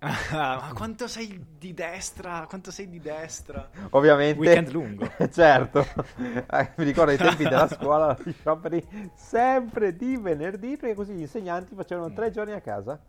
Ma 0.00 0.70
quanto 0.74 1.08
sei 1.08 1.44
di 1.58 1.74
destra, 1.74 2.46
quanto 2.48 2.70
sei 2.70 2.88
di 2.88 3.00
destra. 3.00 3.68
Ovviamente. 3.90 4.38
Weekend 4.38 4.70
lungo. 4.70 5.10
certo. 5.32 5.84
Eh, 6.16 6.72
Mi 6.76 6.84
ricordo 6.84 7.10
i 7.10 7.16
tempi 7.16 7.42
della 7.42 7.68
scuola, 7.68 8.16
gli 8.22 8.32
scioperi 8.32 9.12
sempre 9.16 9.96
di 9.96 10.16
venerdì, 10.16 10.76
perché 10.76 10.94
così 10.94 11.14
gli 11.14 11.20
insegnanti 11.20 11.74
facevano 11.74 12.12
tre 12.12 12.30
giorni 12.30 12.52
a 12.52 12.60
casa. 12.60 13.00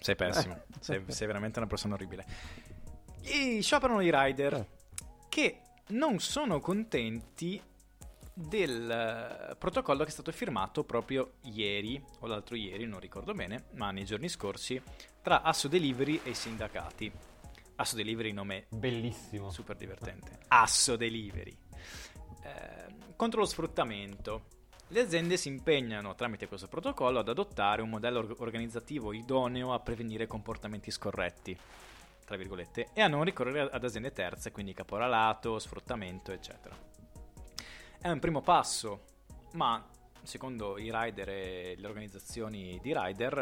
Sei 0.00 0.14
pessimo, 0.14 0.60
sei, 0.78 1.02
sei 1.08 1.26
veramente 1.26 1.58
una 1.58 1.68
persona 1.68 1.94
orribile. 1.94 2.24
I 3.22 3.60
scioperano 3.62 4.00
i 4.00 4.10
rider 4.12 4.66
che 5.28 5.60
non 5.88 6.18
sono 6.18 6.60
contenti 6.60 7.60
del 8.38 8.88
eh, 8.88 9.56
protocollo 9.56 10.04
che 10.04 10.10
è 10.10 10.12
stato 10.12 10.30
firmato 10.30 10.84
proprio 10.84 11.32
ieri 11.42 12.00
o 12.20 12.26
l'altro 12.28 12.54
ieri, 12.54 12.86
non 12.86 13.00
ricordo 13.00 13.34
bene, 13.34 13.64
ma 13.72 13.90
nei 13.90 14.04
giorni 14.04 14.28
scorsi, 14.28 14.80
tra 15.20 15.42
Asso 15.42 15.66
Delivery 15.66 16.20
e 16.22 16.30
i 16.30 16.34
sindacati. 16.34 17.10
Asso 17.76 17.96
Delivery 17.96 18.32
nome 18.32 18.66
Bellissimo. 18.70 19.50
super 19.50 19.76
divertente. 19.76 20.38
Asso 20.48 20.96
Delivery. 20.96 21.56
Eh, 22.44 22.94
contro 23.16 23.40
lo 23.40 23.46
sfruttamento. 23.46 24.44
Le 24.88 25.00
aziende 25.00 25.36
si 25.36 25.48
impegnano 25.48 26.14
tramite 26.14 26.46
questo 26.46 26.68
protocollo 26.68 27.18
ad 27.18 27.28
adottare 27.28 27.82
un 27.82 27.90
modello 27.90 28.20
or- 28.20 28.36
organizzativo 28.38 29.12
idoneo 29.12 29.72
a 29.74 29.80
prevenire 29.80 30.26
comportamenti 30.26 30.90
scorretti, 30.90 31.58
tra 32.24 32.36
virgolette, 32.36 32.90
e 32.94 33.00
a 33.00 33.08
non 33.08 33.24
ricorrere 33.24 33.68
ad 33.70 33.84
aziende 33.84 34.12
terze, 34.12 34.52
quindi 34.52 34.72
caporalato, 34.72 35.58
sfruttamento, 35.58 36.32
eccetera. 36.32 36.97
È 38.00 38.08
un 38.08 38.20
primo 38.20 38.40
passo, 38.42 39.06
ma 39.54 39.84
secondo 40.22 40.78
i 40.78 40.88
rider 40.92 41.28
e 41.30 41.74
le 41.76 41.86
organizzazioni 41.86 42.78
di 42.80 42.94
rider 42.96 43.36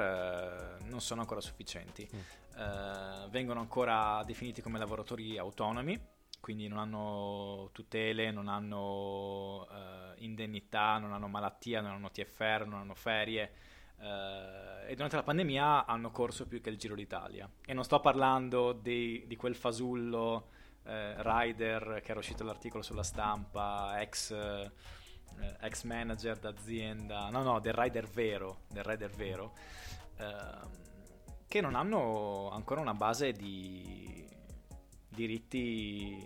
eh, 0.80 0.84
non 0.84 1.00
sono 1.02 1.20
ancora 1.20 1.42
sufficienti. 1.42 2.08
Eh, 2.56 3.28
vengono 3.28 3.60
ancora 3.60 4.22
definiti 4.24 4.62
come 4.62 4.78
lavoratori 4.78 5.36
autonomi, 5.36 6.00
quindi 6.40 6.68
non 6.68 6.78
hanno 6.78 7.68
tutele, 7.72 8.30
non 8.30 8.48
hanno 8.48 9.68
eh, 9.70 10.24
indennità, 10.24 10.96
non 10.96 11.12
hanno 11.12 11.28
malattia, 11.28 11.82
non 11.82 11.90
hanno 11.92 12.10
TFR, 12.10 12.64
non 12.66 12.80
hanno 12.80 12.94
ferie. 12.94 13.52
eh, 14.00 14.90
e 14.90 14.94
durante 14.94 15.16
la 15.16 15.22
pandemia 15.22 15.84
hanno 15.84 16.10
corso 16.10 16.46
più 16.46 16.62
che 16.62 16.70
il 16.70 16.78
Giro 16.78 16.94
d'Italia. 16.94 17.46
E 17.64 17.74
non 17.74 17.84
sto 17.84 18.00
parlando 18.00 18.72
di, 18.72 19.24
di 19.26 19.36
quel 19.36 19.54
fasullo 19.54 20.48
eh, 20.86 21.14
rider 21.18 22.00
che 22.02 22.10
era 22.10 22.20
uscito 22.20 22.44
l'articolo 22.44 22.82
sulla 22.82 23.02
stampa, 23.02 24.00
ex, 24.00 24.30
eh, 24.30 24.70
ex 25.60 25.82
manager 25.84 26.38
d'azienda, 26.38 27.28
no, 27.30 27.42
no, 27.42 27.60
del 27.60 27.74
rider 27.74 28.06
vero, 28.06 28.60
del 28.68 28.84
rider 28.84 29.10
vero, 29.10 29.54
ehm, 30.18 30.70
che 31.46 31.60
non 31.60 31.74
hanno 31.74 32.50
ancora 32.50 32.80
una 32.80 32.94
base 32.94 33.32
di 33.32 34.24
diritti 35.08 36.22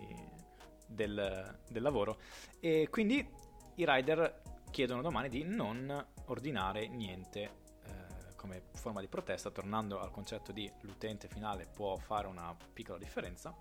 del, 0.85 1.59
del 1.69 1.81
lavoro. 1.81 2.19
E 2.59 2.87
quindi 2.89 3.27
i 3.75 3.85
rider 3.87 4.41
chiedono 4.69 5.01
domani 5.01 5.29
di 5.29 5.43
non 5.43 6.05
ordinare 6.25 6.87
niente 6.87 7.41
eh, 7.83 8.35
come 8.35 8.63
forma 8.73 9.01
di 9.01 9.07
protesta, 9.07 9.49
tornando 9.49 9.99
al 9.99 10.11
concetto 10.11 10.51
di 10.51 10.71
l'utente 10.81 11.27
finale 11.27 11.65
può 11.65 11.97
fare 11.97 12.27
una 12.27 12.55
piccola 12.73 12.97
differenza, 12.97 13.53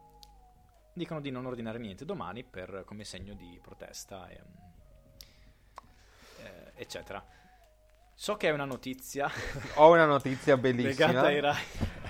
dicono 1.00 1.20
di 1.20 1.30
non 1.30 1.46
ordinare 1.46 1.78
niente 1.78 2.04
domani 2.04 2.44
per, 2.44 2.82
come 2.84 3.04
segno 3.04 3.32
di 3.34 3.58
protesta, 3.62 4.28
e, 4.28 4.40
eh, 6.42 6.72
eccetera. 6.74 7.24
So 8.14 8.36
che 8.36 8.48
è 8.48 8.50
una 8.50 8.66
notizia 8.66 9.30
Ho 9.76 9.92
una 9.92 10.04
notizia 10.04 10.58
bellissima. 10.58 11.06
legata 11.06 11.26
ai 11.26 11.34
rider. 11.36 11.56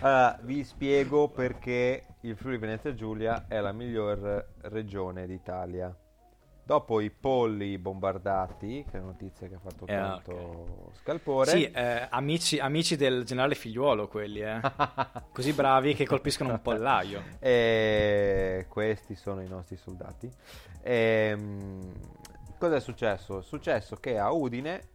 Allora, 0.01 0.39
vi 0.43 0.65
spiego 0.65 1.29
perché 1.29 2.07
il 2.23 2.37
Friuli 2.37 2.59
Venezia 2.59 2.93
Giulia 2.95 3.45
è 3.47 3.61
la 3.61 3.71
miglior 3.71 4.55
regione 4.63 5.27
d'Italia. 5.27 5.95
Dopo 6.63 7.01
i 7.01 7.11
polli 7.11 7.79
bombardati, 7.79 8.85
che 8.89 8.97
è 8.97 9.01
una 9.01 9.11
notizia 9.11 9.49
che 9.49 9.55
ha 9.57 9.59
fatto 9.59 9.87
Eh, 9.87 9.95
tanto 9.95 10.93
scalpore. 11.01 11.51
Sì, 11.51 11.69
eh, 11.69 12.07
amici, 12.11 12.59
amici 12.59 12.95
del 12.97 13.25
generale 13.25 13.57
figliuolo 13.57 14.07
quelli, 14.07 14.41
eh. 14.41 14.61
Così 15.33 15.53
bravi 15.53 15.95
che 15.95 16.07
colpiscono 16.07 16.51
un 16.51 16.63
pollaio. 16.63 17.23
E 17.41 18.67
questi 18.69 19.17
sono 19.17 19.43
i 19.43 19.49
nostri 19.49 19.77
soldati. 19.77 20.31
Ehm, 20.83 21.93
cosa 22.57 22.77
è 22.77 22.81
successo? 22.81 23.41
È 23.41 23.43
successo 23.43 23.97
che 23.97 24.17
a 24.19 24.31
Udine 24.31 24.89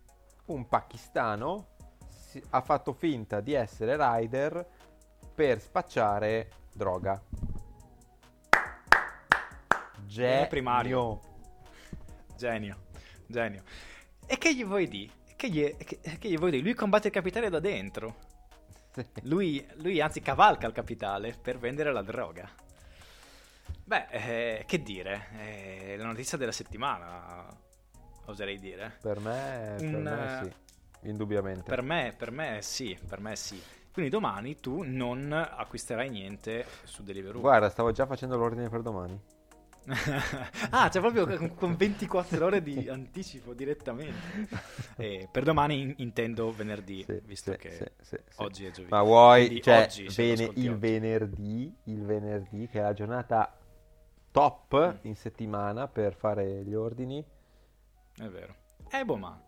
un 0.46 0.68
pakistano 0.70 1.68
si- 2.08 2.42
ha 2.52 2.62
fatto 2.62 2.94
finta 2.94 3.42
di 3.42 3.54
essere 3.54 3.98
rider 3.98 4.66
per 5.34 5.60
spacciare 5.60 6.50
droga. 6.74 7.22
Bene, 10.16 10.48
primario. 10.48 11.20
Genio. 12.36 12.78
Genio. 13.28 13.64
E 14.26 14.38
che 14.38 14.56
gli 14.56 14.66
vuoi 14.66 14.88
dire? 14.88 15.12
Che 15.36 15.50
gli, 15.50 15.76
che, 15.78 16.00
che 16.00 16.30
gli 16.30 16.38
vuoi 16.38 16.52
dire? 16.52 16.64
Lui 16.64 16.74
combatte 16.74 17.08
il 17.08 17.14
capitale 17.14 17.50
da 17.50 17.60
dentro. 17.60 18.16
Sì. 18.92 19.06
Lui, 19.24 19.66
lui 19.76 20.00
anzi 20.00 20.22
cavalca 20.22 20.68
il 20.68 20.74
capitale 20.74 21.36
per 21.40 21.58
vendere 21.58 21.92
la 21.92 22.02
droga. 22.02 22.50
Beh, 23.84 24.08
eh, 24.10 24.64
che 24.66 24.82
dire, 24.82 25.28
eh, 25.38 25.96
la 25.98 26.06
notizia 26.06 26.38
della 26.38 26.52
settimana, 26.52 27.46
oserei 28.26 28.58
dire. 28.58 28.98
Per 29.02 29.20
me, 29.20 29.76
per 29.78 29.96
Un, 29.96 30.02
me 30.02 30.40
sì, 30.44 31.08
indubbiamente. 31.10 31.64
Per 31.64 31.82
me, 31.82 32.14
per 32.18 32.32
me 32.32 32.60
sì, 32.62 32.98
per 33.08 33.20
me 33.20 33.36
sì. 33.36 33.62
Quindi 33.92 34.12
domani 34.12 34.60
tu 34.60 34.82
non 34.84 35.32
acquisterai 35.32 36.10
niente 36.10 36.66
su 36.84 37.04
Deliveroo. 37.04 37.40
Guarda, 37.40 37.70
stavo 37.70 37.92
già 37.92 38.06
facendo 38.06 38.38
l'ordine 38.38 38.70
per 38.70 38.82
domani. 38.82 39.18
Ah, 40.72 40.90
cioè 40.90 41.02
proprio 41.02 41.28
con- 41.28 41.54
con 41.56 41.76
24 41.76 42.46
ore 42.46 42.62
di 42.64 42.90
anticipo 42.90 43.54
direttamente. 43.54 44.48
Eh, 44.98 45.28
per 45.32 45.44
domani 45.44 45.82
in- 45.82 45.94
intendo 45.98 46.52
venerdì, 46.52 47.04
Sì, 47.04 47.20
visto 47.24 47.52
sì, 47.52 47.58
che 47.58 47.92
sì, 48.02 48.18
oggi 48.38 48.66
è 48.66 48.72
giovedì. 48.72 48.92
Ma 48.92 49.02
vuoi, 49.04 49.62
cioè, 49.62 49.84
oggi, 49.84 50.08
bene, 50.16 50.44
il 50.44 50.50
oggi. 50.50 50.70
venerdì, 50.70 51.76
il 51.84 52.04
venerdì, 52.04 52.68
che 52.68 52.80
è 52.80 52.82
la 52.82 52.94
giornata 52.94 53.56
top 54.32 54.94
Mm. 54.94 54.98
in 55.08 55.16
settimana 55.16 55.88
per 55.88 56.14
fare 56.16 56.64
gli 56.64 56.74
ordini. 56.74 57.24
È 58.18 58.28
vero. 58.28 58.56
Eh, 58.90 59.04
boh, 59.06 59.18
ma... 59.18 59.42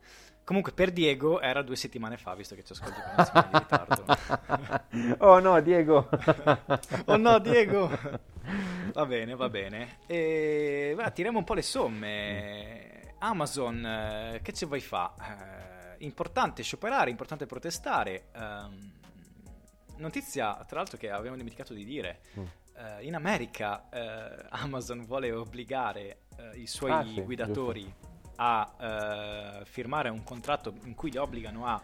Comunque, 0.43 0.71
per 0.71 0.91
Diego 0.91 1.41
era 1.41 1.61
due 1.61 1.75
settimane 1.75 2.15
fa, 2.15 2.33
visto 2.33 2.55
che 2.55 2.63
ci 2.63 2.71
ascolti 2.71 3.01
con 3.01 3.11
una 3.11 3.25
settimana 3.25 3.49
di 3.51 3.57
ritardo. 3.59 5.15
oh 5.25 5.39
no, 5.39 5.59
Diego! 5.59 6.07
oh 7.07 7.17
no, 7.17 7.39
Diego! 7.39 7.89
Va 8.97 9.05
bene, 9.05 9.35
va 9.35 9.47
bene. 9.47 9.99
E, 10.07 10.95
va, 10.97 11.11
tiriamo 11.11 11.37
un 11.37 11.43
po' 11.43 11.53
le 11.53 11.61
somme. 11.61 13.13
Amazon, 13.19 13.85
eh, 13.85 14.39
che 14.41 14.53
ci 14.53 14.65
vuoi 14.65 14.79
fa? 14.79 15.13
Eh, 15.99 16.03
importante 16.03 16.63
scioperare, 16.63 17.11
importante 17.11 17.45
protestare. 17.45 18.29
Ehm, 18.33 18.93
notizia, 19.97 20.55
tra 20.67 20.77
l'altro, 20.77 20.97
che 20.97 21.11
avevamo 21.11 21.35
dimenticato 21.35 21.75
di 21.75 21.85
dire. 21.85 22.21
Mm. 22.39 22.43
Eh, 22.73 23.05
in 23.05 23.13
America 23.13 23.87
eh, 23.91 24.47
Amazon 24.49 25.05
vuole 25.05 25.31
obbligare 25.31 26.21
eh, 26.35 26.57
i 26.57 26.65
suoi 26.65 26.89
Ah, 26.89 27.03
sì, 27.03 27.21
guidatori 27.21 27.93
a 28.37 29.59
eh, 29.61 29.65
firmare 29.65 30.09
un 30.09 30.23
contratto 30.23 30.73
in 30.85 30.95
cui 30.95 31.11
li 31.11 31.17
obbligano 31.17 31.67
a 31.67 31.79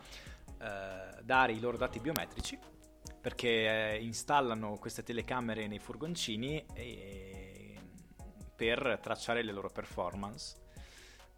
dare 1.22 1.52
i 1.52 1.60
loro 1.60 1.76
dati 1.76 2.00
biometrici 2.00 2.58
perché 3.24 3.94
eh, 3.94 4.04
installano 4.04 4.78
queste 4.80 5.02
telecamere 5.02 5.66
nei 5.66 5.80
furgoncini 5.80 6.66
e- 6.74 7.78
per 8.54 9.00
tracciare 9.02 9.42
le 9.44 9.54
loro 9.54 9.70
performance 9.70 10.58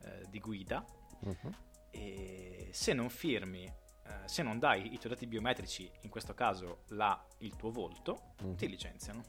eh, 0.01 0.25
di 0.27 0.39
guida 0.39 0.83
Mhm. 1.19 1.55
e 1.91 2.69
se 2.71 2.93
non 2.93 3.09
firmi 3.09 3.63
eh, 3.65 3.73
se 4.25 4.41
non 4.41 4.57
dai 4.57 4.93
i 4.93 4.97
tuoi 4.97 5.13
dati 5.13 5.27
biometrici 5.27 5.89
in 6.01 6.09
questo 6.09 6.33
caso 6.33 6.79
la- 6.89 7.23
il 7.39 7.55
tuo 7.55 7.69
volto 7.69 8.33
Mhm. 8.41 8.55
ti 8.55 8.67
licenziano 8.67 9.23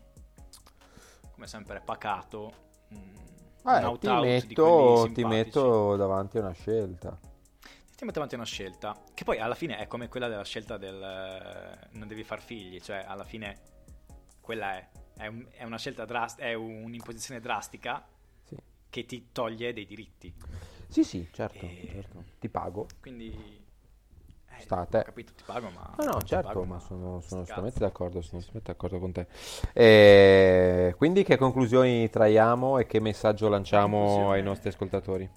come 1.33 1.47
sempre 1.47 1.83
pacato 1.83 2.53
mm, 2.95 3.15
Eh, 3.69 3.85
un 3.85 3.99
ti, 3.99 4.09
metto, 4.09 5.11
ti 5.13 5.25
metto 5.25 5.97
davanti 5.97 6.39
a 6.39 6.41
una 6.41 6.53
scelta. 6.53 7.19
Ti 7.97 8.05
mette 8.05 8.13
davanti 8.13 8.35
a 8.35 8.39
una 8.39 8.47
scelta 8.47 9.03
che 9.15 9.25
poi 9.25 9.39
alla 9.39 9.55
fine 9.55 9.79
è 9.79 9.87
come 9.87 10.09
quella 10.09 10.29
della 10.29 10.45
scelta 10.45 10.77
del 10.77 11.03
eh, 11.03 11.89
non 11.93 12.07
devi 12.07 12.25
far 12.25 12.41
figli 12.43 12.81
cioè 12.81 13.05
alla 13.07 13.25
fine 13.25 13.59
quella 14.41 14.77
è 14.77 14.89
è, 15.17 15.27
un- 15.29 15.47
è 15.51 15.65
una 15.65 15.79
scelta 15.79 16.05
drastica 16.05 16.47
è 16.47 16.53
un'imposizione 16.53 17.41
drastica 17.41 18.07
Sì, 18.45 18.57
che 18.91 19.07
ti 19.07 19.29
toglie 19.33 19.73
dei 19.73 19.87
diritti 19.87 20.35
sì, 20.89 21.05
sì, 21.05 21.27
certo, 21.33 21.67
E- 21.67 21.89
certo. 21.93 22.25
Ti 22.39 22.49
pago. 22.49 22.87
quindi 23.01 23.33
eh, 24.49 24.61
Sta 24.61 24.81
a 24.81 24.85
te. 24.87 24.99
ho 24.99 25.03
capito 25.03 25.33
ti 25.35 25.43
pago 25.45 25.71
ma 25.71 25.95
No, 25.99 26.05
no, 26.05 26.19
ti 26.19 26.27
certo, 26.27 26.49
pago, 26.49 26.65
ma 26.65 26.79
sono, 26.79 27.21
sono 27.21 27.41
assolutamente 27.41 27.79
d'accordo, 27.81 28.21
sono 28.21 28.39
assolutamente 28.41 28.73
d'accordo 28.73 28.99
con 28.99 29.13
te. 29.13 29.27
E 29.73 30.95
quindi 30.97 31.25
che 31.25 31.37
conclusioni 31.37 32.09
traiamo 32.11 32.79
e 32.79 32.87
che 32.87 33.01
messaggio 33.01 33.49
lanciamo 33.49 34.31
ai 34.31 34.43
nostri 34.43 34.69
ascoltatori? 34.69 35.29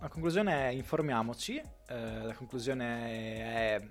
La 0.00 0.08
conclusione 0.08 0.68
è 0.68 0.68
informiamoci, 0.68 1.60
eh, 1.88 2.22
la 2.22 2.32
conclusione 2.34 3.36
è 3.36 3.90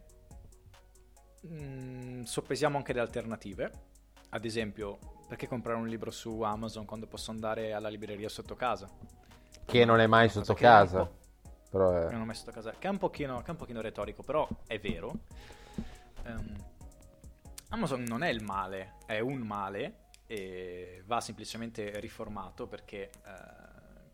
mm, 1.47 2.24
soppesiamo 2.24 2.78
anche 2.78 2.93
le 2.93 3.01
alternative, 3.01 3.72
ad 4.30 4.45
esempio 4.45 4.99
perché 5.28 5.47
comprare 5.47 5.78
un 5.78 5.88
libro 5.88 6.10
su 6.10 6.41
Amazon 6.41 6.86
quando 6.86 7.08
posso 7.08 7.32
andare 7.32 7.74
alla 7.74 7.89
libreria 7.89 8.30
sotto 8.30 8.55
casa? 8.55 8.89
Che 9.66 9.84
non 9.84 9.99
è 9.99 10.08
mai 10.08 10.30
sotto 10.30 10.53
è 10.53 10.55
casa, 10.55 10.99
po'- 10.99 11.18
però 11.70 11.91
è... 11.91 12.12
non 12.12 12.22
ho 12.22 12.26
mai 12.26 12.36
sotto 12.36 12.51
casa, 12.51 12.72
che 12.72 12.88
è 12.88 12.89
un 12.89 12.97
pochino, 12.97 13.41
che 13.41 13.47
è 13.47 13.51
un 13.51 13.58
pochino 13.58 13.82
retorico, 13.82 14.24
però 14.24 14.47
è 14.66 14.80
vero. 14.80 15.12
Ehm, 16.24 16.55
Amazon 17.70 18.03
non 18.03 18.24
è 18.24 18.30
il 18.30 18.41
male, 18.41 18.93
è 19.05 19.20
un 19.20 19.39
male 19.39 20.05
e 20.26 21.03
va 21.05 21.20
semplicemente 21.20 21.99
riformato 21.99 22.66
perché 22.66 23.10
eh, 23.10 23.66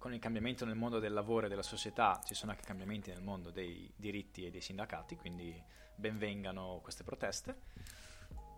con 0.04 0.14
il 0.14 0.20
cambiamento 0.20 0.66
nel 0.66 0.76
mondo 0.76 1.00
del 1.00 1.14
lavoro 1.14 1.46
e 1.46 1.50
della 1.50 1.64
società 1.64 2.20
ci 2.26 2.36
sono 2.36 2.52
anche 2.52 2.66
cambiamenti 2.66 3.10
nel 3.10 3.22
mondo 3.22 3.52
dei 3.52 3.90
diritti 3.96 4.46
e 4.46 4.52
dei 4.52 4.60
sindacati, 4.60 5.16
quindi 5.16 5.58
benvengano 5.96 6.82
queste 6.84 7.06
proteste. 7.06 7.56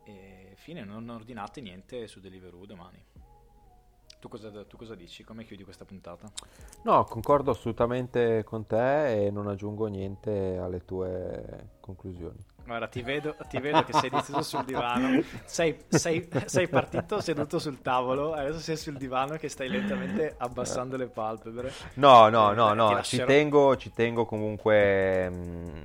E 0.05 0.53
fine, 0.55 0.83
non 0.83 1.07
ordinate 1.07 1.61
niente 1.61 2.07
su 2.07 2.19
Deliveroo 2.19 2.65
domani. 2.65 2.97
Tu 4.19 4.27
cosa, 4.27 4.65
tu 4.65 4.75
cosa 4.75 4.95
dici? 4.95 5.23
Come 5.23 5.45
chiudi 5.45 5.63
questa 5.63 5.85
puntata? 5.85 6.31
No, 6.81 7.03
concordo 7.03 7.51
assolutamente 7.51 8.43
con 8.43 8.65
te 8.65 9.27
e 9.27 9.29
non 9.29 9.45
aggiungo 9.45 9.85
niente 9.85 10.57
alle 10.57 10.83
tue 10.83 11.73
conclusioni. 11.79 12.43
Guarda, 12.65 12.87
ti 12.87 13.03
vedo, 13.03 13.35
ti 13.47 13.59
vedo 13.59 13.83
che 13.83 13.93
sei 13.93 14.09
seduto 14.09 14.41
sul 14.43 14.63
divano, 14.63 15.15
sei, 15.45 15.85
sei- 15.87 16.27
sei 16.45 16.67
partito 16.67 17.19
seduto 17.21 17.59
sul 17.59 17.79
tavolo, 17.81 18.33
adesso 18.33 18.59
sei 18.59 18.75
sul 18.75 18.97
divano 18.97 19.35
che 19.37 19.49
stai 19.49 19.69
lentamente 19.69 20.33
abbassando 20.37 20.97
le 20.97 21.07
palpebre. 21.07 21.71
No, 21.95 22.29
no, 22.29 22.51
Eh, 22.51 22.53
no, 22.53 22.73
no, 22.73 23.03
ci 23.03 23.21
lascerò- 23.21 23.25
tengo, 23.25 23.75
ci 23.77 23.91
tengo 23.93 24.25
comunque 24.25 25.29
mm, 25.29 25.77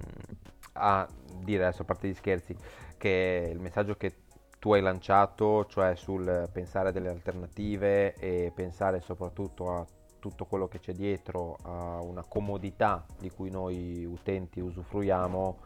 a 0.74 1.08
dire 1.42 1.64
adesso 1.66 1.82
a 1.82 1.84
parte 1.84 2.08
gli 2.08 2.14
scherzi 2.14 2.56
che 2.96 3.50
il 3.52 3.58
messaggio 3.60 3.94
che 3.96 4.14
tu 4.58 4.72
hai 4.72 4.80
lanciato, 4.82 5.66
cioè 5.66 5.94
sul 5.96 6.48
pensare 6.52 6.92
delle 6.92 7.08
alternative 7.08 8.14
e 8.16 8.52
pensare 8.54 9.00
soprattutto 9.00 9.70
a 9.70 9.86
tutto 10.20 10.44
quello 10.44 10.68
che 10.68 10.78
c'è 10.78 10.92
dietro, 10.92 11.56
a 11.62 12.00
una 12.00 12.22
comodità 12.22 13.04
di 13.18 13.30
cui 13.30 13.50
noi 13.50 14.04
utenti 14.04 14.60
usufruiamo, 14.60 15.58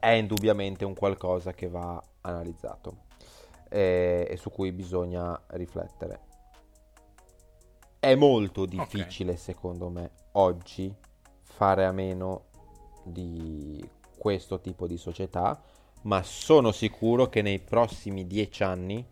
è 0.00 0.10
indubbiamente 0.10 0.84
un 0.84 0.94
qualcosa 0.94 1.52
che 1.52 1.68
va 1.68 2.02
analizzato 2.22 3.04
eh, 3.68 4.26
e 4.28 4.36
su 4.36 4.50
cui 4.50 4.72
bisogna 4.72 5.40
riflettere. 5.48 6.20
È 8.00 8.14
molto 8.14 8.66
difficile, 8.66 9.36
secondo 9.36 9.88
me, 9.90 10.10
oggi 10.32 10.92
fare 11.42 11.84
a 11.84 11.92
meno 11.92 12.46
di 13.04 13.86
questo 14.18 14.60
tipo 14.60 14.86
di 14.86 14.96
società, 14.96 15.60
ma 16.02 16.22
sono 16.22 16.72
sicuro 16.72 17.28
che 17.28 17.42
nei 17.42 17.58
prossimi 17.58 18.26
dieci 18.26 18.62
anni 18.62 19.06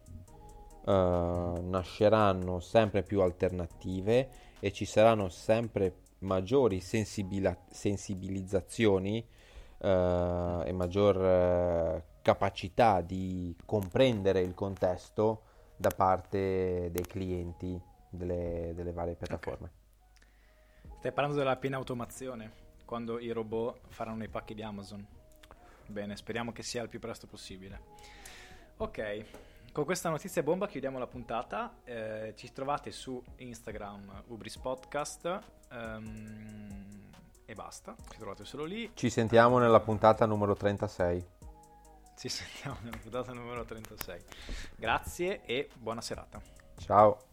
eh, 0.87 1.61
nasceranno 1.63 2.61
sempre 2.61 3.03
più 3.03 3.21
alternative 3.21 4.48
e 4.61 4.73
ci 4.73 4.85
saranno 4.85 5.29
sempre 5.29 6.07
maggiori 6.21 6.81
sensibila- 6.81 7.57
sensibilizzazioni 7.71 9.25
eh, 9.79 10.63
e 10.65 10.73
maggior 10.73 11.25
eh, 11.25 12.05
capacità 12.23 13.01
di 13.01 13.55
comprendere 13.65 14.41
il 14.41 14.55
contesto 14.55 15.43
da 15.77 15.91
parte 15.91 16.91
dei 16.91 17.07
clienti 17.07 17.81
delle, 18.11 18.73
delle 18.75 18.93
varie 18.93 19.15
piattaforme. 19.15 19.71
Stai 20.99 21.13
parlando 21.13 21.39
della 21.39 21.57
piena 21.57 21.77
automazione, 21.77 22.51
quando 22.85 23.21
i 23.21 23.31
robot 23.31 23.79
faranno 23.89 24.25
i 24.25 24.29
pacchi 24.29 24.55
di 24.55 24.63
Amazon. 24.63 25.07
Bene, 25.87 26.17
speriamo 26.17 26.51
che 26.53 26.63
sia 26.63 26.83
il 26.83 26.89
più 26.89 26.99
presto 26.99 27.27
possibile. 27.29 27.81
Ok, 28.79 29.25
con 29.79 29.87
questa 29.87 30.09
notizia 30.09 30.43
bomba 30.43 30.67
chiudiamo 30.67 30.99
la 30.99 31.07
puntata. 31.07 31.79
Eh, 31.85 32.33
ci 32.37 32.53
trovate 32.53 32.91
su 32.91 33.23
Instagram 33.37 34.25
Ubris 34.27 34.59
Podcast 34.59 35.41
ehm, 35.71 37.11
e 37.45 37.55
basta, 37.55 37.95
ci 38.11 38.19
trovate 38.19 38.45
solo 38.45 38.65
lì. 38.65 38.91
Ci 38.95 39.09
sentiamo 39.09 39.59
nella 39.59 39.79
puntata 39.79 40.27
numero 40.27 40.57
36. 40.57 41.25
Ci 42.17 42.29
sentiamo 42.29 42.79
nella 42.83 42.97
puntata 42.97 43.33
numero 43.33 43.65
36. 43.65 44.21
Grazie 44.75 45.45
e 45.45 45.69
buona 45.79 46.01
serata. 46.01 46.43
Ciao. 46.79 47.28